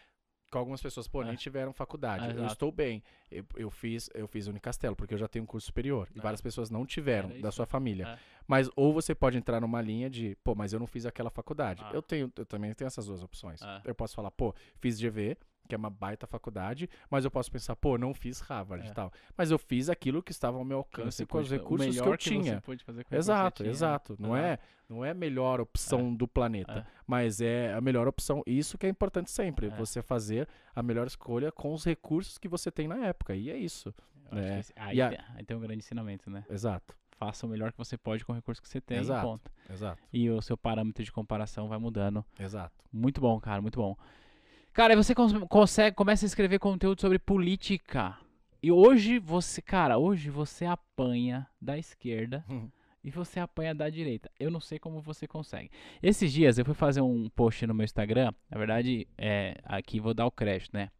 com 0.49 0.57
algumas 0.57 0.81
pessoas, 0.81 1.07
pô, 1.09 1.21
É. 1.21 1.25
nem 1.25 1.35
tiveram 1.35 1.73
faculdade. 1.73 2.25
É, 2.25 2.39
eu 2.39 2.45
estou 2.45 2.71
bem. 2.71 3.03
Eu, 3.29 3.45
eu 3.57 3.69
fiz 3.69 4.09
eu 4.13 4.27
fiz 4.29 4.47
Unicastelo, 4.47 4.95
porque 4.95 5.13
eu 5.13 5.17
já 5.17 5.27
tenho 5.27 5.43
um 5.43 5.45
curso 5.45 5.67
superior. 5.67 6.07
E 6.15 6.19
É. 6.19 6.21
várias 6.21 6.39
pessoas 6.39 6.69
não 6.69 6.85
tiveram, 6.85 7.29
Era 7.31 7.41
da 7.41 7.51
sua 7.51 7.65
família. 7.65 8.07
É. 8.07 8.19
Mas 8.47 8.69
ou 8.77 8.93
você 8.93 9.13
pode 9.13 9.37
entrar 9.37 9.59
numa 9.59 9.81
linha 9.81 10.09
de, 10.09 10.37
pô, 10.45 10.55
mas 10.55 10.71
eu 10.71 10.79
não 10.79 10.87
fiz 10.87 11.05
aquela 11.05 11.29
faculdade. 11.29 11.81
Ah. 11.83 11.91
Eu 11.93 12.01
tenho, 12.01 12.31
eu 12.37 12.45
também 12.45 12.73
tenho 12.73 12.87
essas 12.87 13.05
duas 13.07 13.21
opções. 13.21 13.61
É. 13.61 13.81
Eu 13.83 13.93
posso 13.93 14.15
falar, 14.15 14.31
pô, 14.31 14.55
fiz 14.79 14.97
GV, 14.97 15.37
que 15.67 15.75
é 15.75 15.77
uma 15.77 15.89
baita 15.89 16.25
faculdade, 16.25 16.89
mas 17.09 17.25
eu 17.25 17.31
posso 17.31 17.51
pensar, 17.51 17.75
pô, 17.75 17.97
não 17.97 18.13
fiz 18.13 18.39
Harvard 18.39 18.87
É. 18.87 18.89
e 18.89 18.93
tal. 18.93 19.11
Mas 19.37 19.51
eu 19.51 19.59
fiz 19.59 19.89
aquilo 19.89 20.23
que 20.23 20.31
estava 20.31 20.57
ao 20.57 20.63
meu 20.65 20.77
alcance 20.79 21.25
com 21.25 21.37
os 21.39 21.51
recursos 21.51 21.99
que 21.99 22.07
eu 22.07 22.17
tinha. 22.17 22.61
que 22.61 23.15
Exato, 23.15 23.57
tinha, 23.63 23.67
né? 23.67 23.71
exato. 23.71 24.15
Não 24.19 24.35
é, 24.35 24.53
Exato. 24.53 24.63
não 24.89 25.05
é 25.05 25.11
a 25.11 25.13
melhor 25.13 25.59
opção 25.61 26.13
do 26.15 26.27
planeta, 26.27 26.87
mas 27.05 27.41
é 27.41 27.73
a 27.73 27.81
melhor 27.81 28.07
opção. 28.07 28.41
Isso 28.47 28.77
que 28.77 28.85
é 28.85 28.89
importante 28.89 29.29
sempre, 29.29 29.67
É. 29.67 29.69
você 29.69 30.01
fazer 30.01 30.47
a 30.75 30.81
melhor 30.81 31.05
escolha 31.07 31.51
com 31.51 31.73
os 31.73 31.83
recursos 31.85 32.37
que 32.37 32.47
você 32.47 32.71
tem 32.71 32.87
na 32.87 33.05
época. 33.05 33.35
E 33.35 33.49
é 33.49 33.57
isso. 33.57 33.93
É. 34.31 34.59
esse- 34.59 34.73
aí, 34.75 35.01
a- 35.01 35.09
tem, 35.09 35.19
aí 35.35 35.43
tem 35.45 35.55
um 35.55 35.59
grande 35.61 35.77
ensinamento, 35.79 36.29
né? 36.29 36.43
Exato, 36.49 36.95
Faça 37.19 37.47
o 37.47 37.49
melhor 37.49 37.71
que 37.71 37.77
você 37.79 37.97
pode 37.97 38.23
com 38.23 38.31
o 38.31 38.35
recurso 38.35 38.61
que 38.61 38.67
você 38.69 38.79
tem. 38.79 38.99
Exato. 38.99 39.25
Ponto. 39.25 39.51
exato, 39.71 39.99
E 40.13 40.29
o 40.29 40.39
seu 40.41 40.55
parâmetro 40.55 41.03
de 41.03 41.11
comparação 41.11 41.67
vai 41.67 41.79
mudando. 41.79 42.23
exato. 42.37 42.75
Muito 42.93 43.19
bom, 43.19 43.39
cara, 43.39 43.59
muito 43.61 43.79
bom. 43.79 43.97
Cara, 44.77 44.93
aí 44.93 44.95
você 44.95 45.15
cons- 45.15 45.33
consegue, 45.49 45.95
começa 45.95 46.23
a 46.23 46.27
escrever 46.27 46.59
conteúdo 46.59 47.01
sobre 47.01 47.17
política. 47.17 48.15
E 48.61 48.71
hoje 48.71 49.17
você, 49.17 49.59
cara, 49.59 49.97
hoje 49.97 50.29
você 50.29 50.65
apanha 50.65 51.47
da 51.59 51.79
esquerda 51.79 52.45
e 53.03 53.09
você 53.09 53.39
apanha 53.39 53.73
da 53.73 53.89
direita. 53.89 54.29
Eu 54.39 54.51
não 54.51 54.59
sei 54.59 54.77
como 54.77 55.01
você 55.01 55.25
consegue. 55.25 55.71
Esses 56.01 56.31
dias 56.31 56.59
eu 56.59 56.63
fui 56.65 56.75
fazer 56.75 57.01
um 57.01 57.27
post 57.27 57.65
no 57.65 57.73
meu 57.73 57.85
Instagram. 57.85 58.31
Na 58.51 58.57
verdade, 58.59 59.07
é, 59.17 59.57
aqui 59.63 59.99
vou 59.99 60.13
dar 60.13 60.27
o 60.27 60.31
crédito, 60.31 60.71
né? 60.75 60.91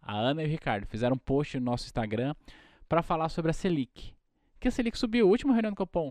A 0.00 0.16
Ana 0.16 0.42
e 0.42 0.46
o 0.46 0.48
Ricardo 0.48 0.86
fizeram 0.86 1.14
um 1.16 1.18
post 1.18 1.58
no 1.60 1.66
nosso 1.66 1.84
Instagram 1.84 2.34
para 2.88 3.02
falar 3.02 3.28
sobre 3.28 3.50
a 3.50 3.54
Selic. 3.54 4.14
Que 4.58 4.68
a 4.68 4.70
Selic 4.70 4.96
subiu, 4.96 5.28
última 5.28 5.52
reunião 5.52 5.72
do 5.72 5.76
Copom. 5.76 6.10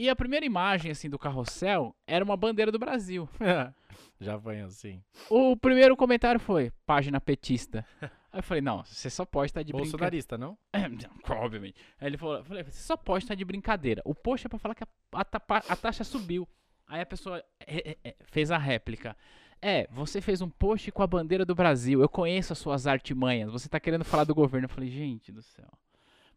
E 0.00 0.08
a 0.08 0.16
primeira 0.16 0.46
imagem 0.46 0.90
assim 0.90 1.10
do 1.10 1.18
carrossel 1.18 1.94
era 2.06 2.24
uma 2.24 2.34
bandeira 2.34 2.72
do 2.72 2.78
Brasil. 2.78 3.28
Já 4.18 4.38
vem 4.38 4.62
assim. 4.62 5.02
O 5.28 5.54
primeiro 5.54 5.94
comentário 5.94 6.40
foi 6.40 6.72
página 6.86 7.20
petista. 7.20 7.84
Aí 8.32 8.38
eu 8.38 8.42
falei, 8.42 8.62
não, 8.62 8.82
você 8.82 9.10
só 9.10 9.26
pode 9.26 9.50
estar 9.50 9.62
de 9.62 9.74
brincadeira. 9.74 9.98
Bolsonarista, 9.98 10.38
não? 10.38 10.56
Obviamente. 11.28 11.74
Aí 12.00 12.08
ele 12.08 12.16
falou, 12.16 12.42
falei, 12.42 12.62
você 12.62 12.80
só 12.80 12.96
pode 12.96 13.24
estar 13.24 13.34
de 13.34 13.44
brincadeira. 13.44 14.00
O 14.06 14.14
post 14.14 14.46
é 14.46 14.48
pra 14.48 14.58
falar 14.58 14.74
que 14.74 14.84
a, 14.84 14.88
a 15.12 15.62
a 15.68 15.76
taxa 15.76 16.02
subiu. 16.02 16.48
Aí 16.86 17.02
a 17.02 17.06
pessoa 17.06 17.44
é, 17.66 17.90
é, 17.90 17.98
é, 18.02 18.16
fez 18.24 18.50
a 18.50 18.56
réplica. 18.56 19.14
É, 19.60 19.86
você 19.90 20.22
fez 20.22 20.40
um 20.40 20.48
post 20.48 20.90
com 20.92 21.02
a 21.02 21.06
bandeira 21.06 21.44
do 21.44 21.54
Brasil. 21.54 22.00
Eu 22.00 22.08
conheço 22.08 22.54
as 22.54 22.58
suas 22.58 22.86
artimanhas. 22.86 23.52
Você 23.52 23.68
tá 23.68 23.78
querendo 23.78 24.06
falar 24.06 24.24
do 24.24 24.34
governo. 24.34 24.64
Eu 24.64 24.70
falei, 24.70 24.88
gente 24.88 25.30
do 25.30 25.42
céu. 25.42 25.68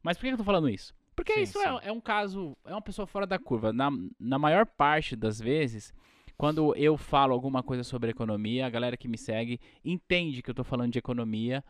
Mas 0.02 0.18
por 0.18 0.24
que 0.24 0.34
eu 0.34 0.38
tô 0.38 0.44
falando 0.44 0.68
isso? 0.68 0.94
Porque 1.16 1.34
Sim, 1.34 1.42
isso 1.42 1.60
sim. 1.60 1.66
é, 1.66 1.90
é 1.90 1.92
um 1.92 2.02
caso, 2.02 2.58
é 2.66 2.72
uma 2.72 2.82
pessoa 2.82 3.06
fora 3.06 3.26
da 3.26 3.38
curva. 3.38 3.72
Na, 3.72 3.90
na 4.20 4.40
maior 4.40 4.66
parte 4.66 5.16
das 5.16 5.40
vezes, 5.40 5.94
quando 6.38 6.76
eu 6.76 6.98
falo 6.98 7.34
alguma 7.34 7.62
coisa 7.62 7.84
sobre 7.84 8.10
economia, 8.12 8.66
a 8.66 8.70
galera 8.70 8.98
que 8.98 9.08
me 9.08 9.18
segue 9.18 9.60
entende 9.84 10.42
que 10.42 10.50
eu 10.50 10.56
tô 10.56 10.64
falando 10.64 10.92
de 10.92 11.00
economia. 11.00 11.64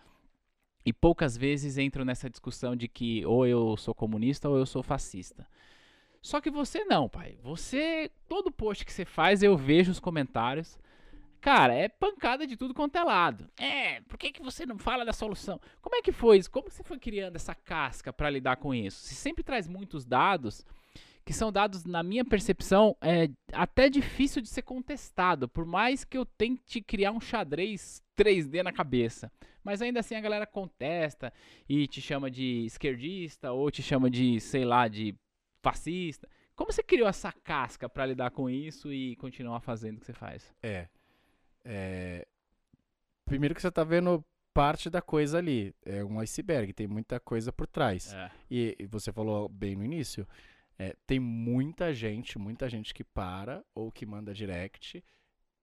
E 0.86 0.92
poucas 0.92 1.38
vezes 1.38 1.78
entro 1.78 2.04
nessa 2.04 2.30
discussão 2.30 2.76
de 2.76 2.90
que 2.90 3.26
ou 3.26 3.48
eu 3.48 3.78
sou 3.78 3.96
comunista 3.96 4.50
ou 4.50 4.58
eu 4.58 4.66
sou 4.66 4.84
fascista. 4.84 5.48
Só 6.22 6.42
que 6.42 6.50
você 6.50 6.86
não, 6.86 7.08
pai. 7.10 7.38
Você, 7.42 8.10
todo 8.28 8.52
post 8.52 8.86
que 8.86 8.92
você 8.92 9.06
faz, 9.06 9.44
eu 9.44 9.58
vejo 9.58 9.92
os 9.92 10.00
comentários. 10.00 10.78
Cara, 11.44 11.74
é 11.74 11.90
pancada 11.90 12.48
de 12.48 12.56
tudo 12.56 12.74
quanto 12.74 12.98
é 12.98 13.04
lado. 13.04 13.50
É, 13.60 14.00
por 14.08 14.18
que, 14.18 14.32
que 14.32 14.42
você 14.42 14.66
não 14.66 14.78
fala 14.78 15.04
da 15.04 15.12
solução? 15.12 15.60
Como 15.82 15.94
é 15.94 16.02
que 16.02 16.14
foi 16.14 16.38
isso? 16.38 16.50
Como 16.50 16.70
você 16.70 16.82
foi 16.86 16.98
criando 16.98 17.36
essa 17.36 17.54
casca 17.54 18.14
pra 18.14 18.30
lidar 18.30 18.56
com 18.56 18.74
isso? 18.74 19.02
Você 19.02 19.14
sempre 19.14 19.44
traz 19.44 19.68
muitos 19.68 20.06
dados 20.06 20.66
que 21.26 21.34
são 21.34 21.52
dados, 21.52 21.84
na 21.84 22.02
minha 22.02 22.24
percepção, 22.24 22.96
é 23.02 23.30
até 23.52 23.90
difícil 23.90 24.42
de 24.42 24.48
ser 24.48 24.62
contestado. 24.62 25.50
Por 25.50 25.66
mais 25.66 26.06
que 26.06 26.18
eu 26.18 26.26
tente 26.26 26.82
criar 26.82 27.12
um 27.12 27.20
xadrez 27.20 28.02
3D 28.18 28.64
na 28.64 28.72
cabeça. 28.72 29.30
Mas 29.62 29.82
ainda 29.82 30.00
assim 30.00 30.16
a 30.16 30.22
galera 30.22 30.48
contesta 30.48 31.34
e 31.68 31.88
te 31.88 32.00
chama 32.00 32.32
de 32.32 32.66
esquerdista 32.66 33.52
ou 33.52 33.70
te 33.70 33.84
chama 33.84 34.10
de, 34.10 34.40
sei 34.40 34.64
lá, 34.64 34.88
de 34.88 35.14
fascista. 35.62 36.26
Como 36.56 36.72
você 36.72 36.82
criou 36.82 37.10
essa 37.10 37.34
casca 37.34 37.90
pra 37.90 38.06
lidar 38.06 38.32
com 38.32 38.50
isso 38.50 38.94
e 38.94 39.18
continuar 39.18 39.60
fazendo 39.60 39.98
o 39.98 40.00
que 40.00 40.06
você 40.06 40.14
faz? 40.14 40.54
É. 40.64 40.88
é, 41.66 42.26
Primeiro 43.26 43.56
que 43.56 43.62
você 43.62 43.72
tá 43.72 43.84
vendo 43.84 44.24
parte 44.54 44.90
da 44.90 45.02
coisa 45.02 45.38
ali. 45.38 45.74
É 45.86 46.04
um 46.04 46.20
iceberg, 46.20 46.74
tem 46.74 46.88
muita 46.88 47.20
coisa 47.20 47.52
por 47.52 47.68
trás. 47.68 48.14
É. 48.14 48.32
E, 48.50 48.76
e 48.80 48.86
você 48.86 49.12
falou 49.12 49.50
bem 49.50 49.76
no 49.76 49.84
início, 49.84 50.28
é, 50.78 50.96
tem 51.08 51.20
muita 51.20 51.94
gente, 51.94 52.38
muita 52.38 52.70
gente 52.70 52.94
que 52.94 53.04
para 53.04 53.64
ou 53.74 53.92
que 53.92 54.06
manda 54.06 54.34
direct 54.34 55.04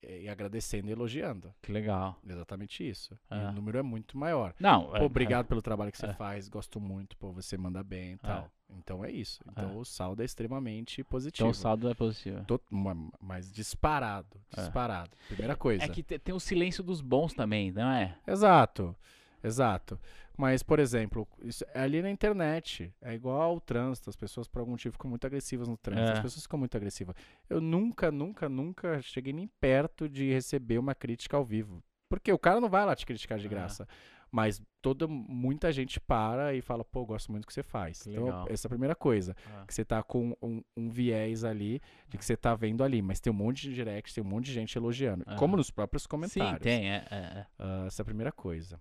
e 0.02 0.28
agradecendo 0.28 0.88
e 0.88 0.92
elogiando. 0.92 1.52
Que 1.62 1.70
legal. 1.72 2.18
Exatamente 2.26 2.88
isso. 2.88 3.14
E 3.30 3.34
Ah. 3.34 3.50
o 3.50 3.52
número 3.52 3.78
é 3.78 3.82
muito 3.82 4.16
maior. 4.16 4.54
Não, 4.58 4.84
Pô, 4.86 4.96
é- 4.96 5.02
obrigado 5.02 5.46
pelo 5.46 5.60
trabalho 5.62 5.92
que 5.92 5.98
você 5.98 6.06
é. 6.06 6.14
faz, 6.14 6.48
gosto 6.48 6.80
muito, 6.80 7.16
pô, 7.16 7.32
você 7.32 7.56
manda 7.56 7.82
bem 7.82 8.10
e 8.10 8.14
É. 8.14 8.16
tal. 8.18 8.50
Então 8.72 9.04
é 9.04 9.10
isso. 9.10 9.40
Então 9.50 9.70
É. 9.70 9.74
o 9.74 9.84
saldo 9.84 10.22
é 10.22 10.24
extremamente 10.24 11.00
Então 11.00 11.10
positivo. 11.10 11.48
o 11.48 11.54
saldo 11.54 11.88
é 11.90 11.94
positivo. 11.94 12.44
Tô- 12.44 12.60
ma- 12.70 12.96
mas 13.20 13.50
disparado, 13.52 14.40
É. 14.56 14.60
disparado. 14.60 15.10
Primeira 15.28 15.56
coisa. 15.56 15.84
É 15.84 15.88
que 15.88 16.02
te- 16.02 16.18
tem 16.18 16.34
o 16.34 16.40
silêncio 16.40 16.82
dos 16.84 17.00
bons 17.00 17.34
também, 17.34 17.72
não 17.72 17.90
é? 17.90 18.16
Exato, 18.26 18.94
exato. 19.42 19.98
Mas, 20.36 20.62
por 20.62 20.78
exemplo, 20.78 21.28
isso 21.42 21.64
é 21.74 21.82
ali 21.82 22.00
na 22.00 22.10
internet, 22.10 22.92
é 23.02 23.12
igual 23.14 23.40
ao 23.42 23.60
trânsito, 23.60 24.08
as 24.08 24.16
pessoas 24.16 24.48
por 24.48 24.60
algum 24.60 24.70
motivo 24.72 24.92
ficam 24.92 25.10
muito 25.10 25.26
agressivas 25.26 25.68
no 25.68 25.76
trânsito, 25.76 26.08
É. 26.08 26.12
as 26.14 26.20
pessoas 26.20 26.42
ficam 26.42 26.58
muito 26.58 26.74
agressivas. 26.76 27.14
Eu 27.48 27.60
nunca, 27.60 28.10
nunca, 28.10 28.48
nunca 28.48 29.02
cheguei 29.02 29.32
nem 29.34 29.46
perto 29.60 30.08
de 30.08 30.32
receber 30.32 30.78
uma 30.78 30.94
crítica 30.94 31.36
ao 31.36 31.44
vivo. 31.44 31.82
Porque 32.08 32.32
o 32.32 32.38
cara 32.38 32.60
não 32.60 32.68
vai 32.70 32.84
lá 32.86 32.96
te 32.96 33.04
criticar 33.04 33.38
de 33.38 33.46
É. 33.46 33.48
graça. 33.50 33.86
Mas 34.32 34.62
toda, 34.80 35.08
muita 35.08 35.72
gente 35.72 36.00
para 36.00 36.54
e 36.54 36.62
fala, 36.62 36.84
pô, 36.84 37.04
gosto 37.04 37.32
muito 37.32 37.42
do 37.44 37.46
que 37.48 37.52
você 37.52 37.64
faz. 37.64 38.04
Que 38.04 38.10
Então, 38.10 38.24
legal. 38.24 38.46
essa 38.48 38.66
é 38.66 38.68
a 38.68 38.70
primeira 38.70 38.94
coisa. 38.94 39.36
Ah. 39.52 39.64
Que 39.66 39.74
você 39.74 39.84
tá 39.84 40.02
com 40.04 40.36
um, 40.40 40.62
um 40.76 40.88
viés 40.88 41.42
ali 41.44 41.82
de 42.08 42.16
que 42.16 42.24
você 42.24 42.36
tá 42.36 42.54
vendo 42.54 42.84
ali. 42.84 43.02
Mas 43.02 43.18
tem 43.20 43.32
um 43.32 43.36
monte 43.36 43.62
de 43.68 43.74
direct, 43.74 44.14
tem 44.14 44.22
um 44.22 44.26
monte 44.28 44.46
de 44.46 44.52
gente 44.52 44.78
elogiando. 44.78 45.24
Aham. 45.26 45.36
Como 45.36 45.56
nos 45.56 45.70
próprios 45.72 46.06
comentários. 46.06 46.58
Sim, 46.58 46.62
tem, 46.62 46.90
é. 46.92 47.04
é, 47.10 47.16
é. 47.16 47.46
Ah, 47.58 47.84
essa 47.88 48.00
é 48.00 48.04
a 48.04 48.06
primeira 48.06 48.30
coisa. 48.32 48.80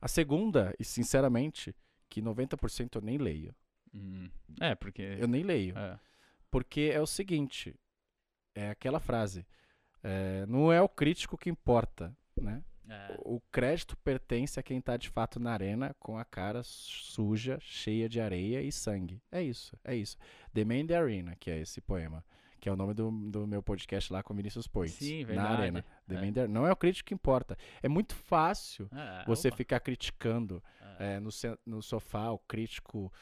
A 0.00 0.08
segunda, 0.08 0.74
e 0.78 0.84
sinceramente, 0.84 1.74
que 2.08 2.22
90% 2.22 2.96
eu 2.96 3.00
nem 3.02 3.18
leio. 3.18 3.54
Hum. 3.94 4.28
É, 4.60 4.74
porque. 4.74 5.02
Eu 5.18 5.26
nem 5.28 5.42
leio. 5.42 5.76
É. 5.76 5.98
Porque 6.50 6.90
é 6.92 7.00
o 7.00 7.06
seguinte: 7.06 7.74
é 8.54 8.70
aquela 8.70 9.00
frase. 9.00 9.46
é, 10.02 10.46
não 10.46 10.72
é 10.72 10.80
o 10.80 10.88
crítico 10.88 11.36
que 11.36 11.50
importa, 11.50 12.16
né? 12.40 12.62
É. 12.90 13.16
O 13.20 13.38
crédito 13.52 13.96
pertence 13.98 14.58
a 14.58 14.62
quem 14.62 14.80
tá 14.80 14.96
de 14.96 15.10
fato 15.10 15.38
na 15.38 15.52
arena 15.52 15.94
com 15.98 16.16
a 16.16 16.24
cara 16.24 16.62
suja, 16.64 17.58
cheia 17.60 18.08
de 18.08 18.18
areia 18.18 18.62
e 18.62 18.72
sangue. 18.72 19.20
É 19.30 19.42
isso, 19.42 19.76
é 19.84 19.94
isso. 19.94 20.16
The 20.54 20.64
Man 20.64 20.86
the 20.86 20.96
Arena, 20.96 21.36
que 21.36 21.50
é 21.50 21.58
esse 21.60 21.82
poema. 21.82 22.24
Que 22.58 22.68
é 22.68 22.72
o 22.72 22.76
nome 22.76 22.94
do, 22.94 23.10
do 23.30 23.46
meu 23.46 23.62
podcast 23.62 24.10
lá 24.12 24.22
com 24.22 24.34
Vinícius 24.34 24.66
Poits. 24.66 24.94
Sim, 24.94 25.20
Na 25.20 25.26
verdade. 25.26 25.52
arena. 25.52 25.84
The 26.08 26.44
É. 26.44 26.48
Não 26.48 26.66
é 26.66 26.72
o 26.72 26.76
crítico 26.76 27.08
que 27.08 27.14
importa. 27.14 27.56
É 27.82 27.88
muito 27.88 28.14
fácil 28.14 28.88
É, 28.92 29.24
você 29.26 29.48
opa. 29.48 29.56
ficar 29.56 29.80
criticando 29.80 30.62
É. 30.98 31.16
é, 31.16 31.20
no, 31.20 31.30
no 31.66 31.82
sofá, 31.82 32.30
o 32.30 32.38
crítico 32.38 33.12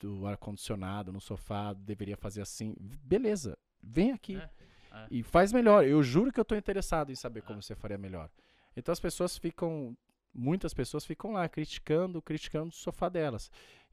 do 0.00 0.26
ar-condicionado 0.26 1.12
no 1.12 1.20
sofá 1.20 1.72
deveria 1.72 2.16
fazer 2.16 2.42
assim. 2.42 2.74
Beleza, 2.78 3.56
vem 3.82 4.12
aqui 4.12 4.36
É, 4.36 4.50
é. 4.92 5.06
e 5.10 5.22
faz 5.22 5.52
melhor. 5.52 5.84
Eu 5.84 6.02
juro 6.02 6.32
que 6.32 6.38
eu 6.40 6.44
tô 6.44 6.54
interessado 6.54 7.10
em 7.10 7.14
saber 7.14 7.42
como 7.42 7.58
É. 7.58 7.62
você 7.62 7.74
faria 7.74 7.98
melhor. 7.98 8.30
Então 8.76 8.92
as 8.92 9.00
pessoas 9.00 9.36
ficam, 9.36 9.96
muitas 10.34 10.74
pessoas 10.74 11.04
ficam 11.04 11.32
lá 11.32 11.48
criticando, 11.48 12.22
criticando 12.22 12.68
o 12.68 12.72
sofá 12.72 13.08
delas. 13.08 13.50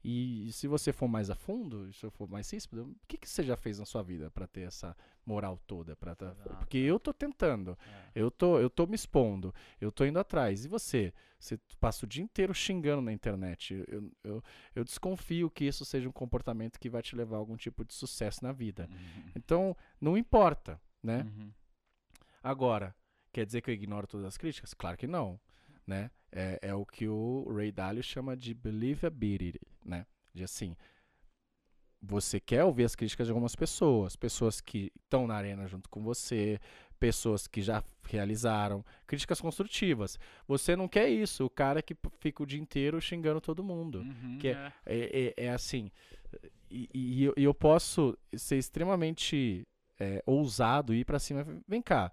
E 0.08 0.52
se 0.52 0.68
você 0.68 0.92
for 0.92 1.08
mais 1.08 1.30
a 1.30 1.34
fundo, 1.34 1.92
se 1.92 2.06
eu 2.06 2.12
for 2.12 2.28
mais 2.28 2.48
ríspido, 2.52 2.84
o 2.84 3.06
que, 3.08 3.18
que 3.18 3.28
você 3.28 3.42
já 3.42 3.56
fez 3.56 3.80
na 3.80 3.84
sua 3.84 4.04
vida 4.04 4.30
para 4.30 4.46
ter 4.46 4.60
essa 4.60 4.96
moral 5.24 5.58
toda? 5.66 5.96
Pra 5.96 6.14
tá-. 6.14 6.32
Porque 6.58 6.78
eu 6.78 7.00
tô 7.00 7.12
tentando. 7.12 7.76
É. 8.14 8.20
Eu 8.22 8.30
tô, 8.30 8.60
eu 8.60 8.70
tô 8.70 8.86
me 8.86 8.94
expondo, 8.94 9.52
eu 9.80 9.90
tô 9.90 10.04
indo 10.04 10.20
atrás. 10.20 10.64
E 10.64 10.68
você? 10.68 11.12
Você 11.40 11.58
passa 11.80 12.06
o 12.06 12.08
dia 12.08 12.22
inteiro 12.22 12.54
xingando 12.54 13.02
na 13.02 13.12
internet. 13.12 13.84
Eu, 13.88 14.12
eu, 14.22 14.44
eu 14.76 14.84
desconfio 14.84 15.50
que 15.50 15.64
isso 15.64 15.84
seja 15.84 16.08
um 16.08 16.12
comportamento 16.12 16.78
que 16.78 16.88
vai 16.88 17.02
te 17.02 17.16
levar 17.16 17.34
a 17.34 17.40
algum 17.40 17.56
tipo 17.56 17.84
de 17.84 17.92
sucesso 17.92 18.44
na 18.44 18.52
vida. 18.52 18.88
Uhum. 18.88 19.32
Então, 19.34 19.76
não 20.00 20.16
importa, 20.16 20.80
né? 21.02 21.22
Uhum. 21.22 21.50
Agora, 22.44 22.94
quer 23.32 23.44
dizer 23.44 23.60
que 23.60 23.70
eu 23.70 23.74
ignoro 23.74 24.06
todas 24.06 24.24
as 24.24 24.36
críticas? 24.36 24.72
Claro 24.72 24.96
que 24.96 25.08
não, 25.08 25.40
né? 25.86 26.10
É, 26.32 26.58
é 26.62 26.74
o 26.74 26.84
que 26.84 27.08
o 27.08 27.46
Ray 27.54 27.70
Dalio 27.72 28.02
chama 28.02 28.36
de 28.36 28.52
believability, 28.52 29.60
né? 29.84 30.04
De 30.34 30.42
assim, 30.44 30.76
você 32.00 32.38
quer 32.38 32.62
ouvir 32.64 32.84
as 32.84 32.94
críticas 32.94 33.26
de 33.26 33.30
algumas 33.32 33.56
pessoas, 33.56 34.14
pessoas 34.16 34.60
que 34.60 34.92
estão 35.02 35.26
na 35.26 35.34
arena 35.34 35.66
junto 35.66 35.88
com 35.88 36.02
você, 36.02 36.60
pessoas 37.00 37.46
que 37.46 37.62
já 37.62 37.82
realizaram, 38.04 38.84
críticas 39.06 39.40
construtivas. 39.40 40.18
Você 40.46 40.76
não 40.76 40.88
quer 40.88 41.08
isso, 41.08 41.44
o 41.44 41.50
cara 41.50 41.82
que 41.82 41.96
fica 42.20 42.42
o 42.42 42.46
dia 42.46 42.60
inteiro 42.60 43.00
xingando 43.00 43.40
todo 43.40 43.62
mundo. 43.64 44.00
Uhum, 44.00 44.38
que 44.38 44.48
é. 44.48 44.72
É, 44.84 45.34
é- 45.38 45.44
é 45.46 45.50
assim, 45.50 45.90
e, 46.70 46.88
e 46.94 47.24
eu- 47.24 47.34
e 47.36 47.44
eu 47.44 47.54
posso 47.54 48.16
ser 48.36 48.56
extremamente 48.56 49.66
é, 49.98 50.22
ousado 50.26 50.92
e 50.92 50.98
ir 51.00 51.04
pra 51.06 51.18
cima. 51.18 51.42
Vem 51.66 51.80
cá, 51.80 52.12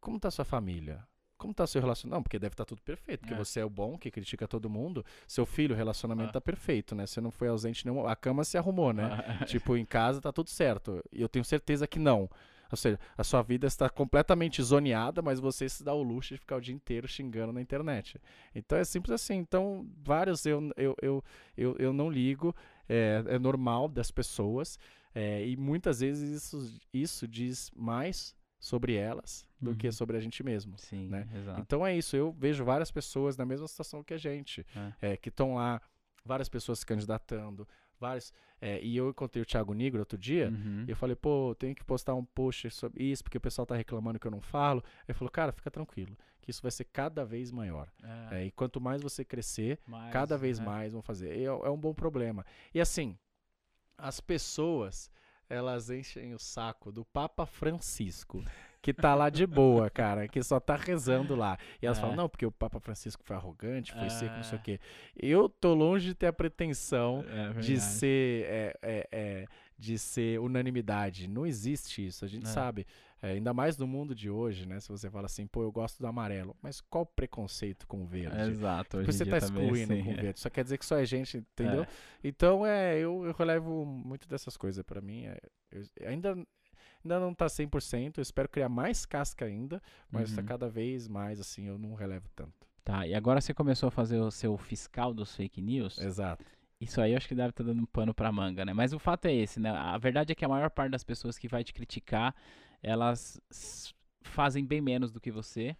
como 0.00 0.18
tá 0.18 0.30
sua 0.30 0.44
família? 0.44 1.06
Como 1.38 1.54
tá 1.54 1.66
seu 1.66 1.80
relacionamento? 1.80 2.16
Não, 2.16 2.22
porque 2.22 2.38
deve 2.38 2.52
estar 2.54 2.64
tudo 2.64 2.82
perfeito, 2.82 3.20
porque 3.20 3.34
É. 3.34 3.36
você 3.38 3.60
é 3.60 3.64
o 3.64 3.70
bom, 3.70 3.96
que 3.96 4.10
critica 4.10 4.46
todo 4.48 4.68
mundo. 4.68 5.04
Seu 5.26 5.46
filho, 5.46 5.74
o 5.74 5.78
relacionamento 5.78 6.30
Ah. 6.30 6.32
tá 6.32 6.40
perfeito, 6.40 6.94
né? 6.94 7.06
Você 7.06 7.20
não 7.20 7.30
foi 7.30 7.48
ausente 7.48 7.86
nenhum. 7.86 8.06
A 8.06 8.16
cama 8.16 8.44
se 8.44 8.58
arrumou, 8.58 8.92
né? 8.92 9.04
Ah, 9.04 9.44
tipo, 9.46 9.76
em 9.76 9.84
casa 9.86 10.20
tá 10.20 10.32
tudo 10.32 10.50
certo. 10.50 11.02
E 11.12 11.22
eu 11.22 11.28
tenho 11.28 11.44
certeza 11.44 11.86
que 11.86 11.98
não. 11.98 12.28
Ou 12.70 12.76
seja, 12.76 13.00
a 13.16 13.24
sua 13.24 13.40
vida 13.40 13.66
está 13.66 13.88
completamente 13.88 14.62
zoneada, 14.62 15.22
mas 15.22 15.40
você 15.40 15.66
se 15.70 15.82
dá 15.82 15.94
o 15.94 16.02
luxo 16.02 16.34
de 16.34 16.38
ficar 16.40 16.56
o 16.56 16.60
dia 16.60 16.74
inteiro 16.74 17.08
xingando 17.08 17.50
na 17.50 17.62
internet. 17.62 18.20
Então 18.54 18.76
é 18.76 18.84
simples 18.84 19.12
assim. 19.14 19.36
Então, 19.36 19.88
vários 20.04 20.44
eu, 20.44 20.70
eu, 20.76 20.94
eu, 21.00 21.24
eu, 21.56 21.76
eu 21.78 21.92
não 21.94 22.10
ligo. 22.10 22.54
É, 22.86 23.22
é 23.28 23.38
normal 23.38 23.88
das 23.88 24.10
pessoas. 24.10 24.78
é, 25.14 25.46
e 25.48 25.56
muitas 25.56 26.00
vezes 26.00 26.42
isso, 26.42 26.78
isso 26.92 27.26
diz 27.26 27.70
mais 27.74 28.36
sobre 28.60 28.94
elas 28.96 29.47
do 29.60 29.74
que 29.74 29.86
Uhum. 29.88 29.92
sobre 29.92 30.16
a 30.16 30.20
gente 30.20 30.42
mesmo. 30.42 30.78
Sim, 30.78 31.08
né? 31.08 31.28
exato. 31.34 31.60
Então 31.60 31.86
é 31.86 31.96
isso, 31.96 32.16
eu 32.16 32.32
vejo 32.32 32.64
várias 32.64 32.90
pessoas 32.90 33.36
na 33.36 33.44
mesma 33.44 33.66
situação 33.68 34.02
que 34.04 34.14
a 34.14 34.18
gente, 34.18 34.64
é, 35.00 35.16
que 35.16 35.28
estão 35.28 35.54
lá, 35.54 35.80
várias 36.24 36.48
pessoas 36.48 36.78
se 36.80 36.86
candidatando, 36.86 37.66
várias. 37.98 38.32
é, 38.60 38.80
e 38.82 38.96
eu 38.96 39.08
encontrei 39.10 39.42
o 39.42 39.46
Thiago 39.46 39.72
Negro 39.74 40.00
outro 40.00 40.18
dia, 40.18 40.48
Uhum. 40.50 40.84
e 40.86 40.90
eu 40.90 40.96
falei, 40.96 41.14
pô, 41.16 41.54
tenho 41.58 41.74
que 41.74 41.84
postar 41.84 42.14
um 42.14 42.24
post 42.24 42.70
sobre 42.70 43.04
isso, 43.04 43.22
porque 43.24 43.38
o 43.38 43.40
pessoal 43.40 43.64
tá 43.66 43.74
reclamando 43.76 44.18
que 44.18 44.26
eu 44.26 44.30
não 44.30 44.40
falo. 44.40 44.82
Ele 45.08 45.16
falou, 45.16 45.30
cara, 45.30 45.52
fica 45.52 45.70
tranquilo, 45.70 46.16
que 46.42 46.50
isso 46.50 46.60
vai 46.62 46.70
ser 46.70 46.84
cada 46.84 47.24
vez 47.24 47.50
maior. 47.52 47.88
É, 48.30 48.40
É, 48.40 48.44
e 48.46 48.50
quanto 48.52 48.80
mais 48.80 49.00
você 49.02 49.24
crescer, 49.24 49.78
mas, 49.86 50.12
cada 50.12 50.36
vez 50.36 50.58
é. 50.58 50.62
mais 50.64 50.92
vão 50.92 51.02
fazer. 51.02 51.36
E 51.36 51.42
é, 51.42 51.46
é 51.46 51.70
um 51.70 51.78
bom 51.78 51.94
problema. 51.94 52.44
E 52.74 52.80
assim, 52.80 53.16
as 53.96 54.20
pessoas, 54.20 55.10
elas 55.48 55.88
enchem 55.90 56.34
o 56.34 56.38
saco 56.38 56.92
do 56.92 57.04
Papa 57.04 57.46
Francisco, 57.46 58.42
que 58.80 58.92
tá 58.94 59.14
lá 59.14 59.28
de 59.30 59.46
boa, 59.46 59.90
cara, 59.90 60.28
que 60.28 60.42
só 60.42 60.58
tá 60.60 60.76
rezando 60.76 61.34
lá. 61.34 61.58
E 61.82 61.86
elas 61.86 61.98
É. 61.98 62.00
falam, 62.00 62.16
não, 62.16 62.28
porque 62.28 62.46
o 62.46 62.52
Papa 62.52 62.78
Francisco 62.80 63.22
foi 63.24 63.34
arrogante, 63.36 63.92
foi 63.92 64.08
seco, 64.10 64.34
não 64.36 64.42
sei 64.42 64.56
É. 64.58 64.60
o 64.60 64.62
quê. 64.64 64.80
Eu 65.16 65.48
tô 65.48 65.74
longe 65.74 66.06
de 66.06 66.14
ter 66.14 66.26
a 66.26 66.32
pretensão 66.32 67.24
É 67.28 67.60
de 67.60 67.80
ser 67.80 68.44
é, 68.46 68.78
é, 68.82 69.08
é, 69.12 69.46
de 69.76 69.98
ser 69.98 70.40
unanimidade. 70.40 71.28
Não 71.28 71.44
existe 71.46 72.06
isso, 72.06 72.24
a 72.24 72.28
gente 72.28 72.46
É. 72.46 72.48
sabe. 72.48 72.86
É, 73.20 73.32
ainda 73.32 73.52
mais 73.52 73.76
no 73.76 73.84
mundo 73.84 74.14
de 74.14 74.30
hoje, 74.30 74.64
né? 74.64 74.78
Se 74.78 74.88
você 74.88 75.10
fala 75.10 75.26
assim, 75.26 75.44
pô, 75.44 75.62
eu 75.64 75.72
gosto 75.72 75.98
do 75.98 76.06
amarelo, 76.06 76.56
mas 76.62 76.80
qual 76.80 77.02
o 77.02 77.06
preconceito 77.06 77.84
com 77.84 78.02
o 78.02 78.06
verde? 78.06 78.40
Exato. 78.50 78.90
Porque 78.90 79.08
hoje 79.10 79.18
você 79.18 79.26
tá 79.26 79.38
excluindo 79.38 79.92
sim, 79.92 80.04
com 80.04 80.10
o 80.10 80.12
é. 80.12 80.16
verde. 80.22 80.38
Só 80.38 80.48
quer 80.48 80.62
dizer 80.62 80.78
que 80.78 80.86
só 80.86 80.96
é 80.98 81.04
gente, 81.04 81.38
entendeu? 81.38 81.82
É. 81.82 81.88
Então, 82.22 82.64
é, 82.64 82.96
eu, 82.96 83.24
eu 83.26 83.32
relevo 83.32 83.84
muito 83.84 84.28
dessas 84.28 84.56
coisas 84.56 84.84
pra 84.84 85.00
mim. 85.00 85.26
é, 85.26 85.36
eu- 85.72 85.82
ainda, 86.08 86.36
ainda 87.14 87.24
não 87.24 87.34
tá 87.34 87.46
100%, 87.48 88.18
eu 88.18 88.22
espero 88.22 88.48
criar 88.48 88.68
mais 88.68 89.04
casca 89.06 89.44
ainda, 89.44 89.82
mas 90.10 90.32
tá 90.32 90.40
Uhum. 90.42 90.46
cada 90.46 90.68
vez 90.68 91.08
mais, 91.08 91.40
assim, 91.40 91.66
eu 91.66 91.78
não 91.78 91.94
relevo 91.94 92.28
tanto. 92.36 92.52
Tá, 92.84 93.06
e 93.06 93.14
agora 93.14 93.40
você 93.40 93.52
começou 93.52 93.88
a 93.88 93.90
fazer 93.90 94.18
o 94.18 94.30
seu 94.30 94.56
fiscal 94.56 95.12
dos 95.12 95.34
fake 95.36 95.60
news. 95.60 95.98
Exato. 95.98 96.44
Isso 96.80 97.00
aí 97.00 97.12
eu 97.12 97.16
acho 97.16 97.26
que 97.28 97.34
deve 97.34 97.50
estar 97.50 97.64
dando 97.64 97.82
um 97.82 97.86
pano 97.86 98.14
pra 98.14 98.30
manga, 98.30 98.64
né? 98.64 98.72
Mas 98.72 98.92
o 98.92 98.98
fato 98.98 99.26
é 99.26 99.34
esse, 99.34 99.58
né? 99.58 99.70
A 99.70 99.98
verdade 99.98 100.32
é 100.32 100.34
que 100.34 100.44
a 100.44 100.48
maior 100.48 100.70
parte 100.70 100.92
das 100.92 101.02
pessoas 101.04 101.36
que 101.36 101.48
vai 101.48 101.64
te 101.64 101.74
criticar, 101.74 102.34
elas 102.82 103.40
fazem 104.22 104.64
bem 104.64 104.80
menos 104.80 105.10
do 105.10 105.20
que 105.20 105.30
você. 105.30 105.76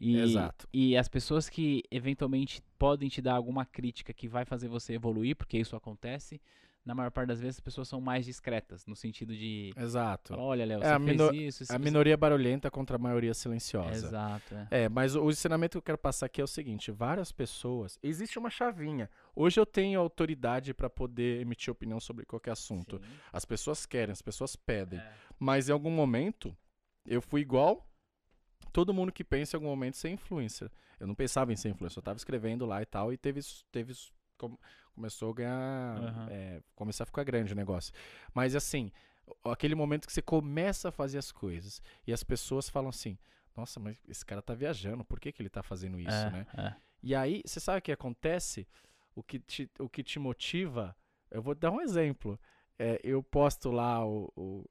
E, 0.00 0.16
Exato. 0.18 0.66
E 0.72 0.96
as 0.96 1.06
pessoas 1.08 1.48
que 1.48 1.84
eventualmente 1.90 2.60
podem 2.78 3.08
te 3.08 3.22
dar 3.22 3.34
alguma 3.34 3.64
crítica 3.64 4.12
que 4.12 4.26
vai 4.26 4.44
fazer 4.44 4.66
você 4.68 4.94
evoluir, 4.94 5.36
porque 5.36 5.58
isso 5.58 5.76
acontece, 5.76 6.40
na 6.84 6.94
maior 6.94 7.10
parte 7.12 7.28
das 7.28 7.40
vezes 7.40 7.56
as 7.56 7.60
pessoas 7.60 7.86
são 7.88 8.00
mais 8.00 8.24
discretas, 8.24 8.84
no 8.86 8.96
sentido 8.96 9.32
de. 9.34 9.72
Exato. 9.76 10.34
Olha, 10.34 10.64
Léo, 10.66 10.78
É, 10.82 10.86
você 10.86 10.92
a 10.94 11.00
fez 11.00 11.60
isso. 11.60 11.62
A 11.72 11.76
você-" 11.76 11.78
minoria 11.78 12.16
barulhenta 12.16 12.70
contra 12.70 12.96
a 12.96 12.98
maioria 12.98 13.32
silenciosa. 13.34 14.06
Exato. 14.08 14.54
É. 14.70 14.84
É, 14.84 14.88
mas 14.88 15.14
o 15.14 15.22
o 15.24 15.30
ensinamento 15.30 15.72
que 15.72 15.78
eu 15.78 15.82
quero 15.82 15.98
passar 15.98 16.26
aqui 16.26 16.40
é 16.40 16.44
o 16.44 16.48
seguinte: 16.48 16.90
várias 16.90 17.30
pessoas. 17.30 17.98
Existe 18.02 18.38
uma 18.38 18.50
chavinha. 18.50 19.08
Hoje 19.34 19.60
eu 19.60 19.64
tenho 19.66 20.00
autoridade 20.00 20.74
para 20.74 20.90
poder 20.90 21.40
emitir 21.40 21.70
opinião 21.72 22.00
sobre 22.00 22.24
qualquer 22.26 22.50
assunto. 22.52 22.98
Sim. 22.98 23.10
As 23.32 23.44
pessoas 23.44 23.86
querem, 23.86 24.12
as 24.12 24.22
pessoas 24.22 24.56
pedem. 24.56 24.98
É. 24.98 25.12
Mas 25.38 25.68
em 25.68 25.72
algum 25.72 25.90
momento, 25.90 26.56
eu 27.06 27.22
fui 27.22 27.40
igual 27.40 27.88
todo 28.72 28.92
mundo 28.94 29.12
que 29.12 29.22
pensa 29.22 29.56
em 29.56 29.58
algum 29.58 29.68
momento 29.68 29.96
ser 29.96 30.08
influencer. 30.08 30.70
Eu 30.98 31.06
não 31.06 31.14
pensava 31.14 31.52
em 31.52 31.56
ser 31.56 31.68
influencer, 31.68 31.98
eu 31.98 32.02
tava 32.02 32.16
escrevendo 32.16 32.64
lá 32.64 32.80
e 32.80 32.86
tal, 32.86 33.12
e 33.12 33.16
teve, 33.16 33.40
teve 33.70 33.90
s- 33.92 34.10
com- 34.38 34.56
começou 34.94 35.30
a 35.30 35.34
ganhar, 35.34 35.96
Aham. 35.96 36.26
é, 36.30 36.62
começar 36.74 37.04
a 37.04 37.06
ficar 37.06 37.24
grande 37.24 37.52
o 37.52 37.56
negócio. 37.56 37.92
Mas 38.34 38.54
assim, 38.56 38.90
aquele 39.44 39.74
momento 39.74 40.06
que 40.06 40.12
você 40.12 40.22
começa 40.22 40.88
a 40.88 40.92
fazer 40.92 41.18
as 41.18 41.30
coisas, 41.32 41.82
e 42.06 42.12
as 42.12 42.22
pessoas 42.22 42.68
falam 42.68 42.90
assim, 42.90 43.18
nossa, 43.56 43.78
mas 43.80 43.96
esse 44.08 44.24
cara 44.24 44.40
tá 44.42 44.54
viajando, 44.54 45.04
por 45.04 45.20
que, 45.20 45.32
que 45.32 45.42
ele 45.42 45.48
tá 45.50 45.62
fazendo 45.62 45.98
isso, 45.98 46.10
é, 46.26 46.30
né? 46.30 46.46
é. 46.56 46.74
E 47.02 47.14
aí, 47.14 47.42
você 47.44 47.58
sabe 47.60 47.78
o 47.78 47.82
que 47.82 47.92
acontece? 47.92 48.66
O 49.14 49.22
que 49.22 49.38
te, 49.38 49.70
o 49.78 49.88
que 49.88 50.02
te 50.02 50.18
motiva, 50.18 50.96
eu 51.30 51.42
vou 51.42 51.54
dar 51.54 51.70
um 51.70 51.80
exemplo. 51.80 52.38
É, 52.78 52.98
eu 53.04 53.22
posto 53.22 53.70
lá 53.70 54.06
o, 54.06 54.32
o- 54.36 54.64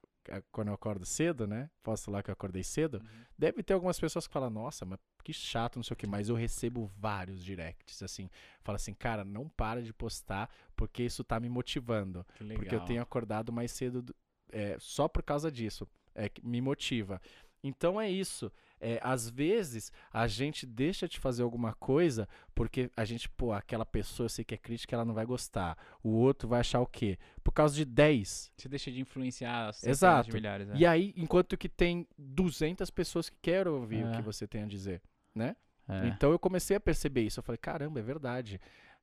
quando 0.51 0.69
eu 0.69 0.73
acordo 0.73 1.05
cedo, 1.05 1.45
né? 1.45 1.69
Posto 1.83 2.09
lá 2.09 2.23
que 2.23 2.29
eu 2.29 2.33
acordei 2.33 2.63
cedo. 2.63 2.95
Uhum. 2.95 3.25
Deve 3.37 3.61
ter 3.61 3.73
algumas 3.73 3.99
pessoas 3.99 4.25
que 4.27 4.33
falam, 4.33 4.49
nossa, 4.49 4.85
mas 4.85 4.97
que 5.21 5.33
chato, 5.33 5.75
não 5.77 5.83
sei 5.83 5.93
o 5.93 5.97
que, 5.97 6.07
mas 6.07 6.29
eu 6.29 6.35
recebo 6.35 6.85
vários 6.97 7.43
directs, 7.43 8.01
assim. 8.03 8.29
Fala 8.63 8.75
assim, 8.75 8.93
cara, 8.93 9.23
não 9.23 9.47
para 9.49 9.81
de 9.81 9.93
postar, 9.93 10.49
porque 10.75 11.03
isso 11.03 11.23
tá 11.23 11.39
me 11.39 11.49
motivando. 11.49 12.25
Que 12.35 12.43
legal. 12.43 12.61
Porque 12.63 12.75
eu 12.75 12.79
tenho 12.81 13.01
acordado 13.01 13.51
mais 13.51 13.71
cedo 13.71 14.01
do- 14.01 14.15
é, 14.51 14.75
só 14.79 15.07
por 15.07 15.23
causa 15.23 15.51
disso. 15.51 15.87
É, 16.13 16.27
que 16.27 16.45
me 16.45 16.59
motiva. 16.61 17.21
Então 17.63 17.99
é 18.01 18.09
isso. 18.09 18.51
É, 18.83 18.99
às 19.03 19.29
vezes 19.29 19.91
a 20.11 20.25
gente 20.27 20.65
deixa 20.65 21.07
de 21.07 21.19
fazer 21.19 21.43
alguma 21.43 21.73
coisa 21.75 22.27
porque 22.55 22.89
a 22.97 23.05
gente, 23.05 23.29
pô, 23.29 23.53
aquela 23.53 23.85
pessoa 23.85 24.25
eu 24.25 24.29
sei 24.29 24.43
que 24.43 24.55
é 24.55 24.57
crítica, 24.57 24.95
ela 24.95 25.05
não 25.05 25.13
vai 25.13 25.25
gostar. 25.25 25.77
O 26.03 26.09
outro 26.09 26.49
vai 26.49 26.61
achar 26.61 26.79
o 26.81 26.87
quê? 26.87 27.19
Por 27.43 27.51
causa 27.51 27.75
de 27.75 27.85
10. 27.85 28.51
Você 28.57 28.67
deixa 28.67 28.91
de 28.91 28.99
influenciar 28.99 29.67
as 29.69 29.83
Exato. 29.83 30.29
de 30.29 30.35
milhares. 30.35 30.67
É. 30.69 30.75
E 30.75 30.85
aí, 30.85 31.13
enquanto 31.15 31.55
que 31.55 31.69
tem 31.69 32.07
200 32.17 32.89
pessoas 32.89 33.29
que 33.29 33.37
querem 33.41 33.71
ouvir 33.71 34.03
o 34.03 34.07
É. 34.09 34.15
que 34.15 34.21
você 34.23 34.47
tem 34.47 34.63
a 34.63 34.65
dizer, 34.67 35.01
né? 35.35 35.55
É. 35.87 36.07
Então 36.07 36.31
eu 36.31 36.39
comecei 36.39 36.75
a 36.75 36.79
perceber 36.79 37.21
isso. 37.21 37.39
Eu 37.39 37.43
falei, 37.43 37.57
caramba, 37.57 37.99
é 37.99 38.03
verdade. 38.03 38.59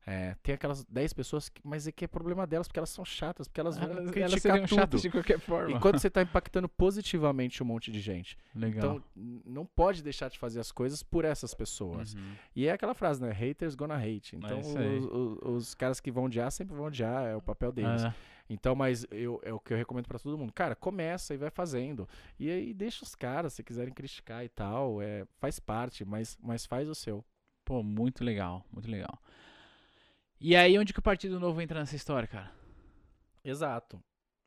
É, 0.07 0.35
tem 0.43 0.55
aquelas 0.55 0.85
10 0.87 1.13
pessoas, 1.13 1.51
que, 1.51 1.61
mas 1.63 1.87
é 1.87 1.93
que 1.93 2.05
é 2.05 2.09
problema 2.09 2.47
delas, 2.47 2.67
porque 2.67 2.79
elas 2.79 2.89
são 2.89 3.05
chatas, 3.05 3.47
porque 3.47 3.61
elas 3.61 3.77
vão 3.77 3.85
Elas, 3.91 3.99
elas 3.99 4.11
criticar 4.11 4.41
seriam 4.41 4.67
tudo. 4.67 4.79
chatas 4.79 5.03
de 5.03 5.11
qualquer 5.11 5.39
forma. 5.39 5.71
Enquanto 5.77 5.99
você 5.99 6.09
está 6.09 6.23
impactando 6.23 6.67
positivamente 6.67 7.63
um 7.63 7.67
monte 7.67 7.93
de 7.93 8.01
gente. 8.01 8.39
Legal. 8.55 8.97
Então, 8.97 9.05
não 9.45 9.67
pode 9.67 10.03
deixar 10.03 10.31
de 10.31 10.39
fazer 10.39 10.61
as 10.61 10.73
coisas 10.73 11.03
por 11.03 11.25
essas 11.27 11.53
pessoas. 11.53 12.15
Uhum. 12.15 12.33
E 12.57 12.67
é 12.67 12.73
aquela 12.73 12.95
frase, 12.95 13.21
né? 13.21 13.31
Haters 13.33 13.75
gonna 13.75 13.97
hate. 13.97 14.35
Então, 14.37 14.61
isso 14.61 14.79
aí. 14.79 14.99
os, 14.99 15.05
os- 15.05 15.39
os 15.43 15.75
caras 15.75 16.01
que 16.01 16.11
vão 16.11 16.25
odiar 16.25 16.51
sempre 16.51 16.75
vão 16.75 16.87
odiar, 16.87 17.27
é 17.27 17.37
o 17.37 17.43
papel 17.43 17.71
deles. 17.71 18.03
É. 18.03 18.15
Então, 18.51 18.75
mas 18.75 19.07
eu, 19.11 19.39
é 19.45 19.53
o 19.53 19.61
que 19.61 19.75
eu 19.75 19.77
recomendo 19.77 20.07
pra 20.09 20.19
todo 20.19 20.39
mundo. 20.39 20.51
Cara, 20.55 20.75
começa 20.75 21.35
e 21.35 21.37
vai 21.37 21.51
fazendo. 21.51 22.09
E 22.39 22.51
aí 22.51 22.73
deixa 22.73 23.05
os 23.05 23.15
caras, 23.15 23.53
se 23.53 23.63
quiserem 23.63 23.93
criticar 23.93 24.43
e 24.43 24.49
tal, 24.49 25.03
é, 25.03 25.27
faz 25.39 25.61
parte, 25.61 26.03
mas, 26.03 26.39
mas 26.43 26.65
faz 26.65 26.89
o 26.89 26.95
seu. 26.95 27.23
Pô, 27.63 27.83
muito 27.83 28.25
legal, 28.25 28.65
muito 28.73 28.91
legal. 28.91 29.21
E 30.41 30.55
aí, 30.55 30.79
onde 30.79 30.93
que 30.93 30.99
o 31.01 31.03
Partido 31.03 31.41
Novo 31.41 31.61
entra 31.61 31.81
nessa 31.81 31.97
história, 31.97 32.29
cara? 32.29 32.53
Exato. 33.45 34.01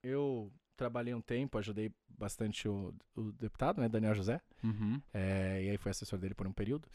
Eu 0.03 0.51
trabalhei 0.77 1.13
um 1.13 1.21
tempo, 1.21 1.57
ajudei 1.57 1.91
bastante 2.07 2.67
o, 2.67 2.93
o 3.15 3.31
deputado, 3.33 3.81
né, 3.81 3.89
Daniel 3.89 4.15
José. 4.15 4.41
Uhum. 4.63 5.01
É, 5.13 5.63
e 5.63 5.69
aí 5.69 5.77
fui 5.77 5.91
assessor 5.91 6.17
dele 6.17 6.33
por 6.33 6.47
um 6.47 6.53
período. 6.53 6.87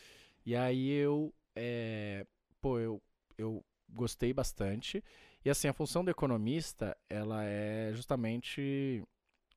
E 0.44 0.56
aí 0.56 0.88
eu, 0.90 1.32
é, 1.54 2.26
pô, 2.60 2.78
eu, 2.78 3.02
eu 3.36 3.64
gostei 3.88 4.32
bastante. 4.32 5.02
E 5.44 5.50
assim, 5.50 5.68
a 5.68 5.72
função 5.72 6.04
do 6.04 6.10
economista, 6.10 6.96
ela 7.08 7.44
é 7.44 7.92
justamente, 7.92 9.02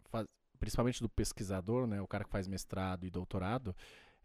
fa- 0.10 0.28
principalmente 0.60 1.02
do 1.02 1.10
pesquisador, 1.10 1.88
né, 1.88 2.02
o 2.02 2.08
cara 2.08 2.24
que 2.24 2.30
faz 2.30 2.48
mestrado 2.48 3.06
e 3.06 3.10
doutorado, 3.10 3.76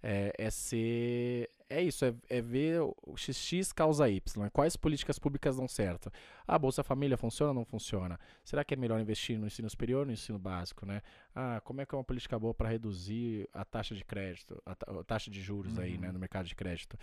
é, 0.06 0.32
é 0.36 0.50
ser, 0.50 1.48
é 1.70 1.80
isso, 1.82 2.04
é, 2.04 2.14
é 2.28 2.40
ver 2.42 2.82
o 2.82 2.94
XX 3.16 3.72
causa 3.72 4.06
Y, 4.10 4.20
né, 4.42 4.50
quais 4.52 4.76
políticas 4.76 5.18
públicas 5.18 5.56
dão 5.56 5.66
certo. 5.66 6.12
A 6.46 6.58
Bolsa 6.58 6.82
Família 6.84 7.16
funciona 7.16 7.50
ou 7.52 7.54
não 7.54 7.64
funciona? 7.64 8.20
Será 8.44 8.62
que 8.62 8.74
é 8.74 8.76
melhor 8.76 9.00
investir 9.00 9.38
no 9.38 9.46
ensino 9.46 9.68
superior 9.70 10.00
ou 10.00 10.06
no 10.06 10.12
ensino 10.12 10.38
básico, 10.38 10.84
né? 10.84 11.00
Ah, 11.34 11.58
como 11.64 11.80
é 11.80 11.86
que 11.86 11.94
é 11.94 11.98
uma 11.98 12.04
política 12.04 12.38
boa 12.38 12.52
para 12.52 12.68
reduzir 12.68 13.48
a 13.52 13.64
taxa 13.64 13.94
de 13.94 14.04
crédito, 14.04 14.60
a, 14.66 14.74
ta- 14.74 15.00
a 15.00 15.04
taxa 15.04 15.30
de 15.30 15.40
juros 15.40 15.78
aí, 15.78 15.96
né, 15.96 16.08
Uhum. 16.08 16.12
no 16.12 16.18
mercado 16.18 16.46
de 16.46 16.54
crédito? 16.54 16.98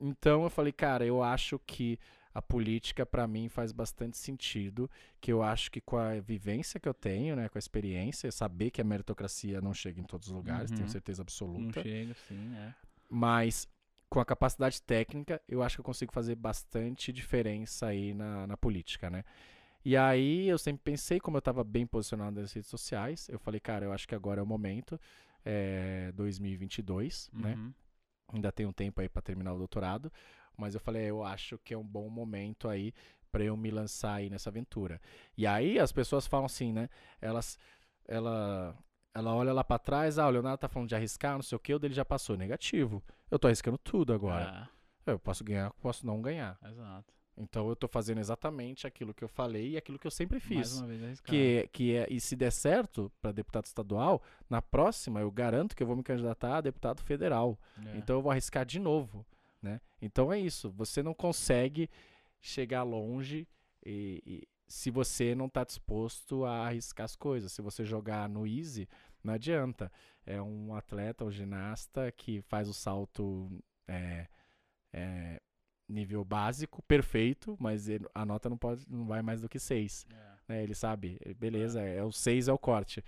Então 0.00 0.44
eu 0.44 0.50
falei, 0.50 0.72
cara, 0.72 1.04
eu 1.04 1.22
acho 1.22 1.58
que 1.66 1.98
a 2.38 2.42
política 2.42 3.06
para 3.06 3.26
mim 3.26 3.48
faz 3.48 3.72
bastante 3.72 4.16
sentido, 4.18 4.90
que 5.20 5.32
eu 5.32 5.42
acho 5.42 5.70
que 5.70 5.80
com 5.80 5.96
a 5.96 6.20
vivência 6.20 6.78
que 6.78 6.88
eu 6.88 6.94
tenho, 6.94 7.34
né, 7.36 7.48
com 7.48 7.58
a 7.58 7.60
experiência, 7.66 8.30
saber 8.30 8.70
que 8.70 8.80
a 8.80 8.84
meritocracia 8.84 9.60
não 9.60 9.72
chega 9.74 10.00
em 10.00 10.04
todos 10.04 10.28
os 10.28 10.34
lugares, 10.34 10.70
tenho 10.70 10.86
Uhum. 10.86 10.88
certeza 10.88 11.22
Não 11.56 11.70
absoluta, 11.70 11.80
chega, 11.80 12.14
sim, 12.14 12.54
é. 12.56 12.74
mas 13.08 13.68
com 14.08 14.20
a 14.20 14.24
capacidade 14.24 14.80
técnica, 14.82 15.40
eu 15.48 15.62
acho 15.62 15.76
que 15.76 15.80
eu 15.80 15.84
consigo 15.84 16.12
fazer 16.12 16.36
bastante 16.36 17.12
diferença 17.12 17.86
aí 17.86 18.14
na, 18.14 18.46
na 18.46 18.56
política, 18.56 19.10
né? 19.10 19.24
E 19.84 19.96
aí 19.96 20.48
eu 20.48 20.58
sempre 20.58 20.82
pensei, 20.84 21.20
como 21.20 21.36
eu 21.36 21.40
estava 21.40 21.64
bem 21.64 21.86
posicionado 21.86 22.40
nas 22.40 22.52
redes 22.52 22.70
sociais, 22.70 23.28
eu 23.30 23.38
falei, 23.38 23.60
cara, 23.60 23.84
eu 23.86 23.92
acho 23.92 24.08
que 24.08 24.14
agora 24.14 24.40
é 24.40 24.44
o 24.44 24.46
momento, 24.46 25.00
é 25.44 26.12
2022, 26.14 27.30
né? 27.32 27.54
Uhum. 27.54 27.72
Ainda 28.34 28.52
tem 28.52 28.66
um 28.66 28.72
tempo 28.72 29.00
aí 29.00 29.08
para 29.08 29.22
terminar 29.22 29.54
o 29.54 29.58
doutorado, 29.58 30.12
mas 30.56 30.74
eu 30.74 30.80
falei, 30.80 31.04
eu 31.04 31.22
acho 31.22 31.58
que 31.58 31.74
é 31.74 31.78
um 31.78 31.84
bom 31.84 32.08
momento 32.08 32.68
aí 32.68 32.92
para 33.30 33.44
eu 33.44 33.56
me 33.56 33.70
lançar 33.70 34.14
aí 34.14 34.30
nessa 34.30 34.50
aventura. 34.50 35.00
E 35.36 35.46
aí 35.46 35.78
as 35.78 35.92
pessoas 35.92 36.26
falam 36.26 36.46
assim, 36.46 36.72
né? 36.72 36.88
Elas, 37.20 37.58
ela, 38.06 38.76
ela 39.12 39.34
olha 39.34 39.52
lá 39.52 39.62
para 39.62 39.78
trás, 39.78 40.18
ah, 40.18 40.26
o 40.26 40.30
Leonardo 40.30 40.58
tá 40.58 40.68
falando 40.68 40.88
de 40.88 40.94
arriscar, 40.94 41.34
não 41.34 41.42
sei 41.42 41.56
o 41.56 41.60
que, 41.60 41.74
o 41.74 41.78
dele 41.78 41.94
já 41.94 42.04
passou 42.04 42.36
negativo. 42.36 43.02
Eu 43.30 43.38
tô 43.38 43.46
arriscando 43.46 43.78
tudo 43.78 44.12
agora. 44.12 44.68
Eu 45.04 45.18
posso 45.18 45.44
ganhar, 45.44 45.70
posso 45.74 46.06
não 46.06 46.20
ganhar. 46.20 46.58
É, 46.62 46.68
exato. 46.70 47.16
Então 47.36 47.68
eu 47.68 47.76
tô 47.76 47.86
fazendo 47.86 48.18
exatamente 48.18 48.86
aquilo 48.86 49.12
que 49.12 49.22
eu 49.22 49.28
falei 49.28 49.72
e 49.72 49.76
aquilo 49.76 49.98
que 49.98 50.06
eu 50.06 50.10
sempre 50.10 50.38
Mais 50.38 50.68
fiz. 50.70 50.78
uma 50.78 50.86
vez 50.86 51.02
arriscar. 51.02 51.30
Que, 51.30 51.68
que 51.70 51.94
é, 51.94 52.06
e 52.10 52.18
se 52.18 52.34
der 52.34 52.50
certo 52.50 53.12
para 53.20 53.30
deputado 53.30 53.66
estadual, 53.66 54.22
na 54.48 54.62
próxima 54.62 55.20
eu 55.20 55.30
garanto 55.30 55.76
que 55.76 55.82
eu 55.82 55.86
vou 55.86 55.96
me 55.96 56.02
candidatar 56.02 56.56
a 56.56 56.60
deputado 56.62 57.02
federal. 57.02 57.58
É. 57.84 57.98
Então 57.98 58.16
eu 58.16 58.22
vou 58.22 58.32
arriscar 58.32 58.64
de 58.64 58.80
novo, 58.80 59.24
né? 59.66 59.80
Então 60.00 60.32
é 60.32 60.38
isso. 60.38 60.70
Você 60.70 61.02
não 61.02 61.12
consegue 61.14 61.90
chegar 62.40 62.82
longe 62.82 63.46
e, 63.84 64.22
e 64.26 64.48
se 64.68 64.90
você 64.90 65.34
não 65.34 65.46
está 65.46 65.64
disposto 65.64 66.44
a 66.44 66.66
arriscar 66.66 67.04
as 67.04 67.16
coisas. 67.16 67.52
Se 67.52 67.60
você 67.62 67.84
jogar 67.84 68.28
no 68.28 68.46
easy, 68.46 68.88
não 69.22 69.34
adianta. 69.34 69.90
É 70.24 70.40
um 70.40 70.74
atleta, 70.74 71.24
um 71.24 71.30
ginasta 71.30 72.10
que 72.12 72.40
faz 72.42 72.68
o 72.68 72.74
salto 72.74 73.48
é, 73.88 74.26
é, 74.92 75.40
nível 75.88 76.24
básico, 76.24 76.82
perfeito, 76.82 77.56
mas 77.60 77.88
ele- 77.88 78.06
a 78.14 78.24
nota 78.26 78.48
não 78.48 78.56
pode, 78.58 78.84
não 78.90 79.06
vai 79.06 79.22
mais 79.22 79.40
do 79.42 79.48
que 79.48 79.58
6 79.58 80.04
É. 80.10 80.36
né? 80.48 80.62
Ele 80.64 80.74
sabe, 80.74 81.16
ele- 81.20 81.34
beleza, 81.34 81.80
é, 81.80 82.02
o 82.02 82.10
6 82.10 82.48
é 82.48 82.52
o 82.52 82.58
corte. 82.58 83.04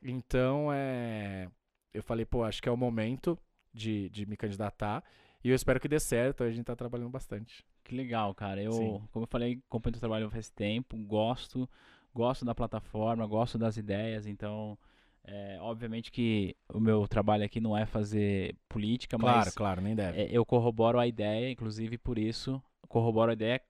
Então, 0.00 0.72
é, 0.72 1.48
eu 1.92 2.02
falei, 2.02 2.24
pô, 2.24 2.44
acho 2.44 2.62
que 2.62 2.68
é 2.68 2.72
o 2.72 2.76
momento 2.76 3.36
de, 3.72 4.08
de 4.10 4.26
me 4.26 4.36
candidatar 4.36 5.02
e 5.44 5.48
eu 5.50 5.54
espero 5.54 5.80
que 5.80 5.88
dê 5.88 5.98
certo, 6.00 6.42
a 6.44 6.50
gente 6.50 6.64
tá 6.64 6.76
trabalhando 6.76 7.10
bastante. 7.10 7.64
Que 7.84 7.94
legal, 7.94 8.34
cara. 8.34 8.62
Eu, 8.62 8.72
Sim. 8.72 9.02
como 9.12 9.24
eu 9.24 9.28
falei, 9.28 9.60
acompanho 9.68 9.96
o 9.96 10.00
trabalho 10.00 10.30
faz 10.30 10.48
tempo, 10.50 10.96
gosto, 10.98 11.68
gosto 12.14 12.44
da 12.44 12.54
plataforma, 12.54 13.26
gosto 13.26 13.58
das 13.58 13.76
ideias, 13.76 14.26
então, 14.26 14.78
é, 15.24 15.58
obviamente 15.60 16.10
que 16.12 16.56
o 16.72 16.78
meu 16.80 17.06
trabalho 17.08 17.44
aqui 17.44 17.60
não 17.60 17.76
é 17.76 17.84
fazer 17.86 18.54
política, 18.68 19.18
Claro, 19.18 19.44
mas 19.46 19.54
claro, 19.54 19.80
nem 19.80 19.94
deve. 19.94 20.20
é, 20.20 20.28
eu 20.30 20.44
corroboro 20.44 20.98
a 20.98 21.06
ideia, 21.06 21.50
inclusive 21.50 21.98
por 21.98 22.18
isso, 22.18 22.62
corroboro 22.88 23.30
a 23.30 23.34
ideia 23.34 23.60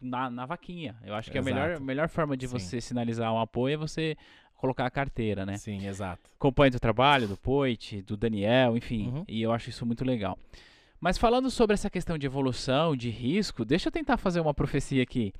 na, 0.00 0.30
na 0.30 0.46
vaquinha. 0.46 0.96
Eu 1.04 1.14
acho 1.14 1.30
que 1.30 1.38
a 1.38 1.42
melhor, 1.42 1.70
Exato. 1.70 1.84
melhor 1.84 2.08
forma 2.08 2.36
de 2.36 2.48
Sim. 2.48 2.58
você 2.58 2.80
sinalizar 2.80 3.32
um 3.32 3.38
apoio 3.38 3.74
é 3.74 3.76
você 3.76 4.16
colocar 4.54 4.84
a 4.86 4.90
carteira, 4.90 5.46
né? 5.46 5.56
Sim, 5.56 5.86
exato. 5.86 6.20
acompanho 6.34 6.74
o 6.74 6.80
trabalho 6.80 7.26
do 7.26 7.36
Poit, 7.36 8.02
do 8.02 8.16
Daniel, 8.16 8.76
enfim, 8.76 9.08
Uhum. 9.08 9.24
e 9.26 9.40
eu 9.40 9.52
acho 9.52 9.70
isso 9.70 9.86
muito 9.86 10.04
legal. 10.04 10.38
Mas 11.00 11.16
falando 11.16 11.50
sobre 11.50 11.74
essa 11.74 11.88
questão 11.88 12.18
de 12.18 12.26
evolução, 12.26 12.94
de 12.94 13.08
risco, 13.10 13.64
deixa 13.64 13.88
eu 13.88 13.92
tentar 13.92 14.16
fazer 14.18 14.40
uma 14.40 14.52
profecia 14.52 15.02
aqui. 15.02 15.32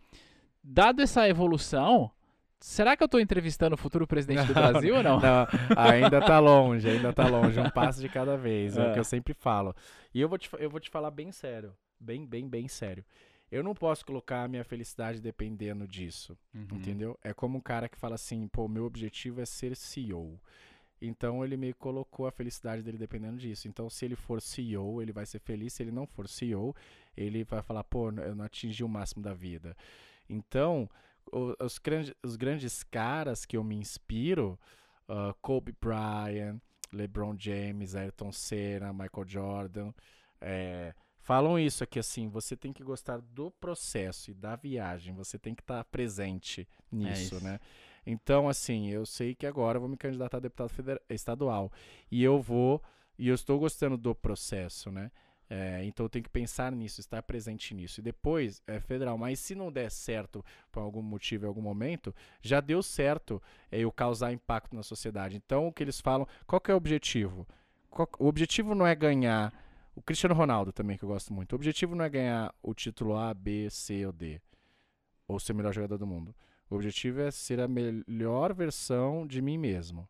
Dado 0.63 1.03
essa 1.03 1.29
evolução, 1.29 2.11
será 2.59 2.97
que 2.97 3.03
eu 3.03 3.07
estou 3.07 3.21
entrevistando 3.21 3.75
o 3.75 3.79
futuro 3.79 4.07
presidente 4.07 4.47
do 4.47 4.55
Brasil 4.55 4.97
ou 4.97 5.03
não? 5.03 5.21
Não, 5.21 5.47
ainda 5.77 6.21
tá 6.21 6.39
longe, 6.39 6.89
ainda 6.89 7.13
tá 7.13 7.27
longe, 7.27 7.61
um 7.61 7.69
passo 7.71 8.01
de 8.01 8.09
cada 8.09 8.37
vez, 8.37 8.77
é, 8.77 8.81
o 8.81 8.85
É. 8.91 8.93
que 8.95 8.99
eu 9.01 9.05
sempre 9.05 9.35
falo. 9.35 9.75
E 10.15 10.21
eu 10.21 10.29
vou 10.29 10.39
te, 10.39 10.49
eu 10.59 10.71
vou 10.71 10.81
te 10.81 10.89
falar 10.91 11.11
bem 11.11 11.31
sério, 11.31 11.73
bem, 12.01 12.27
bem, 12.27 12.49
bem 12.49 12.67
sério. 12.69 13.05
Eu 13.53 13.65
não 13.65 13.75
posso 13.75 14.07
colocar 14.07 14.45
a 14.45 14.49
minha 14.49 14.63
felicidade 14.65 15.21
dependendo 15.21 15.87
disso, 15.87 16.39
Uhum. 16.55 16.67
entendeu? 16.73 17.19
É 17.23 17.35
como 17.35 17.59
um 17.59 17.61
cara 17.61 17.89
que 17.89 17.99
fala 17.99 18.15
assim, 18.15 18.47
pô, 18.49 18.69
meu 18.69 18.85
objetivo 18.85 19.41
é 19.41 19.45
ser 19.45 19.75
CEO. 19.77 20.39
Então 21.01 21.45
ele 21.45 21.57
meio 21.57 21.73
que 21.73 21.81
colocou 21.81 22.27
a 22.27 22.31
felicidade 22.31 22.83
dele 22.83 22.99
dependendo 22.99 23.39
disso. 23.39 23.69
Então 23.69 23.89
se 23.89 24.05
ele 24.05 24.17
for 24.17 24.41
CEO, 24.41 25.01
ele 25.01 25.13
vai 25.13 25.25
ser 25.25 25.39
feliz. 25.39 25.73
Se 25.73 25.83
ele 25.83 25.91
não 25.91 26.07
for 26.07 26.29
CEO, 26.29 26.75
ele 27.17 27.45
vai 27.45 27.63
falar, 27.63 27.85
pô, 27.85 28.11
eu 28.11 28.35
não 28.35 28.45
atingi 28.45 28.85
o 28.85 28.89
máximo 28.89 29.23
da 29.23 29.33
vida. 29.33 29.77
Então, 30.29 30.89
os, 31.61 31.79
grandes, 31.79 32.15
os 32.23 32.37
grandes 32.37 32.83
caras 32.83 33.45
que 33.45 33.57
eu 33.57 33.65
me 33.65 33.77
inspiro, 33.77 34.59
ah, 35.09 35.35
Kobe 35.41 35.75
Bryant, 35.81 36.61
LeBron 36.93 37.37
James, 37.39 37.95
Ayrton 37.95 38.33
Senna, 38.33 38.93
Michael 38.93 39.27
Jordan, 39.27 39.93
é, 40.41 40.95
falam 41.19 41.59
isso 41.59 41.85
aqui 41.85 41.99
assim, 41.99 42.29
você 42.29 42.57
tem 42.57 42.73
que 42.73 42.83
gostar 42.83 43.21
do 43.21 43.51
processo 43.51 44.31
e 44.31 44.35
da 44.35 44.57
viagem, 44.57 45.15
você 45.15 45.39
tem 45.39 45.55
que 45.55 45.63
estar 45.63 45.85
presente 45.85 46.67
nisso, 46.91 47.37
isso. 47.37 47.45
né? 47.45 47.61
Então, 48.07 48.49
assim, 48.49 48.89
eu 48.89 49.05
sei 49.07 49.35
que 49.35 49.47
agora 49.47 49.77
eu 49.77 49.81
vou 49.81 49.89
me 49.91 49.97
candidatar 49.97 50.39
a 50.39 50.41
deputado 50.41 50.69
federa- 50.71 51.01
estadual 51.09 51.71
e 52.11 52.23
eu 52.23 52.41
vou, 52.41 52.83
e 53.19 53.29
eu 53.29 53.35
estou 53.35 53.59
gostando 53.59 53.97
do 53.97 54.15
processo, 54.15 54.91
né? 54.91 55.11
É, 55.53 55.85
então 55.85 56.07
eu 56.07 56.11
tenho 56.11 56.23
que 56.23 56.31
pensar 56.31 56.71
nisso, 56.71 57.01
estar 57.01 57.21
presente 57.23 57.75
nisso. 57.75 58.01
E 58.01 58.03
depois 58.03 58.63
é 58.69 58.79
federal. 58.79 59.19
Mas 59.19 59.41
se 59.41 59.55
não 59.55 59.71
der 59.73 59.91
certo 59.91 60.45
por 60.71 60.81
algum 60.81 61.03
motivo, 61.03 61.45
em 61.45 61.49
algum 61.49 61.61
momento, 61.61 62.15
já 62.41 62.61
deu 62.61 62.83
certo 62.83 63.43
é, 63.71 63.81
eu 63.81 63.91
causar 63.91 64.33
impacto 64.33 64.77
na 64.77 64.83
sociedade. 64.85 65.37
Então 65.37 65.67
o 65.67 65.73
que 65.73 65.83
eles 65.83 66.01
falam, 66.01 66.27
qual 66.47 66.61
que 66.61 66.71
é 66.71 66.75
o 66.75 66.77
objetivo? 66.77 67.47
Qual- 67.91 68.09
o 68.19 68.27
objetivo 68.29 68.75
não 68.77 68.87
é 68.87 68.95
ganhar. 68.95 69.53
O 69.95 70.01
Cristiano 70.01 70.35
Ronaldo 70.37 70.73
também, 70.73 70.97
que 70.97 71.03
eu 71.05 71.09
gosto 71.09 71.33
muito. 71.33 71.53
O 71.53 71.57
objetivo 71.57 71.97
não 71.97 72.05
é 72.05 72.09
ganhar 72.09 72.55
o 72.63 72.73
título 72.73 73.17
A, 73.17 73.35
B, 73.35 73.69
C 73.71 74.07
ou 74.07 74.13
D. 74.13 74.41
Ou 75.29 75.41
ser 75.41 75.53
o 75.53 75.57
melhor 75.57 75.73
jogador 75.73 75.99
do 75.99 76.07
mundo. 76.07 76.35
O 76.71 76.77
objetivo 76.77 77.21
é 77.21 77.31
ser 77.31 77.61
a 77.61 77.69
melhor 77.69 78.55
versão 78.55 79.27
de 79.27 79.43
mim 79.43 79.59
mesmo. 79.59 80.09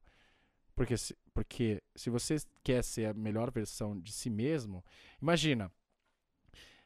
Porque 0.75 0.97
se, 0.97 1.17
porque 1.33 1.83
se 1.95 2.11
você 2.11 2.37
quer 2.63 2.85
ser 2.85 3.07
a 3.07 3.15
melhor 3.15 3.51
versão 3.51 3.99
de 3.99 4.13
si 4.13 4.31
mesmo, 4.31 4.85
imagina, 5.21 5.73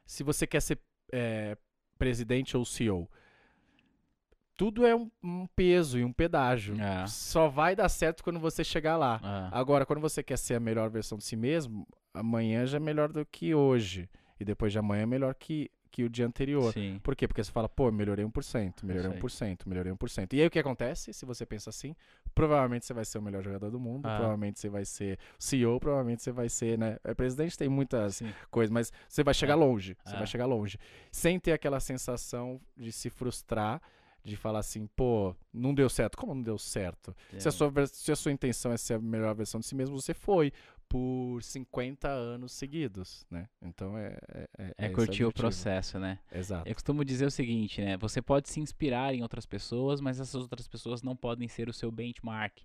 se 0.06 0.22
você 0.22 0.46
quer 0.46 0.62
ser 0.62 0.78
é, 1.12 1.56
presidente 1.98 2.56
ou 2.56 2.64
CEO, 2.64 3.10
tudo 4.56 4.86
é 4.86 4.94
um, 4.94 5.10
um 5.22 5.46
peso 5.48 5.98
e 5.98 6.04
um 6.04 6.12
pedágio. 6.12 6.80
É. 6.80 7.06
Só 7.06 7.48
vai 7.48 7.74
dar 7.74 7.88
certo 7.88 8.22
quando 8.22 8.38
você 8.38 8.62
chegar 8.62 8.96
lá. 8.96 9.20
É. 9.22 9.56
Agora, 9.56 9.84
quando 9.84 10.00
você 10.00 10.22
quer 10.22 10.38
ser 10.38 10.54
a 10.54 10.60
melhor 10.60 10.88
versão 10.88 11.18
de 11.18 11.24
si 11.24 11.36
mesmo, 11.36 11.86
amanhã 12.12 12.64
já 12.66 12.76
é 12.76 12.80
melhor 12.80 13.12
do 13.12 13.26
que 13.26 13.54
hoje. 13.54 14.08
E 14.38 14.44
depois 14.44 14.72
de 14.72 14.78
amanhã 14.78 15.02
é 15.02 15.06
melhor 15.06 15.34
que, 15.34 15.70
que 15.94 16.02
o 16.02 16.08
dia 16.10 16.26
anterior. 16.26 16.72
Sim. 16.72 16.98
Por 17.04 17.14
quê? 17.14 17.28
Porque 17.28 17.42
você 17.44 17.52
fala, 17.52 17.68
pô, 17.68 17.88
melhorei 17.92 18.24
1%, 18.24 18.82
melhorei 18.82 19.12
Isso 19.16 19.44
aí. 19.44 19.54
1%, 19.54 19.60
melhorei 19.66 19.92
1%. 19.92 20.32
E 20.32 20.40
aí 20.40 20.46
o 20.48 20.50
que 20.50 20.58
acontece? 20.58 21.12
Se 21.12 21.24
você 21.24 21.46
pensa 21.46 21.70
assim, 21.70 21.94
provavelmente 22.34 22.84
você 22.84 22.92
vai 22.92 23.04
ser 23.04 23.18
o 23.18 23.22
melhor 23.22 23.44
jogador 23.44 23.70
do 23.70 23.78
mundo, 23.78 24.04
Ah. 24.06 24.16
provavelmente 24.16 24.58
você 24.58 24.68
vai 24.68 24.84
ser 24.84 25.20
CEO, 25.38 25.78
provavelmente 25.78 26.20
você 26.20 26.32
vai 26.32 26.48
ser, 26.48 26.76
né? 26.76 26.98
É, 27.04 27.14
presidente 27.14 27.56
tem 27.56 27.68
muitas 27.68 28.16
Sim. 28.16 28.32
coisas, 28.50 28.72
mas 28.72 28.92
você 29.08 29.22
vai 29.22 29.32
chegar 29.34 29.52
É. 29.52 29.56
longe. 29.56 29.96
Você 30.04 30.14
É. 30.16 30.18
vai 30.18 30.26
chegar 30.26 30.46
longe. 30.46 30.78
Sem 31.12 31.38
ter 31.38 31.52
aquela 31.52 31.78
sensação 31.78 32.60
de 32.76 32.90
se 32.90 33.08
frustrar, 33.08 33.80
de 34.24 34.36
falar 34.36 34.60
assim, 34.60 34.86
pô, 34.96 35.36
não 35.52 35.74
deu 35.74 35.88
certo. 35.88 36.16
Como 36.16 36.34
não 36.34 36.42
deu 36.42 36.58
certo? 36.58 37.14
Se 37.38 37.48
a, 37.48 37.52
sua, 37.52 37.70
se 37.86 38.10
a 38.10 38.16
sua 38.16 38.32
intenção 38.32 38.72
é 38.72 38.76
ser 38.76 38.94
a 38.94 38.98
melhor 38.98 39.34
versão 39.34 39.60
de 39.60 39.66
si 39.66 39.74
mesmo, 39.74 40.00
você 40.00 40.14
foi 40.14 40.50
por 40.88 41.42
50 41.42 42.08
anos 42.08 42.52
seguidos, 42.52 43.26
né? 43.30 43.48
Então 43.60 43.98
é... 43.98 44.16
É, 44.56 44.74
É 44.78 44.86
esse 44.86 44.94
curtir 44.94 45.24
o 45.24 45.32
processo, 45.32 45.98
né? 45.98 46.18
Exato. 46.32 46.68
Eu 46.68 46.74
costumo 46.74 47.04
dizer 47.04 47.26
o 47.26 47.30
seguinte, 47.30 47.82
né? 47.82 47.96
Você 47.98 48.22
pode 48.22 48.48
se 48.48 48.60
inspirar 48.60 49.14
em 49.14 49.22
outras 49.22 49.44
pessoas, 49.44 50.00
mas 50.00 50.18
essas 50.18 50.40
outras 50.40 50.66
pessoas 50.66 51.02
não 51.02 51.14
podem 51.14 51.48
ser 51.48 51.68
o 51.68 51.72
seu 51.72 51.90
benchmark. 51.90 52.60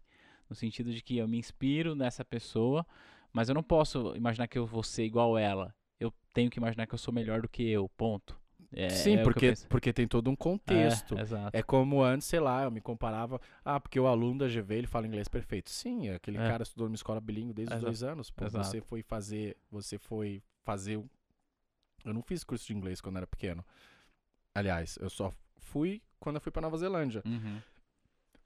No 0.50 0.56
sentido 0.56 0.92
de 0.92 1.02
que 1.02 1.18
eu 1.18 1.28
me 1.28 1.38
inspiro 1.38 1.94
nessa 1.94 2.24
pessoa, 2.24 2.86
mas 3.34 3.50
eu 3.50 3.56
não 3.56 3.64
posso 3.64 4.16
imaginar 4.16 4.48
que 4.48 4.58
eu 4.58 4.66
vou 4.66 4.84
ser 4.84 5.04
igual 5.04 5.38
ela. 5.38 5.76
Eu 6.00 6.14
tenho 6.34 6.50
que 6.50 6.58
imaginar 6.58 6.88
que 6.88 6.94
eu 6.94 6.98
sou 6.98 7.14
melhor 7.14 7.42
do 7.42 7.50
que 7.50 7.68
eu, 7.70 7.90
ponto. 7.90 8.40
É- 8.72 8.90
Sim, 8.90 9.16
é 9.18 9.24
porque, 9.24 9.54
porque 9.68 9.92
tem 9.92 10.08
todo 10.08 10.30
um 10.30 10.36
contexto. 10.36 11.16
É. 11.54 11.60
É 11.60 11.64
como 11.64 12.04
antes, 12.04 12.28
sei 12.28 12.40
lá, 12.40 12.64
eu 12.64 12.72
me 12.72 12.80
comparava. 12.80 13.42
Ah, 13.66 13.80
porque 13.80 14.00
o 14.00 14.06
aluno 14.06 14.40
da 14.40 14.48
GV 14.48 14.76
ele 14.76 14.88
fala 14.88 15.08
inglês 15.08 15.28
perfeito. 15.28 15.70
Sim, 15.72 16.10
aquele 16.12 16.38
É. 16.38 16.48
cara 16.48 16.62
estudou 16.64 16.88
numa 16.88 16.96
escola 16.96 17.20
bilíngue 17.20 17.52
desde 17.54 17.74
os 17.76 17.82
dois 17.82 18.04
anos. 18.04 18.30
Pô, 18.30 18.46
Exato. 18.46 18.66
você 18.66 18.80
foi 18.82 19.02
fazer. 19.02 19.58
Você 19.72 19.98
foi 19.98 20.44
fazer. 20.64 21.04
Eu 22.06 22.14
não 22.14 22.22
fiz 22.22 22.44
curso 22.44 22.68
de 22.68 22.74
inglês 22.74 23.02
quando 23.02 23.18
era 23.18 23.26
pequeno. 23.28 23.66
Aliás, 24.54 24.98
eu 25.02 25.10
só 25.10 25.34
fui 25.58 26.02
quando 26.20 26.36
eu 26.36 26.42
fui 26.42 26.52
pra 26.52 26.62
Nova 26.62 26.78
Zelândia. 26.78 27.22
Uhum. 27.26 27.60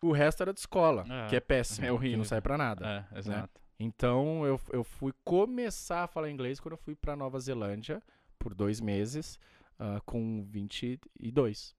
O 0.02 0.12
resto 0.12 0.42
era 0.44 0.54
de 0.54 0.60
escola, 0.60 1.06
É. 1.10 1.28
que 1.30 1.36
é 1.36 1.40
péssimo, 1.40 1.86
É 1.88 1.92
horrível. 1.92 2.18
não 2.20 2.26
sai 2.26 2.42
pra 2.42 2.58
nada. 2.58 3.08
É, 3.14 3.20
exato. 3.20 3.62
Então 3.80 4.46
eu, 4.46 4.60
eu 4.72 4.84
fui 4.84 5.14
começar 5.24 6.04
a 6.04 6.08
falar 6.08 6.30
inglês 6.30 6.60
quando 6.60 6.74
eu 6.74 6.78
fui 6.78 6.96
pra 6.96 7.16
Nova 7.16 7.40
Zelândia 7.40 8.02
por 8.40 8.54
dois 8.54 8.80
meses 8.80 9.40
ah, 9.80 10.02
com 10.06 10.44
22. 10.46 11.76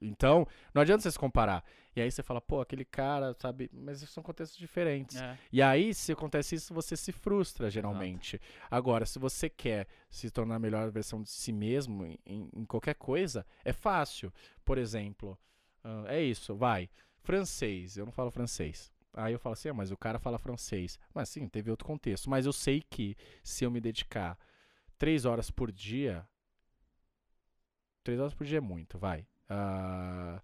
Então, 0.00 0.46
não 0.74 0.82
adianta 0.82 1.02
você 1.02 1.10
se 1.12 1.18
comparar. 1.18 1.64
E 1.94 2.00
aí 2.00 2.10
você 2.10 2.22
fala, 2.22 2.40
pô, 2.40 2.60
aquele 2.60 2.84
cara, 2.84 3.34
sabe? 3.38 3.70
Mas 3.72 3.98
são 4.08 4.22
contextos 4.22 4.58
diferentes. 4.58 5.16
É. 5.20 5.38
E 5.52 5.60
aí, 5.62 5.94
se 5.94 6.10
acontece 6.12 6.54
isso, 6.56 6.72
você 6.74 6.96
se 6.96 7.12
frustra, 7.12 7.70
geralmente. 7.70 8.40
Agora, 8.70 9.04
se 9.06 9.18
você 9.18 9.48
quer 9.48 9.86
se 10.10 10.30
tornar 10.30 10.56
a 10.56 10.58
melhor 10.58 10.90
versão 10.90 11.22
de 11.22 11.30
si 11.30 11.52
mesmo 11.52 12.04
em, 12.04 12.18
em- 12.52 12.64
qualquer 12.64 12.94
coisa, 12.94 13.46
é 13.64 13.72
fácil. 13.72 14.32
Por 14.64 14.78
exemplo, 14.78 15.38
ah, 15.84 16.04
é 16.08 16.20
isso, 16.22 16.54
vai. 16.56 16.88
Francês, 17.20 17.96
eu 17.96 18.06
não 18.06 18.12
falo 18.12 18.30
francês. 18.30 18.90
Aí 19.14 19.34
eu 19.34 19.38
falo 19.38 19.52
assim, 19.52 19.68
ah, 19.68 19.74
mas 19.74 19.92
o 19.92 19.96
cara 19.96 20.18
fala 20.18 20.38
francês. 20.38 20.98
Mas 21.14 21.28
sim, 21.28 21.46
teve 21.46 21.70
outro 21.70 21.86
contexto. 21.86 22.28
Mas 22.30 22.46
eu 22.46 22.52
sei 22.52 22.82
que 22.90 23.14
se 23.44 23.62
eu 23.64 23.70
me 23.70 23.80
dedicar 23.80 24.36
três 24.98 25.26
horas 25.26 25.50
por 25.50 25.70
dia. 25.70 26.26
Três 28.04 28.18
horas 28.20 28.34
por 28.34 28.46
dia 28.46 28.58
é 28.58 28.60
muito, 28.60 28.98
vai. 28.98 29.26
Ah, 29.48 30.40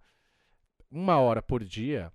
uma 0.90 1.18
hora 1.18 1.42
por 1.42 1.64
dia, 1.64 2.12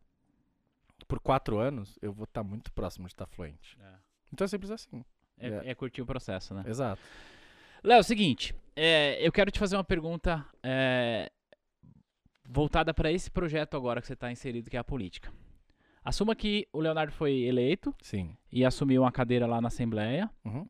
por 1.07 1.19
quatro 1.19 1.57
anos, 1.59 1.97
eu 2.01 2.11
vou 2.13 2.23
estar 2.25 2.43
muito 2.43 2.71
próximo 2.71 3.07
de 3.07 3.13
estar 3.13 3.25
fluente. 3.27 3.77
É. 3.81 3.93
Então 4.31 4.45
é 4.45 4.47
simples 4.47 4.71
assim. 4.71 5.03
É, 5.37 5.47
É. 5.47 5.69
é 5.71 5.75
curtir 5.75 6.01
o 6.01 6.05
processo, 6.05 6.53
né? 6.53 6.63
Exato. 6.67 7.01
Léo, 7.83 7.97
é 7.97 7.99
o 7.99 8.03
seguinte, 8.03 8.55
é, 8.75 9.17
eu 9.25 9.31
quero 9.31 9.51
te 9.51 9.59
fazer 9.59 9.75
uma 9.75 9.83
pergunta 9.83 10.45
é, 10.63 11.29
voltada 12.47 12.93
para 12.93 13.11
esse 13.11 13.29
projeto 13.29 13.75
agora 13.75 13.99
que 13.99 14.07
você 14.07 14.13
está 14.13 14.31
inserido, 14.31 14.69
que 14.69 14.77
é 14.77 14.79
a 14.79 14.83
política. 14.83 15.31
Assuma 16.03 16.35
que 16.35 16.67
o 16.71 16.79
Leonardo 16.79 17.11
foi 17.13 17.41
eleito 17.41 17.93
Sim. 18.01 18.35
e 18.51 18.63
assumiu 18.65 19.01
uma 19.03 19.11
cadeira 19.11 19.45
lá 19.45 19.59
na 19.61 19.67
Assembleia, 19.67 20.29
Uhum. 20.45 20.65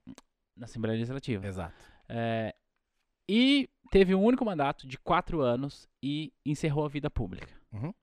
na 0.55 0.65
Assembleia 0.65 0.93
Legislativa. 0.97 1.45
Exato. 1.45 1.75
É, 2.09 2.55
e 3.27 3.69
teve 3.93 4.15
um 4.15 4.23
único 4.23 4.43
mandato 4.43 4.87
de 4.87 4.97
quatro 4.97 5.41
anos 5.41 5.87
e 6.01 6.33
encerrou 6.43 6.83
a 6.83 6.89
vida 6.89 7.11
pública. 7.11 7.47
Uhum. 7.71 7.93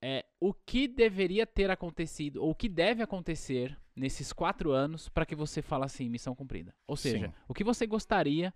É, 0.00 0.24
o 0.38 0.54
que 0.54 0.86
deveria 0.86 1.44
ter 1.44 1.68
acontecido, 1.68 2.44
ou 2.44 2.50
o 2.50 2.54
que 2.54 2.68
deve 2.68 3.02
acontecer 3.02 3.76
nesses 3.96 4.32
quatro 4.32 4.70
anos 4.70 5.08
para 5.08 5.26
que 5.26 5.34
você 5.34 5.60
fale 5.60 5.84
assim, 5.84 6.08
missão 6.08 6.32
cumprida? 6.32 6.72
Ou 6.86 6.96
seja, 6.96 7.26
Sim. 7.26 7.34
o 7.48 7.54
que 7.54 7.64
você 7.64 7.88
gostaria 7.88 8.54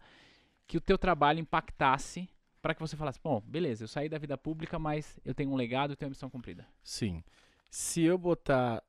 que 0.68 0.76
o 0.76 0.80
teu 0.80 0.96
trabalho 0.96 1.40
impactasse 1.40 2.28
para 2.62 2.72
que 2.72 2.80
você 2.80 2.96
falasse, 2.96 3.18
bom, 3.20 3.40
beleza, 3.40 3.82
eu 3.82 3.88
saí 3.88 4.08
da 4.08 4.16
vida 4.16 4.38
pública, 4.38 4.78
mas 4.78 5.18
eu 5.24 5.34
tenho 5.34 5.50
um 5.50 5.56
legado, 5.56 5.90
eu 5.90 5.96
tenho 5.96 6.06
uma 6.06 6.12
missão 6.12 6.30
cumprida. 6.30 6.64
Sim. 6.84 7.24
Se 7.68 8.00
eu 8.00 8.16
botar 8.16 8.80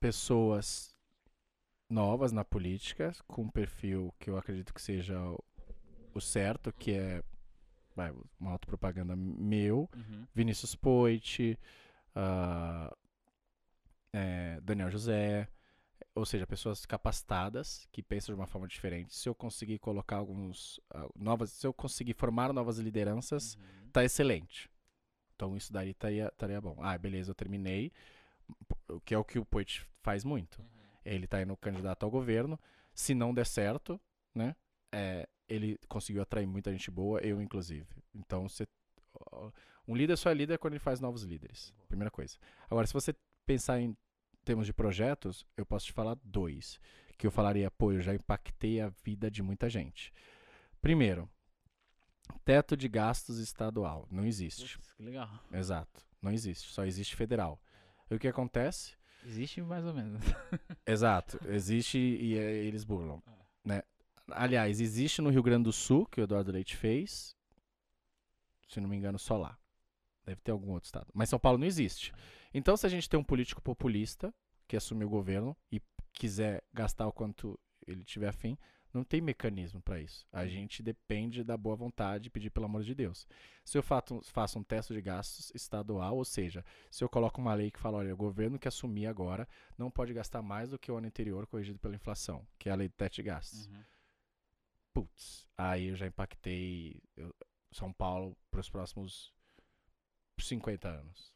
pessoas 0.00 0.92
novas 1.88 2.32
na 2.32 2.44
política, 2.44 3.12
com 3.28 3.42
um 3.42 3.50
perfil 3.50 4.12
que 4.18 4.28
eu 4.28 4.36
acredito 4.36 4.74
que 4.74 4.82
seja 4.82 5.16
o, 6.16 6.20
certo, 6.20 6.72
que 6.72 6.92
é 6.92 7.22
vai, 7.94 8.12
uma 8.38 8.52
autopropaganda 8.52 9.16
meu, 9.16 9.88
Vinícius 10.34 10.74
Poit, 10.74 11.58
ah, 12.14 12.94
é, 14.12 14.60
Daniel 14.62 14.90
José, 14.90 15.48
ou 16.14 16.24
seja, 16.24 16.46
pessoas 16.46 16.84
capacitadas 16.86 17.86
que 17.90 18.02
pensam 18.02 18.34
de 18.34 18.40
uma 18.40 18.46
forma 18.46 18.68
diferente. 18.68 19.14
Se 19.14 19.28
eu 19.28 19.34
conseguir 19.34 19.78
colocar 19.78 20.16
alguns 20.16 20.80
ah, 20.90 21.08
novas, 21.14 21.50
se 21.50 21.66
eu 21.66 21.72
conseguir 21.72 22.14
formar 22.14 22.52
novas 22.52 22.78
lideranças, 22.78 23.58
tá 23.92 24.04
excelente. 24.04 24.70
Então 25.34 25.56
isso 25.56 25.72
daí 25.72 25.90
estaria, 25.90 26.28
estaria 26.28 26.60
bom. 26.60 26.76
Ah, 26.80 26.96
beleza, 26.96 27.30
eu 27.30 27.34
terminei. 27.34 27.92
O 28.88 29.00
que 29.00 29.14
é 29.14 29.18
o 29.18 29.24
que 29.24 29.38
o 29.38 29.44
Poit 29.44 29.86
faz 30.00 30.24
muito. 30.24 30.62
Ele 31.04 31.26
tá 31.26 31.42
indo 31.42 31.56
candidato 31.56 32.04
ao 32.04 32.10
governo. 32.10 32.58
Se 32.94 33.14
não 33.14 33.34
der 33.34 33.46
certo, 33.46 34.00
né? 34.34 34.56
é, 34.92 35.28
ele 35.48 35.78
conseguiu 35.88 36.22
atrair 36.22 36.46
muita 36.46 36.72
gente 36.72 36.90
boa, 36.90 37.20
eu 37.20 37.40
inclusive. 37.40 37.86
Então 38.14 38.48
você. 38.48 38.66
Um 39.88 39.94
líder 39.94 40.16
só 40.16 40.30
é 40.30 40.34
líder 40.34 40.58
quando 40.58 40.74
ele 40.74 40.80
faz 40.80 41.00
novos 41.00 41.22
líderes. 41.22 41.72
Primeira 41.88 42.10
coisa. 42.10 42.36
Agora, 42.68 42.86
se 42.86 42.92
você 42.92 43.14
pensar 43.46 43.80
em 43.80 43.96
termos 44.44 44.66
de 44.66 44.72
projetos, 44.72 45.46
eu 45.56 45.64
posso 45.64 45.86
te 45.86 45.92
falar 45.92 46.18
dois. 46.22 46.80
Que 47.16 47.26
eu 47.26 47.30
falaria, 47.30 47.70
pô, 47.70 47.92
eu 47.92 48.00
já 48.00 48.14
impactei 48.14 48.80
a 48.80 48.88
vida 49.02 49.30
de 49.30 49.42
muita 49.42 49.70
gente. 49.70 50.12
Primeiro, 50.82 51.30
Teto 52.44 52.76
de 52.76 52.88
gastos 52.88 53.38
estadual. 53.38 54.06
Não 54.10 54.24
existe. 54.24 54.76
Putz, 54.78 54.92
que 54.94 55.02
legal. 55.02 55.28
Exato. 55.52 56.04
Não 56.20 56.32
existe. 56.32 56.68
Só 56.72 56.84
existe 56.84 57.16
federal. 57.16 57.60
E 58.10 58.14
o 58.14 58.18
que 58.18 58.28
acontece? 58.28 58.96
Existe 59.24 59.60
mais 59.62 59.84
ou 59.84 59.92
menos. 59.92 60.22
Exato. 60.86 61.40
Existe 61.48 61.98
e 61.98 62.36
eh, 62.38 62.64
eles 62.64 62.84
burlam. 62.84 63.22
Né? 63.66 63.82
Aliás, 64.30 64.80
existe 64.80 65.22
no 65.22 65.30
Rio 65.30 65.42
Grande 65.42 65.64
do 65.64 65.72
Sul, 65.72 66.06
que 66.06 66.20
o 66.20 66.24
Eduardo 66.24 66.52
Leite 66.52 66.76
fez. 66.76 67.36
Se 68.68 68.80
não 68.80 68.88
me 68.88 68.96
engano, 68.96 69.18
só 69.18 69.36
lá. 69.36 69.58
Deve 70.24 70.40
ter 70.40 70.50
algum 70.50 70.72
outro 70.72 70.86
estado. 70.86 71.06
Mas 71.14 71.28
São 71.28 71.38
Paulo 71.38 71.58
não 71.58 71.66
existe. 71.66 72.12
Então, 72.52 72.76
se 72.76 72.84
a 72.84 72.88
gente 72.88 73.08
tem 73.08 73.18
um 73.18 73.24
político 73.24 73.62
populista 73.62 74.34
que 74.66 74.76
assumiu 74.76 75.06
o 75.06 75.10
governo 75.10 75.56
e 75.70 75.80
quiser 76.12 76.64
gastar 76.72 77.06
o 77.06 77.12
quanto 77.12 77.58
ele 77.86 78.02
tiver 78.02 78.28
afim, 78.28 78.58
não 78.92 79.04
tem 79.04 79.20
mecanismo 79.20 79.80
para 79.80 80.00
isso. 80.00 80.26
A 80.32 80.46
gente 80.46 80.82
depende 80.82 81.44
da 81.44 81.56
boa 81.56 81.76
vontade 81.76 82.26
e 82.26 82.30
pedir 82.30 82.50
pelo 82.50 82.66
amor 82.66 82.82
de 82.82 82.94
Deus. 82.94 83.28
Se 83.62 83.76
eu 83.76 83.82
faço, 83.82 84.58
um 84.58 84.62
teste 84.64 84.94
de 84.94 85.02
gastos 85.02 85.52
estadual, 85.54 86.16
ou 86.16 86.24
seja, 86.24 86.64
se 86.90 87.04
eu 87.04 87.08
coloco 87.08 87.40
uma 87.40 87.52
lei 87.54 87.70
que 87.70 87.78
fala, 87.78 87.98
olha, 87.98 88.14
o 88.14 88.16
governo 88.16 88.58
que 88.58 88.66
assumir 88.66 89.06
agora 89.06 89.46
não 89.76 89.90
pode 89.90 90.14
gastar 90.14 90.40
mais 90.40 90.70
do 90.70 90.78
que 90.78 90.90
o 90.90 90.96
ano 90.96 91.06
anterior 91.06 91.46
corrigido 91.46 91.78
pela 91.78 91.94
inflação, 91.94 92.46
que 92.58 92.68
é 92.68 92.72
a 92.72 92.74
lei 92.74 92.88
do 92.88 92.94
teto 92.94 93.16
de 93.16 93.22
gastos. 93.22 93.66
Uhum. 93.66 93.84
Putz, 95.00 95.46
aí 95.58 95.88
eu 95.88 95.94
já 95.96 96.06
impactei 96.06 97.02
São 97.70 97.92
Paulo 97.92 98.34
para 98.50 98.60
os 98.60 98.70
próximos 98.70 99.34
50 100.38 100.88
anos. 100.88 101.34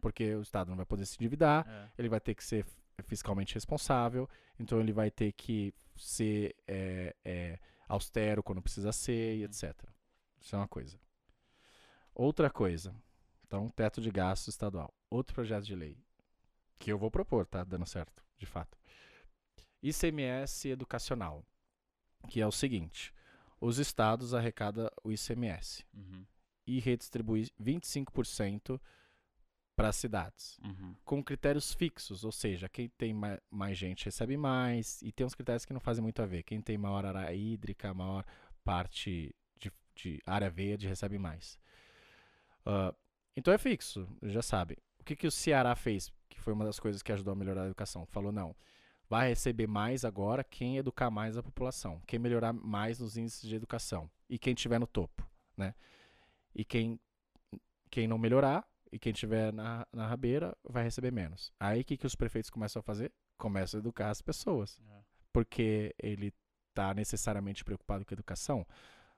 Porque 0.00 0.32
o 0.36 0.42
Estado 0.42 0.68
não 0.68 0.76
vai 0.76 0.86
poder 0.86 1.04
se 1.06 1.16
endividar, 1.16 1.66
É. 1.68 1.90
ele 1.98 2.08
vai 2.08 2.20
ter 2.20 2.36
que 2.36 2.44
ser 2.44 2.64
fiscalmente 3.02 3.54
responsável, 3.54 4.28
então 4.60 4.78
ele 4.78 4.92
vai 4.92 5.10
ter 5.10 5.32
que 5.32 5.74
ser 5.96 6.54
é, 6.68 7.16
é, 7.24 7.58
austero 7.88 8.44
quando 8.44 8.62
precisa 8.62 8.92
ser 8.92 9.34
e 9.38 9.38
Uhum. 9.40 9.44
etc. 9.46 9.74
Isso 10.40 10.54
é 10.54 10.58
uma 10.58 10.68
coisa. 10.68 10.96
Outra 12.14 12.48
coisa, 12.48 12.94
então, 13.44 13.68
teto 13.70 14.00
de 14.00 14.10
gasto 14.12 14.46
estadual. 14.48 14.94
Outro 15.10 15.34
projeto 15.34 15.64
de 15.64 15.74
lei 15.74 15.98
que 16.78 16.92
eu 16.92 16.96
vou 16.98 17.10
propor, 17.10 17.44
tá 17.44 17.64
dando 17.64 17.86
certo, 17.86 18.24
de 18.38 18.46
fato. 18.46 18.78
ICMS 19.82 20.68
educacional, 20.68 21.44
que 22.28 22.40
é 22.40 22.46
o 22.46 22.52
seguinte: 22.52 23.12
os 23.60 23.78
estados 23.78 24.34
arrecadam 24.34 24.90
o 25.02 25.10
ICMS 25.12 25.84
Uhum. 25.94 26.24
e 26.66 26.78
redistribui 26.80 27.48
25% 27.60 28.80
para 29.76 29.88
as 29.88 29.96
cidades 29.96 30.58
Uhum. 30.62 30.94
com 31.04 31.24
critérios 31.24 31.72
fixos, 31.72 32.22
ou 32.24 32.30
seja, 32.32 32.68
quem 32.68 32.88
tem 32.90 33.14
ma- 33.14 33.40
mais 33.50 33.78
gente 33.78 34.04
recebe 34.04 34.36
mais, 34.36 35.00
e 35.02 35.10
tem 35.10 35.26
uns 35.26 35.34
critérios 35.34 35.64
que 35.64 35.72
não 35.72 35.80
fazem 35.80 36.02
muito 36.02 36.20
a 36.20 36.26
ver. 36.26 36.42
Quem 36.42 36.60
tem 36.60 36.76
maior 36.76 37.04
área 37.06 37.32
hídrica, 37.34 37.94
maior 37.94 38.24
parte 38.62 39.34
de, 39.58 39.72
de 39.94 40.20
área 40.26 40.50
verde 40.50 40.86
recebe 40.86 41.18
mais. 41.18 41.58
Ah, 42.66 42.94
então 43.36 43.52
é 43.54 43.58
fixo, 43.58 44.06
já 44.22 44.42
sabe. 44.42 44.76
O 44.98 45.04
que, 45.04 45.16
que 45.16 45.26
o 45.26 45.30
Ceará 45.30 45.74
fez, 45.74 46.12
que 46.28 46.38
foi 46.38 46.52
uma 46.52 46.64
das 46.64 46.78
coisas 46.78 47.02
que 47.02 47.10
ajudou 47.12 47.32
a 47.32 47.36
melhorar 47.36 47.62
a 47.62 47.66
educação? 47.66 48.04
Falou, 48.06 48.30
não, 48.30 48.54
vai 49.10 49.28
receber 49.28 49.66
mais 49.66 50.04
agora 50.04 50.44
quem 50.44 50.78
educar 50.78 51.10
mais 51.10 51.36
a 51.36 51.42
população, 51.42 52.00
quem 52.06 52.16
melhorar 52.16 52.52
mais 52.52 53.00
nos 53.00 53.16
índices 53.16 53.42
de 53.42 53.56
educação, 53.56 54.08
e 54.28 54.38
quem 54.38 54.54
estiver 54.54 54.78
no 54.78 54.86
topo, 54.86 55.28
né? 55.56 55.74
E 56.54 56.64
quem, 56.64 56.98
quem 57.90 58.06
não 58.06 58.16
melhorar, 58.16 58.64
e 58.92 58.98
quem 59.00 59.12
estiver 59.12 59.52
na, 59.52 59.84
na 59.92 60.06
rabeira 60.06 60.56
vai 60.62 60.84
receber 60.84 61.10
menos. 61.10 61.52
Aí 61.58 61.80
o 61.80 61.84
que, 61.84 61.96
que 61.96 62.06
os 62.06 62.14
prefeitos 62.14 62.50
começam 62.50 62.78
a 62.78 62.82
fazer? 62.84 63.12
Começam 63.36 63.78
a 63.78 63.80
educar 63.80 64.10
as 64.10 64.22
pessoas. 64.22 64.80
É. 64.80 65.00
Porque 65.32 65.94
ele 65.98 66.32
está 66.68 66.94
necessariamente 66.94 67.64
preocupado 67.64 68.04
com 68.04 68.14
a 68.14 68.16
educação? 68.16 68.66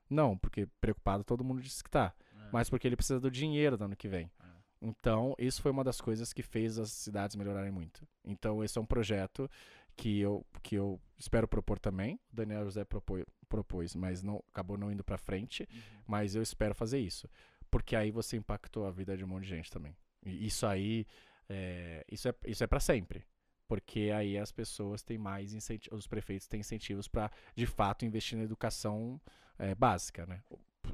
Não, 0.08 0.38
porque 0.38 0.66
preocupado 0.80 1.22
todo 1.22 1.44
mundo 1.44 1.60
diz 1.60 1.82
que 1.82 1.88
está. 1.88 2.14
É. 2.34 2.48
Mas 2.50 2.70
porque 2.70 2.86
ele 2.86 2.96
precisa 2.96 3.20
do 3.20 3.30
dinheiro 3.30 3.76
do 3.76 3.84
ano 3.84 3.96
que 3.96 4.08
vem. 4.08 4.30
É. 4.40 4.52
Então, 4.82 5.34
isso 5.38 5.62
foi 5.62 5.70
uma 5.70 5.84
das 5.84 6.00
coisas 6.00 6.32
que 6.32 6.42
fez 6.42 6.76
as 6.76 6.90
cidades 6.90 7.36
melhorarem 7.36 7.70
muito. 7.70 8.06
Então, 8.24 8.64
esse 8.64 8.76
é 8.76 8.80
um 8.80 8.86
projeto 8.86 9.48
que 9.96 10.20
eu, 10.20 10.44
que 10.62 10.74
eu 10.74 11.00
espero 11.18 11.46
propor 11.46 11.78
também. 11.78 12.16
O 12.32 12.36
Daniel 12.36 12.64
José 12.64 12.84
propô- 12.84 13.26
propôs, 13.48 13.94
mas 13.94 14.22
não, 14.22 14.42
acabou 14.48 14.76
não 14.76 14.90
indo 14.90 15.04
para 15.04 15.18
frente. 15.18 15.68
Uhum. 15.70 16.02
Mas 16.06 16.34
eu 16.34 16.42
espero 16.42 16.74
fazer 16.74 16.98
isso. 16.98 17.28
Porque 17.70 17.96
aí 17.96 18.10
você 18.10 18.36
impactou 18.36 18.86
a 18.86 18.90
vida 18.90 19.16
de 19.16 19.24
um 19.24 19.28
monte 19.28 19.44
de 19.44 19.50
gente 19.50 19.70
também. 19.70 19.96
E 20.24 20.46
isso 20.46 20.66
aí, 20.66 21.06
é, 21.48 22.04
isso 22.10 22.28
é, 22.28 22.34
isso 22.46 22.62
é 22.62 22.66
para 22.66 22.80
sempre. 22.80 23.24
Porque 23.66 24.10
aí 24.14 24.36
as 24.36 24.52
pessoas 24.52 25.02
têm 25.02 25.16
mais 25.16 25.54
incentivos, 25.54 26.00
os 26.00 26.06
prefeitos 26.06 26.46
têm 26.46 26.60
incentivos 26.60 27.08
para, 27.08 27.30
de 27.54 27.66
fato, 27.66 28.04
investir 28.04 28.36
na 28.36 28.44
educação 28.44 29.20
é, 29.58 29.74
básica, 29.74 30.26
né? 30.26 30.42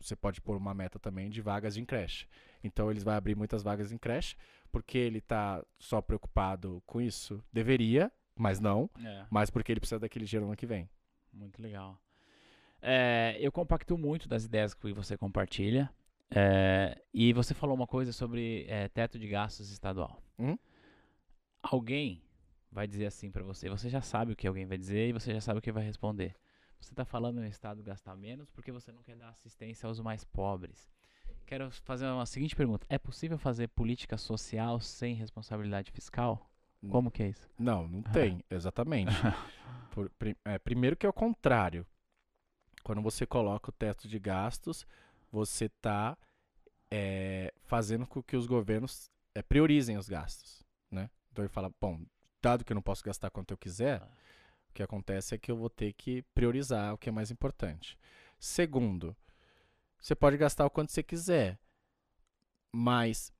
Você 0.01 0.15
pode 0.15 0.41
pôr 0.41 0.57
uma 0.57 0.75
meta 0.75 0.99
também 0.99 1.29
de 1.29 1.41
vagas 1.41 1.77
em 1.77 1.85
creche. 1.85 2.29
Então 2.63 2.91
eles 2.91 3.03
vão 3.03 3.15
abrir 3.15 3.35
muitas 3.35 3.63
vagas 3.63 3.91
em 3.91 3.99
creche, 3.99 4.37
porque 4.71 4.97
ele 4.97 5.19
está 5.19 5.65
só 5.79 6.01
preocupado 6.01 6.81
com 6.87 7.01
isso. 7.01 7.43
Deveria, 7.53 8.13
mas 8.39 8.61
não. 8.61 8.91
É. 9.05 9.27
Mas 9.31 9.51
porque 9.51 9.73
ele 9.73 9.81
precisa 9.81 9.99
daquele 9.99 10.25
dinheiro 10.25 10.47
no 10.47 10.53
ano 10.53 10.57
que 10.57 10.67
vem. 10.67 10.89
Muito 11.33 11.61
legal. 11.61 12.01
É, 12.81 13.37
eu 13.41 13.51
compacto 13.51 13.99
muito 13.99 14.29
das 14.29 14.45
ideias 14.45 14.75
que 14.75 14.93
você 14.93 15.17
compartilha. 15.17 15.91
É, 16.31 17.01
e 17.13 17.33
você 17.33 17.55
falou 17.55 17.75
uma 17.75 17.87
coisa 17.87 18.13
sobre 18.13 18.67
é, 18.69 18.89
teto 18.89 19.19
de 19.19 19.27
gastos 19.27 19.71
estadual. 19.71 20.23
Hum? 20.39 20.59
Alguém 21.63 22.23
vai 22.71 22.87
dizer 22.87 23.07
assim 23.07 23.31
pra 23.31 23.43
você. 23.43 23.69
Você 23.69 23.89
já 23.89 24.01
sabe 24.01 24.33
o 24.33 24.37
que 24.37 24.47
alguém 24.47 24.67
vai 24.67 24.79
dizer 24.79 25.09
e 25.09 25.13
você 25.13 25.33
já 25.33 25.41
sabe 25.41 25.59
o 25.59 25.63
que 25.63 25.73
vai 25.73 25.85
responder. 25.85 26.35
Você 26.81 26.95
tá 26.95 27.05
falando 27.05 27.41
no 27.41 27.47
estado 27.47 27.83
gastar 27.83 28.15
menos 28.15 28.51
porque 28.51 28.71
você 28.71 28.93
não 28.93 29.03
quer 29.03 29.17
dar 29.17 29.31
assistência 29.31 29.87
aos 29.87 30.01
mais 30.01 30.25
pobres. 30.25 30.89
Quero 31.47 31.71
fazer 31.71 32.07
uma 32.07 32.27
seguinte 32.27 32.55
pergunta: 32.55 32.87
é 32.89 32.99
possível 32.99 33.39
fazer 33.39 33.69
política 33.69 34.17
social 34.17 34.79
sem 34.81 35.15
responsabilidade 35.15 35.91
fiscal? 35.91 36.48
Hum. 36.83 36.89
Como 36.91 37.11
que 37.11 37.23
é 37.23 37.29
isso? 37.29 37.49
Não, 37.59 37.87
não 37.89 38.03
tem, 38.13 38.43
exatamente. 38.51 39.11
Por- 39.93 40.11
é, 40.45 40.59
primeiro 40.59 40.97
que 40.97 41.07
é 41.07 41.09
o 41.09 41.13
contrário. 41.13 41.87
Quando 42.83 43.03
você 43.03 43.27
coloca 43.27 43.71
o 43.71 43.73
teto 43.73 44.07
de 44.09 44.19
gastos, 44.19 44.87
você 45.31 45.67
está 45.67 46.17
fazendo 47.65 48.07
com 48.07 48.23
que 48.23 48.35
os 48.37 48.47
governos 48.47 49.11
é, 49.35 49.43
priorizem 49.43 49.99
os 49.99 50.09
gastos, 50.09 50.65
né? 50.91 51.11
Então 51.31 51.45
ele 51.45 51.53
fala, 51.53 51.71
bom, 51.79 52.01
dado 52.41 52.65
que 52.65 52.73
eu 52.73 52.75
não 52.75 52.81
posso 52.83 53.05
gastar 53.05 53.31
quanto 53.31 53.51
eu 53.53 53.59
quiser, 53.59 54.01
Ah. 54.01 54.09
o 54.71 54.73
que 54.73 54.83
acontece 54.83 55.35
é 55.35 55.39
que 55.39 55.51
eu 55.51 55.57
vou 55.57 55.69
ter 55.69 55.93
que 55.93 56.23
priorizar 56.35 56.95
o 56.95 56.99
que 56.99 57.11
é 57.11 57.13
mais 57.13 57.31
importante. 57.31 57.99
Segundo, 58.39 59.15
você 60.01 60.15
pode 60.15 60.39
gastar 60.39 60.65
o 60.65 60.71
quanto 60.71 60.93
você 60.93 61.03
quiser, 61.03 61.59
mas 62.73 63.31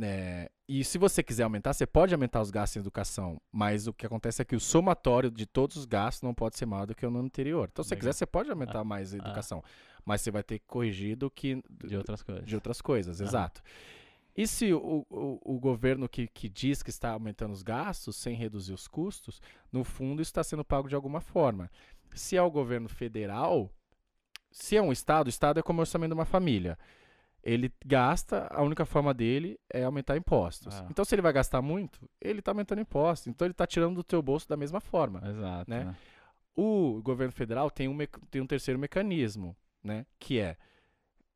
é, 0.00 0.50
e 0.68 0.84
se 0.84 0.96
você 0.96 1.22
quiser 1.22 1.42
aumentar, 1.42 1.72
você 1.72 1.86
pode 1.86 2.14
aumentar 2.14 2.40
os 2.40 2.50
gastos 2.50 2.76
em 2.76 2.80
educação, 2.80 3.40
mas 3.50 3.86
o 3.86 3.92
que 3.92 4.06
acontece 4.06 4.40
é 4.40 4.44
que 4.44 4.54
o 4.54 4.60
somatório 4.60 5.30
de 5.30 5.44
todos 5.44 5.76
os 5.76 5.84
gastos 5.84 6.22
não 6.22 6.32
pode 6.32 6.56
ser 6.56 6.66
maior 6.66 6.86
do 6.86 6.94
que 6.94 7.04
o 7.04 7.08
ano 7.08 7.20
anterior. 7.20 7.68
Então, 7.72 7.82
se 7.82 7.88
você 7.88 7.96
quiser, 7.96 8.12
você 8.12 8.26
pode 8.26 8.50
aumentar 8.50 8.84
mais 8.84 9.12
a 9.12 9.16
ah. 9.16 9.20
educação, 9.20 9.62
mas 10.04 10.20
você 10.20 10.30
vai 10.30 10.42
ter 10.42 10.60
que 10.60 10.66
corrigir 10.66 11.16
do 11.16 11.30
que 11.30 11.62
De 11.84 11.96
outras 11.96 12.22
coisas. 12.22 12.44
de 12.44 12.54
outras 12.54 12.80
coisas, 12.80 13.20
Aham. 13.20 13.28
exato. 13.28 13.62
E 14.36 14.46
se 14.46 14.72
o, 14.72 15.04
o, 15.10 15.56
o 15.56 15.58
governo 15.58 16.08
que, 16.08 16.28
que 16.28 16.48
diz 16.48 16.80
que 16.80 16.90
está 16.90 17.10
aumentando 17.10 17.52
os 17.52 17.62
gastos 17.64 18.14
sem 18.14 18.36
reduzir 18.36 18.72
os 18.72 18.86
custos, 18.86 19.42
no 19.72 19.82
fundo 19.82 20.22
isso 20.22 20.30
está 20.30 20.44
sendo 20.44 20.64
pago 20.64 20.88
de 20.88 20.94
alguma 20.94 21.20
forma. 21.20 21.68
Se 22.14 22.36
é 22.36 22.42
o 22.42 22.50
governo 22.50 22.88
federal, 22.88 23.68
se 24.52 24.76
é 24.76 24.82
um 24.82 24.92
estado, 24.92 25.26
o 25.26 25.30
estado 25.30 25.58
é 25.58 25.62
como 25.62 25.80
o 25.80 25.82
orçamento 25.82 26.10
de 26.10 26.14
uma 26.14 26.24
família. 26.24 26.78
Ele 27.42 27.72
gasta, 27.84 28.48
a 28.50 28.62
única 28.62 28.84
forma 28.84 29.14
dele 29.14 29.58
é 29.72 29.84
aumentar 29.84 30.16
impostos. 30.16 30.74
Ah. 30.74 30.86
Então, 30.90 31.04
se 31.04 31.14
ele 31.14 31.22
vai 31.22 31.32
gastar 31.32 31.62
muito, 31.62 32.08
ele 32.20 32.40
está 32.40 32.50
aumentando 32.50 32.80
impostos. 32.80 33.28
Então, 33.28 33.46
ele 33.46 33.52
está 33.52 33.66
tirando 33.66 33.96
do 33.96 34.04
teu 34.04 34.20
bolso 34.20 34.48
da 34.48 34.56
mesma 34.56 34.80
forma. 34.80 35.22
Exato. 35.24 35.70
né? 35.70 35.84
né? 35.84 35.96
O 36.54 37.00
governo 37.02 37.32
federal 37.32 37.70
tem 37.70 37.86
um, 37.88 37.96
tem 38.30 38.42
um 38.42 38.46
terceiro 38.46 38.78
mecanismo, 38.78 39.56
né? 39.82 40.04
Que 40.18 40.40
é 40.40 40.56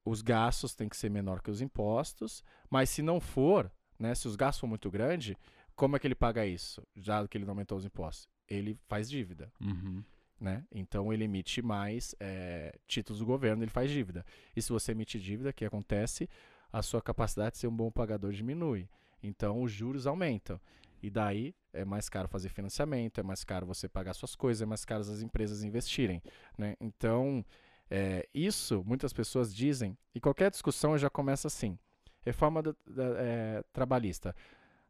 os 0.05 0.21
gastos 0.21 0.75
têm 0.75 0.89
que 0.89 0.97
ser 0.97 1.11
menor 1.11 1.41
que 1.41 1.51
os 1.51 1.61
impostos, 1.61 2.43
mas 2.69 2.91
se 2.91 3.03
não 3.03 3.21
for, 3.21 3.71
né? 3.99 4.15
Se 4.15 4.27
os 4.27 4.35
gastos 4.35 4.61
for 4.61 4.67
muito 4.67 4.91
grande, 4.91 5.39
como 5.77 5.97
é 5.97 5.99
que 5.99 6.07
ele 6.07 6.15
paga 6.15 6.45
isso? 6.45 6.83
Já 6.97 7.27
que 7.27 7.39
ele 7.39 7.45
não 7.45 7.53
aumentou 7.53 7.79
os 7.79 7.85
impostos, 7.85 8.29
ele 8.49 8.79
faz 8.89 9.09
dívida, 9.09 9.53
Uhum. 9.61 10.03
Né? 10.43 10.65
Então 10.73 11.13
ele 11.13 11.25
emite 11.25 11.63
mais 11.63 12.15
eh, 12.19 12.75
títulos 12.87 13.21
do 13.21 13.27
governo, 13.27 13.63
ele 13.63 13.71
faz 13.71 13.91
dívida. 13.91 14.27
E 14.57 14.61
se 14.61 14.71
você 14.73 14.93
emite 14.93 15.21
dívida, 15.21 15.51
o 15.51 15.53
que 15.53 15.65
acontece? 15.65 16.29
A 16.73 16.83
sua 16.83 17.01
capacidade 17.01 17.53
de 17.53 17.59
ser 17.59 17.69
um 17.69 17.77
bom 17.77 17.91
pagador 17.91 18.33
diminui. 18.33 18.89
Então 19.23 19.63
os 19.63 19.71
juros 19.71 20.07
aumentam. 20.07 20.61
E 21.03 21.09
daí 21.11 21.55
é 21.73 21.85
mais 21.85 22.09
caro 22.09 22.29
fazer 22.29 22.49
financiamento, 22.49 23.19
é 23.21 23.23
mais 23.23 23.45
caro 23.45 23.67
você 23.67 23.89
pagar 23.89 24.15
suas 24.15 24.35
coisas, 24.35 24.63
é 24.63 24.67
mais 24.67 24.85
caro 24.85 25.01
as 25.01 25.23
empresas 25.23 25.63
investirem. 25.63 26.21
Né? 26.59 26.77
Então, 26.81 27.45
é, 27.91 28.29
isso 28.35 28.83
muitas 28.85 29.13
pessoas 29.13 29.55
dizem, 29.55 29.97
e 30.15 30.21
qualquer 30.21 30.51
discussão 30.51 30.99
já 30.99 31.09
começa 31.11 31.47
assim. 31.49 31.79
Reforma 32.21 32.63
da- 32.63 32.75
da- 32.87 33.15
é, 33.19 33.65
trabalhista. 33.73 34.35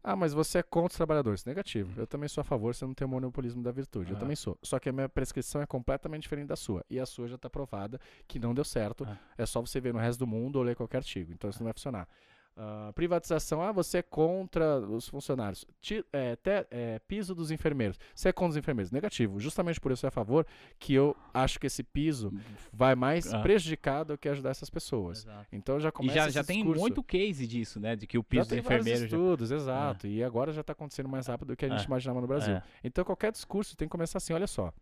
Ah, 0.04 0.16
mas 0.16 0.32
você 0.32 0.58
é 0.58 0.62
contra 0.62 0.90
os 0.90 0.96
trabalhadores. 0.96 1.44
Negativo. 1.44 1.92
Eu 2.00 2.06
também 2.08 2.28
sou 2.28 2.40
a 2.40 2.44
favor, 2.44 2.74
você 2.74 2.84
não 2.84 2.92
tem 2.92 3.06
o 3.06 3.08
monopolismo 3.08 3.62
da 3.62 3.70
virtude. 3.70 4.10
Eu 4.10 4.16
Ah. 4.16 4.20
também 4.20 4.34
sou. 4.34 4.58
Só 4.62 4.78
que 4.80 4.88
a 4.88 4.92
minha 4.92 5.08
prescrição 5.08 5.62
é 5.62 5.66
completamente 5.66 6.22
diferente 6.22 6.48
da 6.48 6.56
sua. 6.56 6.84
E 6.90 6.98
a 6.98 7.06
sua 7.06 7.28
já 7.28 7.36
está 7.36 7.48
provada 7.48 8.00
que 8.26 8.38
não 8.38 8.52
deu 8.52 8.64
certo. 8.64 9.04
Ah. 9.08 9.16
É 9.38 9.46
só 9.46 9.60
você 9.60 9.80
ver 9.80 9.92
no 9.92 10.00
resto 10.00 10.18
do 10.18 10.26
mundo 10.26 10.56
ou 10.56 10.62
ler 10.64 10.74
qualquer 10.74 10.96
artigo. 10.98 11.32
Então 11.32 11.48
isso 11.48 11.60
não 11.60 11.66
vai 11.66 11.72
funcionar. 11.72 12.08
Ah, 12.54 12.92
privatização, 12.94 13.62
ah, 13.62 13.72
você 13.72 13.98
é 13.98 14.02
contra 14.02 14.78
os 14.78 15.08
funcionários. 15.08 15.64
Ti- 15.80 16.04
é, 16.12 16.36
te- 16.36 16.66
é, 16.70 16.98
piso 17.08 17.34
dos 17.34 17.50
enfermeiros. 17.50 17.98
Você 18.14 18.28
é 18.28 18.32
contra 18.32 18.50
os 18.50 18.56
enfermeiros. 18.58 18.90
Negativo. 18.92 19.40
Justamente 19.40 19.80
por 19.80 19.90
isso 19.90 20.04
é 20.04 20.08
a 20.08 20.10
favor 20.10 20.46
que 20.78 20.92
eu 20.92 21.16
acho 21.32 21.58
que 21.58 21.66
esse 21.66 21.82
piso 21.82 22.30
vai 22.70 22.94
mais 22.94 23.32
Ah. 23.32 23.40
prejudicar 23.40 24.04
do 24.04 24.18
que 24.18 24.28
ajudar 24.28 24.50
essas 24.50 24.68
pessoas. 24.68 25.20
Exato. 25.24 25.46
Então 25.50 25.80
já 25.80 25.88
E 25.88 25.92
começa 25.92 26.14
já, 26.14 26.24
esse 26.26 26.34
já 26.34 26.44
tem 26.44 26.62
muito 26.62 27.02
case 27.02 27.46
disso, 27.46 27.80
né? 27.80 27.96
De 27.96 28.06
que 28.06 28.18
o 28.18 28.20
Já 28.20 28.26
piso 28.28 28.46
do 28.46 28.48
tem 28.50 28.60
vários 28.60 28.86
enfermeiro 28.86 28.98
já. 29.10 29.16
estudos, 29.16 29.50
exato. 29.50 30.06
E 30.06 30.22
agora 30.22 30.52
já 30.52 30.60
está 30.60 30.74
acontecendo 30.74 31.08
mais 31.08 31.26
rápido 31.28 31.48
do 31.48 31.56
que 31.56 31.64
a 31.64 31.68
gente 31.70 31.82
É. 31.82 31.86
imaginava 31.86 32.20
no 32.20 32.26
Brasil. 32.26 32.54
É. 32.56 32.62
Então 32.84 33.02
qualquer 33.02 33.32
discurso 33.32 33.74
tem 33.76 33.88
que 33.88 33.92
começar 33.92 34.18
assim, 34.18 34.34
olha 34.34 34.46
só. 34.46 34.72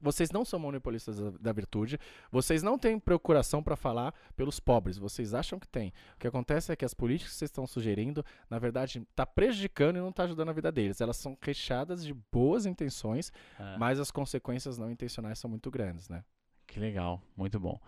Vocês 0.00 0.30
não 0.30 0.44
são 0.44 0.58
monopolistas 0.58 1.18
da, 1.18 1.30
da 1.40 1.52
virtude, 1.52 1.98
vocês 2.30 2.62
não 2.62 2.78
têm 2.78 2.98
procuração 2.98 3.62
para 3.62 3.76
falar 3.76 4.14
pelos 4.36 4.58
pobres, 4.60 4.98
vocês 4.98 5.34
acham 5.34 5.58
que 5.58 5.68
tem. 5.68 5.92
O 6.14 6.18
que 6.18 6.26
acontece 6.26 6.72
é 6.72 6.76
que 6.76 6.84
as 6.84 6.94
políticas 6.94 7.32
que 7.32 7.38
vocês 7.38 7.48
estão 7.50 7.66
sugerindo, 7.66 8.24
na 8.50 8.58
verdade, 8.58 8.98
está 9.10 9.24
prejudicando 9.26 9.96
e 9.96 10.00
não 10.00 10.10
está 10.10 10.24
ajudando 10.24 10.48
a 10.48 10.52
vida 10.52 10.70
deles. 10.72 11.00
Elas 11.00 11.16
são 11.16 11.36
recheadas 11.40 12.04
de 12.04 12.14
boas 12.32 12.66
intenções, 12.66 13.32
É. 13.58 13.76
mas 13.78 13.98
as 14.00 14.10
consequências 14.10 14.78
não 14.78 14.90
intencionais 14.90 15.38
são 15.38 15.50
muito 15.50 15.70
grandes, 15.70 16.08
né? 16.08 16.24
Que 16.66 16.80
legal, 16.80 17.22
muito 17.36 17.60
bom. 17.60 17.78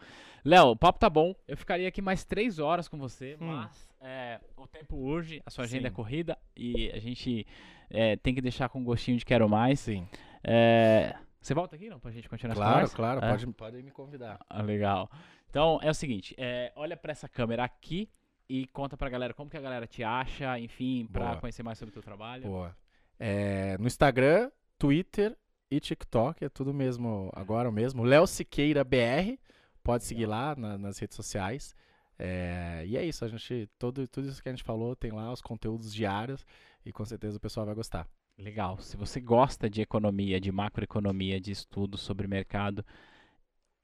Léo, 0.44 0.68
o 0.68 0.76
papo 0.76 1.00
tá 1.00 1.10
bom. 1.10 1.34
Eu 1.48 1.56
ficaria 1.56 1.88
aqui 1.88 2.00
mais 2.00 2.24
três 2.24 2.60
horas 2.60 2.86
com 2.88 2.96
você, 2.96 3.36
Hum. 3.40 3.46
mas 3.48 3.88
é, 4.00 4.40
o 4.56 4.66
tempo 4.68 4.96
urge, 4.96 5.42
a 5.44 5.50
sua 5.50 5.64
agenda 5.64 5.88
Sim. 5.88 5.92
é 5.92 5.96
corrida 5.96 6.38
e 6.56 6.88
a 6.92 6.98
gente 7.00 7.44
é, 7.90 8.16
tem 8.16 8.32
que 8.34 8.40
deixar 8.40 8.68
com 8.68 8.84
gostinho 8.84 9.18
de 9.18 9.24
quero 9.24 9.48
mais. 9.48 9.80
Sim. 9.80 10.06
É, 10.44 11.16
você 11.40 11.54
volta 11.54 11.76
aqui, 11.76 11.88
não? 11.88 11.98
Pra 12.00 12.10
gente 12.10 12.28
continuar 12.28 12.52
essa 12.52 12.60
Claro, 12.60 12.74
conversa? 12.74 12.96
claro, 12.96 13.24
É? 13.24 13.30
pode, 13.30 13.46
pode 13.54 13.82
me 13.82 13.90
convidar. 13.90 14.38
Ah, 14.48 14.62
legal. 14.62 15.10
Então, 15.48 15.78
é 15.82 15.90
o 15.90 15.94
seguinte, 15.94 16.34
é, 16.38 16.72
olha 16.76 16.96
pra 16.96 17.12
essa 17.12 17.28
câmera 17.28 17.64
aqui 17.64 18.10
e 18.48 18.66
conta 18.68 18.96
pra 18.96 19.08
galera 19.08 19.32
como 19.34 19.50
que 19.50 19.56
a 19.56 19.60
galera 19.60 19.86
te 19.86 20.02
acha, 20.04 20.58
enfim, 20.58 21.06
pra 21.12 21.26
Boa. 21.28 21.36
conhecer 21.40 21.62
mais 21.62 21.78
sobre 21.78 21.90
o 21.90 21.92
teu 21.92 22.02
trabalho. 22.02 22.44
Boa. 22.44 22.76
É, 23.18 23.76
no 23.78 23.86
Instagram, 23.86 24.50
Twitter 24.78 25.36
e 25.70 25.80
TikTok, 25.80 26.44
é 26.44 26.48
tudo 26.48 26.72
mesmo, 26.72 27.30
agora 27.34 27.68
o 27.68 27.72
mesmo. 27.72 28.02
Léo 28.04 28.26
Siqueira 28.26 28.84
BR, 28.84 29.38
pode 29.82 30.04
seguir 30.04 30.26
lá 30.26 30.54
na- 30.56 30.78
nas 30.78 30.98
redes 30.98 31.16
sociais. 31.16 31.74
É, 32.18 32.82
e 32.86 32.96
é 32.96 33.04
isso, 33.04 33.24
a 33.24 33.28
gente, 33.28 33.68
todo, 33.78 34.06
tudo 34.08 34.28
isso 34.28 34.42
que 34.42 34.48
a 34.48 34.52
gente 34.52 34.64
falou 34.64 34.96
tem 34.96 35.10
lá, 35.12 35.32
os 35.32 35.40
conteúdos 35.40 35.92
diários, 35.94 36.44
e 36.84 36.92
com 36.92 37.04
certeza 37.04 37.36
o 37.36 37.40
pessoal 37.40 37.64
vai 37.66 37.74
gostar. 37.74 38.06
Legal. 38.38 38.78
Se 38.78 38.96
você 38.96 39.20
gosta 39.20 39.68
de 39.68 39.80
economia, 39.82 40.40
de 40.40 40.52
macroeconomia, 40.52 41.40
de 41.40 41.50
estudos 41.50 42.00
sobre 42.00 42.28
mercado, 42.28 42.84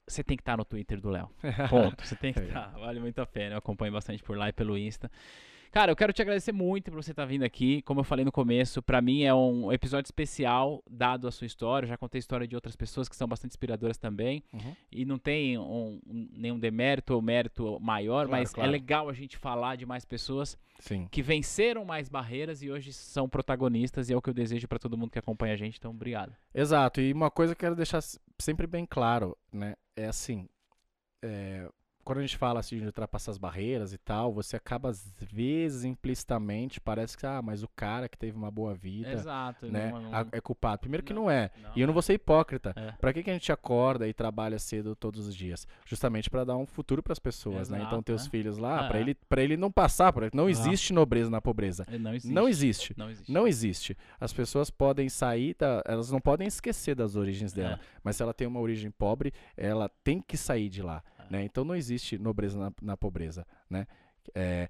você 0.07 0.23
tem 0.23 0.37
que 0.37 0.41
estar 0.41 0.55
no 0.57 0.63
Twitter 0.63 0.99
do 1.01 1.09
Léo. 1.09 1.29
Ponto. 1.69 2.05
Você 2.05 2.15
tem 2.15 2.31
que 2.33 2.39
É. 2.39 2.43
estar. 2.47 2.69
Vale 2.71 2.99
muito 2.99 3.19
a 3.19 3.25
pena. 3.25 3.55
Eu 3.55 3.59
acompanho 3.59 3.91
bastante 3.91 4.23
por 4.23 4.37
lá 4.37 4.47
e 4.49 4.53
pelo 4.53 4.77
Insta. 4.77 5.11
Cara, 5.71 5.91
eu 5.91 5.95
quero 5.95 6.13
te 6.13 6.21
agradecer 6.21 6.51
muito 6.51 6.91
por 6.91 7.03
você 7.03 7.11
estar 7.11 7.25
vindo 7.25 7.43
aqui. 7.43 7.81
Como 7.81 7.99
eu 7.99 8.03
falei 8.03 8.23
no 8.23 8.31
começo, 8.31 8.81
pra 8.81 9.01
mim 9.01 9.23
é 9.23 9.33
um 9.33 9.71
episódio 9.71 10.07
especial, 10.07 10.83
dado 10.89 11.27
a 11.27 11.31
sua 11.31 11.45
história. 11.45 11.85
Eu 11.85 11.89
já 11.89 11.97
contei 11.97 12.17
a 12.17 12.21
história 12.21 12.47
de 12.47 12.55
outras 12.55 12.75
pessoas 12.75 13.09
que 13.09 13.15
são 13.15 13.27
bastante 13.27 13.51
inspiradoras 13.51 13.97
também. 13.97 14.43
Uhum. 14.53 14.75
E 14.91 15.05
não 15.05 15.17
tem 15.17 15.57
um- 15.57 15.99
um- 16.07 16.29
nenhum 16.33 16.57
demérito 16.59 17.13
ou 17.13 17.21
mérito 17.21 17.79
maior, 17.79 18.25
Claro, 18.27 18.31
mas 18.31 18.53
claro. 18.53 18.69
é 18.69 18.71
legal 18.71 19.09
a 19.09 19.13
gente 19.13 19.37
falar 19.37 19.75
de 19.75 19.85
mais 19.85 20.05
pessoas 20.05 20.57
Sim. 20.79 21.07
que 21.11 21.21
venceram 21.21 21.83
mais 21.83 22.07
barreiras 22.09 22.61
e 22.61 22.71
hoje 22.71 22.93
são 22.93 23.27
protagonistas. 23.27 24.09
E 24.09 24.13
é 24.13 24.15
o 24.15 24.21
que 24.21 24.29
eu 24.29 24.33
desejo 24.33 24.67
pra 24.67 24.79
todo 24.79 24.97
mundo 24.97 25.11
que 25.11 25.19
acompanha 25.19 25.53
a 25.53 25.57
gente. 25.57 25.77
Então, 25.77 25.91
obrigado. 25.91 26.33
Exato, 26.53 27.01
e 27.01 27.11
uma 27.11 27.29
coisa 27.29 27.53
que 27.53 27.57
eu 27.65 27.67
quero 27.67 27.75
deixar 27.75 28.01
sempre 28.39 28.65
bem 28.67 28.85
claro, 28.85 29.37
né? 29.51 29.75
É 29.95 30.05
assim, 30.07 30.47
é, 31.23 31.67
quando 32.05 32.19
a 32.19 32.21
gente 32.21 32.37
fala 32.37 32.59
assim 32.61 32.77
de 32.79 32.85
ultrapassar 32.85 33.31
as 33.31 33.37
barreiras 33.37 33.91
e 33.91 33.97
tal, 33.97 34.31
você 34.31 34.55
acaba 34.55 34.89
às 34.89 35.11
vezes 35.19 35.83
implicitamente, 35.83 36.79
parece 36.79 37.17
que, 37.17 37.25
ah, 37.25 37.41
mas 37.41 37.63
o 37.63 37.67
cara 37.67 38.07
que 38.07 38.17
teve 38.17 38.37
uma 38.37 38.49
boa 38.51 38.73
vida, 38.73 39.11
Exato. 39.11 39.65
né, 39.67 39.89
não- 39.91 40.01
não- 40.03 40.27
é 40.31 40.39
culpado. 40.39 40.79
Primeiro 40.79 41.03
que 41.03 41.13
Não, 41.13 41.23
não 41.23 41.31
é. 41.31 41.49
não 41.61 41.71
E 41.75 41.81
eu 41.81 41.87
não 41.87 41.93
vou 41.93 42.01
ser 42.01 42.13
hipócrita. 42.13 42.73
É. 42.75 42.91
Pra 42.93 43.11
que, 43.11 43.23
que 43.23 43.29
a 43.29 43.33
gente 43.33 43.51
acorda 43.51 44.07
e 44.07 44.13
trabalha 44.13 44.57
cedo 44.59 44.95
todos 44.95 45.27
os 45.27 45.35
dias? 45.35 45.67
Justamente 45.85 46.29
pra 46.29 46.43
dar 46.43 46.55
um 46.55 46.65
futuro 46.65 47.01
pras 47.03 47.19
pessoas, 47.19 47.69
né? 47.69 47.77
Então 47.79 47.89
Exato, 47.89 48.03
teus 48.03 48.25
é. 48.27 48.29
filhos 48.29 48.57
lá, 48.57 48.85
É. 48.85 48.87
pra 48.87 48.99
ele 48.99 49.15
para 49.27 49.41
ele 49.43 49.57
não 49.57 49.71
passar 49.71 50.13
por, 50.13 50.29
não 50.33 50.45
Ah. 50.45 50.51
existe 50.51 50.93
nobreza 50.93 51.29
na 51.29 51.41
pobreza. 51.41 51.85
É, 51.89 51.97
Não 51.97 52.13
existe. 52.13 52.33
Não 52.33 52.47
existe. 52.47 52.93
Não 52.97 53.09
existe. 53.09 53.31
Não 53.31 53.47
existe. 53.47 53.97
As 54.19 54.31
pessoas 54.31 54.69
podem 54.69 55.09
sair, 55.09 55.55
da, 55.57 55.81
elas 55.87 56.11
não 56.11 56.21
podem 56.21 56.47
esquecer 56.47 56.93
das 56.95 57.15
origens 57.15 57.51
dela. 57.51 57.75
É. 57.81 57.99
Mas 58.03 58.15
se 58.15 58.21
ela 58.23 58.33
tem 58.33 58.47
uma 58.47 58.59
origem 58.59 58.91
pobre, 58.91 59.33
ela 59.57 59.89
tem 60.03 60.21
que 60.21 60.37
sair 60.37 60.69
de 60.69 60.81
lá. 60.83 61.03
É. 61.29 61.33
Né? 61.33 61.43
Então 61.43 61.63
não 61.63 61.75
existe 61.75 62.17
nobreza 62.17 62.57
na, 62.59 62.71
na 62.81 62.97
pobreza. 62.97 63.45
Né? 63.69 63.87
É, 64.33 64.69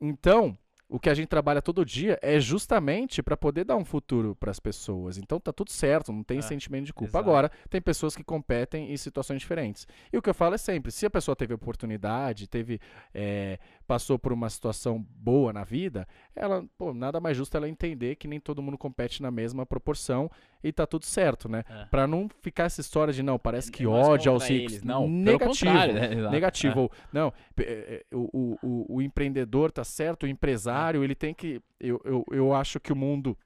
então, 0.00 0.56
o 0.88 1.00
que 1.00 1.08
a 1.08 1.14
gente 1.14 1.28
trabalha 1.28 1.62
todo 1.62 1.84
dia 1.84 2.18
é 2.22 2.38
justamente 2.38 3.22
para 3.22 3.36
poder 3.36 3.64
dar 3.64 3.74
um 3.76 3.84
futuro 3.84 4.36
para 4.36 4.50
as 4.50 4.60
pessoas. 4.60 5.16
Então 5.18 5.40
tá 5.40 5.52
tudo 5.52 5.70
certo, 5.70 6.12
não 6.12 6.22
tem 6.22 6.38
É, 6.38 6.42
sentimento 6.42 6.86
de 6.86 6.92
culpa. 6.92 7.10
exato. 7.10 7.24
Agora, 7.28 7.50
tem 7.70 7.80
pessoas 7.80 8.14
que 8.14 8.22
competem 8.22 8.92
em 8.92 8.96
situações 8.96 9.40
diferentes. 9.40 9.86
E 10.12 10.16
o 10.18 10.22
que 10.22 10.28
eu 10.30 10.34
falo 10.34 10.54
é 10.54 10.58
sempre: 10.58 10.92
se 10.92 11.06
a 11.06 11.10
pessoa 11.10 11.34
teve 11.34 11.54
oportunidade, 11.54 12.46
teve, 12.46 12.80
é, 13.12 13.58
passou 13.86 14.18
por 14.18 14.32
uma 14.32 14.48
situação 14.50 15.04
boa 15.16 15.52
na 15.52 15.64
vida, 15.64 16.06
ela, 16.36 16.64
pô, 16.76 16.92
nada 16.94 17.18
mais 17.20 17.36
justo 17.36 17.56
ela 17.56 17.68
entender 17.68 18.16
que 18.16 18.28
nem 18.28 18.38
todo 18.38 18.62
mundo 18.62 18.78
compete 18.78 19.22
na 19.22 19.30
mesma 19.30 19.64
proporção 19.66 20.30
e 20.64 20.72
tá 20.72 20.86
tudo 20.86 21.04
certo, 21.04 21.48
né? 21.48 21.62
É. 21.68 21.84
Pra 21.84 22.06
não 22.06 22.28
ficar 22.40 22.64
essa 22.64 22.80
história 22.80 23.12
de 23.12 23.22
não, 23.22 23.38
parece 23.38 23.70
que 23.70 23.84
Nós 23.84 24.08
ódio 24.08 24.32
aos 24.32 24.48
ricos. 24.48 24.82
Não, 24.82 25.06
negativo. 25.08 25.50
contrário, 25.70 25.94
né? 25.94 26.30
Negativo. 26.30 26.80
Ou, 26.80 26.92
não, 27.12 27.32
é, 27.58 27.62
é, 28.10 28.16
o, 28.16 28.56
o, 28.62 28.96
o- 28.96 29.02
empreendedor 29.02 29.70
tá 29.70 29.84
certo, 29.84 30.22
o 30.24 30.26
empresário, 30.26 31.04
ele 31.04 31.14
tem 31.14 31.34
que. 31.34 31.60
Eu, 31.78 32.00
eu, 32.04 32.24
eu 32.32 32.54
acho 32.54 32.80
que 32.80 32.92
o 32.92 32.96
mundo 32.96 33.36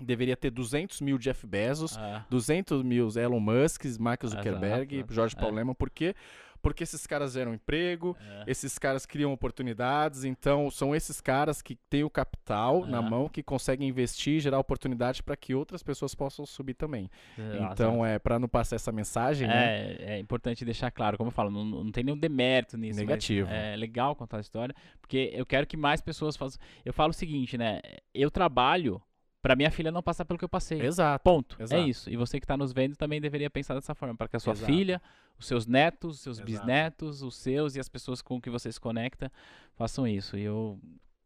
deveria 0.00 0.36
ter 0.36 0.50
200 0.50 1.00
mil 1.00 1.18
Jeff 1.18 1.44
Bezos, 1.46 1.96
É. 1.96 2.24
200 2.30 2.82
mil 2.82 3.08
Elon 3.16 3.40
Musk, 3.40 3.84
Mark 3.98 4.24
Zuckerberg, 4.26 4.96
Exato. 4.96 5.12
Jorge 5.14 5.34
É. 5.36 5.40
Paulo 5.40 5.56
Lemann. 5.56 5.74
Por 5.74 5.90
quê? 5.90 6.14
Porque 6.62 6.82
esses 6.82 7.06
caras 7.06 7.32
geram 7.32 7.54
emprego, 7.54 8.16
É. 8.20 8.44
esses 8.46 8.78
caras 8.78 9.06
criam 9.06 9.32
oportunidades, 9.32 10.24
então 10.24 10.70
são 10.70 10.94
esses 10.94 11.20
caras 11.20 11.62
que 11.62 11.74
têm 11.74 12.04
o 12.04 12.10
capital 12.10 12.84
na 12.86 12.98
É. 12.98 13.00
mão, 13.00 13.28
que 13.28 13.42
conseguem 13.42 13.88
investir 13.88 14.34
e 14.34 14.40
gerar 14.40 14.58
oportunidade 14.58 15.22
para 15.22 15.36
que 15.36 15.54
outras 15.54 15.82
pessoas 15.82 16.14
possam 16.14 16.44
subir 16.46 16.74
também. 16.74 17.10
Exato. 17.38 17.72
Então, 17.72 18.04
é 18.04 18.18
para 18.18 18.38
não 18.38 18.48
passar 18.48 18.76
essa 18.76 18.92
mensagem, 18.92 19.46
né? 19.48 19.92
É, 19.92 20.14
é 20.14 20.18
importante 20.18 20.64
deixar 20.64 20.90
claro, 20.90 21.16
como 21.16 21.28
eu 21.28 21.32
falo, 21.32 21.50
não, 21.50 21.64
não 21.64 21.92
tem 21.92 22.04
nenhum 22.04 22.18
demérito 22.18 22.76
nisso. 22.76 22.98
Negativo. 22.98 23.48
É 23.50 23.76
legal 23.76 24.14
contar 24.16 24.38
a 24.38 24.40
história, 24.40 24.74
porque 25.00 25.30
eu 25.32 25.46
quero 25.46 25.66
que 25.66 25.76
mais 25.76 26.00
pessoas 26.00 26.36
façam. 26.36 26.60
Eu 26.84 26.92
falo 26.92 27.10
o 27.10 27.14
seguinte, 27.14 27.56
né? 27.56 27.80
Eu 28.14 28.30
trabalho 28.30 29.00
pra 29.48 29.56
minha 29.56 29.70
filha 29.70 29.90
não 29.90 30.02
passar 30.02 30.26
pelo 30.26 30.38
que 30.38 30.44
eu 30.44 30.48
passei. 30.48 30.82
Exato. 30.82 31.24
Ponto. 31.24 31.56
É 31.58 31.62
Exato. 31.62 31.88
isso. 31.88 32.10
E 32.10 32.16
você 32.18 32.38
que 32.38 32.44
está 32.44 32.54
nos 32.54 32.70
vendo 32.70 32.94
também 32.96 33.18
deveria 33.18 33.48
pensar 33.48 33.72
dessa 33.72 33.94
forma, 33.94 34.14
para 34.14 34.28
que 34.28 34.36
a 34.36 34.38
sua 34.38 34.52
Exato. 34.52 34.70
filha, 34.70 35.00
os 35.38 35.46
seus 35.46 35.66
netos, 35.66 36.16
os 36.16 36.20
seus 36.20 36.36
Exato. 36.38 36.52
bisnetos, 36.52 37.22
os 37.22 37.34
seus 37.34 37.74
e 37.74 37.80
as 37.80 37.88
pessoas 37.88 38.20
com 38.20 38.38
que 38.38 38.50
você 38.50 38.70
se 38.70 38.78
conecta 38.78 39.32
façam 39.74 40.06
isso. 40.06 40.36
E 40.36 40.42
eu 40.42 40.78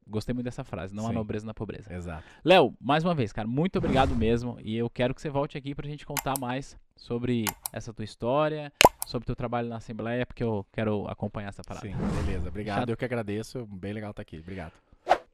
gostei 0.06 0.32
muito 0.32 0.44
dessa 0.44 0.62
frase, 0.62 0.94
não 0.94 1.04
há 1.06 1.08
Sim. 1.08 1.14
nobreza 1.14 1.44
na 1.44 1.52
pobreza. 1.52 1.92
Exato. 1.92 2.22
Léo, 2.44 2.72
mais 2.80 3.02
uma 3.02 3.12
vez, 3.12 3.32
cara, 3.32 3.48
muito 3.48 3.76
obrigado 3.78 4.14
mesmo. 4.14 4.56
E 4.62 4.76
eu 4.76 4.88
quero 4.88 5.16
que 5.16 5.20
você 5.20 5.28
volte 5.28 5.58
aqui 5.58 5.74
pra 5.74 5.88
gente 5.88 6.06
contar 6.06 6.38
mais 6.38 6.76
sobre 6.94 7.44
essa 7.72 7.92
tua 7.92 8.04
história, 8.04 8.72
sobre 9.04 9.26
teu 9.26 9.34
trabalho 9.34 9.68
na 9.68 9.78
Assembleia, 9.78 10.24
porque 10.24 10.44
eu 10.44 10.64
quero 10.70 11.08
acompanhar 11.08 11.48
essa 11.48 11.62
parada. 11.66 11.84
Sim, 11.84 11.94
beleza. 12.24 12.48
Obrigado. 12.48 12.88
Eu 12.88 12.96
que 12.96 13.04
agradeço. 13.04 13.66
Bem 13.66 13.92
legal 13.92 14.10
estar 14.12 14.22
aqui. 14.22 14.38
Obrigado. 14.38 14.91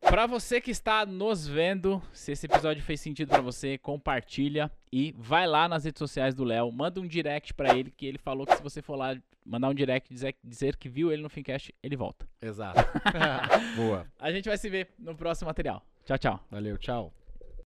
Pra 0.08 0.26
você 0.26 0.58
que 0.60 0.70
está 0.70 1.04
nos 1.04 1.46
vendo, 1.46 2.02
se 2.12 2.32
esse 2.32 2.46
episódio 2.46 2.82
fez 2.82 3.00
sentido 3.00 3.28
pra 3.28 3.42
você, 3.42 3.76
compartilha 3.76 4.70
e 4.90 5.14
vai 5.18 5.46
lá 5.46 5.68
nas 5.68 5.84
redes 5.84 5.98
sociais 5.98 6.34
do 6.34 6.44
Léo, 6.44 6.72
manda 6.72 6.98
um 6.98 7.06
direct 7.06 7.52
pra 7.52 7.76
ele, 7.76 7.90
que 7.90 8.06
ele 8.06 8.16
falou 8.16 8.46
que 8.46 8.56
se 8.56 8.62
você 8.62 8.80
for 8.80 8.96
lá 8.96 9.14
mandar 9.44 9.68
um 9.68 9.74
direct 9.74 10.12
dizer, 10.12 10.34
dizer 10.42 10.76
que 10.76 10.88
viu 10.88 11.12
ele 11.12 11.22
no 11.22 11.28
Fincast, 11.28 11.74
ele 11.82 11.94
volta. 11.94 12.26
Exato. 12.40 12.80
Boa. 13.76 14.06
A 14.18 14.32
gente 14.32 14.48
vai 14.48 14.56
se 14.56 14.70
ver 14.70 14.88
no 14.98 15.14
próximo 15.14 15.48
material. 15.48 15.84
Tchau, 16.06 16.18
tchau. 16.18 16.46
Valeu. 16.50 16.78
Tchau. 16.78 17.12